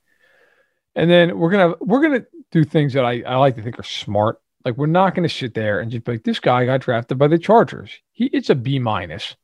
and 0.95 1.11
then 1.11 1.37
we're 1.37 1.51
gonna 1.51 1.75
we're 1.79 2.01
gonna 2.01 2.25
do 2.51 2.63
things 2.63 2.93
that 2.93 3.05
I, 3.05 3.21
I 3.21 3.35
like 3.35 3.55
to 3.57 3.61
think 3.61 3.77
are 3.77 3.83
smart. 3.83 4.41
Like 4.65 4.77
we're 4.77 4.87
not 4.87 5.13
gonna 5.13 5.29
sit 5.29 5.53
there 5.53 5.79
and 5.79 5.91
just 5.91 6.05
be 6.05 6.13
like, 6.13 6.23
this 6.23 6.39
guy 6.39 6.65
got 6.65 6.81
drafted 6.81 7.19
by 7.19 7.27
the 7.27 7.37
Chargers. 7.37 7.91
He 8.13 8.25
it's 8.33 8.49
a 8.49 8.55
B 8.55 8.79
minus. 8.79 9.35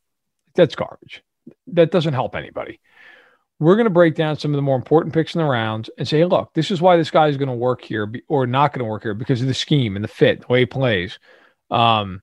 That's 0.56 0.74
garbage. 0.74 1.24
That 1.68 1.91
doesn't 1.91 2.14
help 2.16 2.36
anybody 2.36 2.80
we're 3.60 3.76
going 3.76 3.86
to 3.86 3.91
break 3.91 4.16
down 4.16 4.38
some 4.38 4.51
of 4.51 4.55
the 4.55 4.62
more 4.62 4.78
important 4.78 5.14
picks 5.14 5.36
in 5.36 5.39
the 5.39 5.45
rounds 5.45 5.89
and 5.97 6.07
say, 6.07 6.24
look, 6.24 6.53
this 6.53 6.72
is 6.72 6.82
why 6.82 6.95
this 6.95 7.12
guy 7.12 7.28
is 7.28 7.38
going 7.38 7.49
to 7.49 7.53
work 7.53 7.84
here 7.84 8.12
or 8.30 8.47
not 8.47 8.72
going 8.74 8.80
to 8.80 8.89
work 8.89 9.03
here 9.03 9.14
because 9.14 9.41
of 9.41 9.47
the 9.47 9.53
scheme 9.53 9.95
and 9.95 10.03
the 10.03 10.10
fit, 10.10 10.41
the 10.41 10.47
way 10.47 10.62
he 10.62 10.66
plays. 10.66 11.20
Um, 11.70 12.22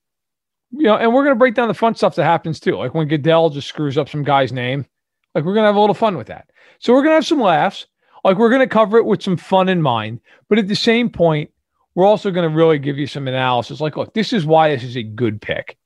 you 0.70 0.84
know, 0.84 0.97
and 0.97 1.12
we're 1.12 1.22
going 1.22 1.34
to 1.34 1.39
break 1.39 1.55
down 1.55 1.68
the 1.68 1.74
fun 1.74 1.95
stuff 1.95 2.14
that 2.16 2.24
happens 2.24 2.59
too. 2.59 2.76
Like 2.76 2.95
when 2.95 3.07
Goodell 3.07 3.51
just 3.51 3.68
screws 3.68 3.99
up 3.99 4.09
some 4.09 4.24
guy's 4.24 4.53
name, 4.53 4.87
like 5.34 5.45
we're 5.45 5.55
going 5.55 5.64
to 5.64 5.68
have 5.68 5.76
a 5.76 5.80
little 5.80 5.95
fun 5.95 6.16
with 6.16 6.28
that. 6.28 6.49
So 6.78 6.93
we're 6.93 7.03
going 7.03 7.12
to 7.12 7.16
have 7.16 7.26
some 7.26 7.41
laughs. 7.41 7.87
Like 8.24 8.39
we're 8.39 8.51
going 8.51 8.61
to 8.61 8.66
cover 8.66 8.97
it 8.97 9.05
with 9.05 9.22
some 9.22 9.37
fun 9.37 9.68
in 9.68 9.82
mind. 9.82 10.20
But 10.49 10.59
at 10.59 10.68
the 10.68 10.74
same 10.74 11.11
point, 11.11 11.51
we're 11.95 12.07
also 12.07 12.30
going 12.30 12.49
to 12.49 12.55
really 12.55 12.78
give 12.78 12.99
you 12.99 13.07
some 13.07 13.28
analysis. 13.28 13.80
Like, 13.80 13.97
look, 13.97 14.14
this 14.14 14.32
is 14.32 14.45
why 14.45 14.70
this 14.70 14.82
is 14.82 14.97
a 14.97 15.03
good 15.03 15.41
pick, 15.41 15.78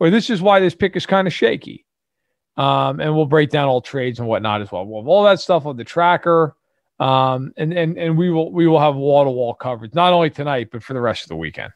or 0.00 0.10
this 0.10 0.30
is 0.30 0.40
why 0.40 0.60
this 0.60 0.74
pick 0.74 0.96
is 0.96 1.06
kind 1.06 1.26
of 1.26 1.32
shaky. 1.34 1.84
Um, 2.58 3.00
and 3.00 3.14
we'll 3.14 3.24
break 3.24 3.50
down 3.50 3.68
all 3.68 3.80
trades 3.80 4.18
and 4.18 4.26
whatnot 4.26 4.60
as 4.60 4.72
well. 4.72 4.84
We'll 4.84 5.00
have 5.00 5.08
all 5.08 5.22
that 5.24 5.40
stuff 5.40 5.64
on 5.64 5.76
the 5.76 5.84
tracker. 5.84 6.56
Um, 6.98 7.52
and, 7.56 7.72
and, 7.72 7.96
and 7.96 8.18
we 8.18 8.30
will, 8.30 8.50
we 8.50 8.66
will 8.66 8.80
have 8.80 8.96
wall 8.96 9.24
to 9.24 9.30
wall 9.30 9.54
coverage, 9.54 9.94
not 9.94 10.12
only 10.12 10.30
tonight, 10.30 10.70
but 10.72 10.82
for 10.82 10.92
the 10.92 11.00
rest 11.00 11.22
of 11.22 11.28
the 11.28 11.36
weekend. 11.36 11.72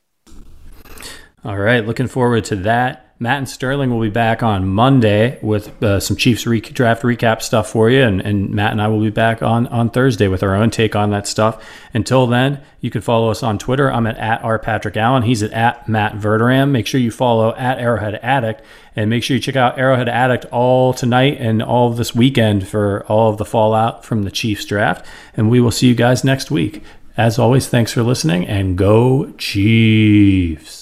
All 1.45 1.57
right. 1.57 1.87
Looking 1.87 2.09
forward 2.09 2.45
to 2.47 2.57
that. 2.57 3.12
Matt 3.23 3.39
and 3.39 3.49
Sterling 3.49 3.91
will 3.91 4.01
be 4.01 4.11
back 4.11 4.43
on 4.43 4.67
Monday 4.67 5.39
with 5.43 5.81
uh, 5.81 6.01
some 6.01 6.17
Chiefs 6.17 6.45
re- 6.45 6.61
draft 6.61 7.05
recap 7.05 7.41
stuff 7.41 7.71
for 7.71 7.89
you, 7.89 8.03
and, 8.03 8.21
and 8.21 8.51
Matt 8.51 8.73
and 8.73 8.83
I 8.83 8.89
will 8.89 9.01
be 9.01 9.11
back 9.11 9.45
on, 9.45 9.69
on 9.69 9.91
Thursday 9.91 10.27
with 10.27 10.43
our 10.43 10.57
own 10.57 10.71
take 10.71 10.97
on 10.97 11.11
that 11.11 11.29
stuff. 11.29 11.65
Until 11.95 12.27
then, 12.27 12.61
you 12.81 12.91
can 12.91 13.01
follow 13.01 13.31
us 13.31 13.45
on 13.45 13.59
Twitter. 13.59 13.93
I'm 13.93 14.09
at, 14.09 14.19
at 14.19 14.43
R 14.43 14.59
Patrick 14.59 14.97
Allen. 14.97 15.23
He's 15.23 15.41
at, 15.41 15.53
at 15.53 15.89
Matt 15.89 16.15
Verderame. 16.15 16.73
Make 16.73 16.89
sure 16.89 17.01
you 17.01 17.13
follow 17.13 17.55
at 17.55 17.79
Arrowhead 17.79 18.19
Addict, 18.25 18.61
and 18.97 19.09
make 19.09 19.23
sure 19.23 19.37
you 19.37 19.41
check 19.41 19.55
out 19.55 19.79
Arrowhead 19.79 20.09
Addict 20.09 20.45
all 20.47 20.93
tonight 20.93 21.37
and 21.39 21.63
all 21.63 21.91
this 21.91 22.17
weekend 22.17 22.67
for 22.67 23.07
all 23.07 23.31
of 23.31 23.39
the 23.39 23.45
fallout 23.45 24.05
from 24.05 24.25
the 24.25 24.33
Chiefs 24.33 24.65
draft. 24.65 25.07
And 25.37 25.49
we 25.49 25.61
will 25.61 25.71
see 25.71 25.87
you 25.87 25.95
guys 25.95 26.25
next 26.25 26.51
week. 26.51 26.83
As 27.17 27.39
always, 27.39 27.69
thanks 27.69 27.93
for 27.93 28.03
listening, 28.03 28.49
and 28.49 28.77
go 28.77 29.31
Chiefs. 29.39 30.82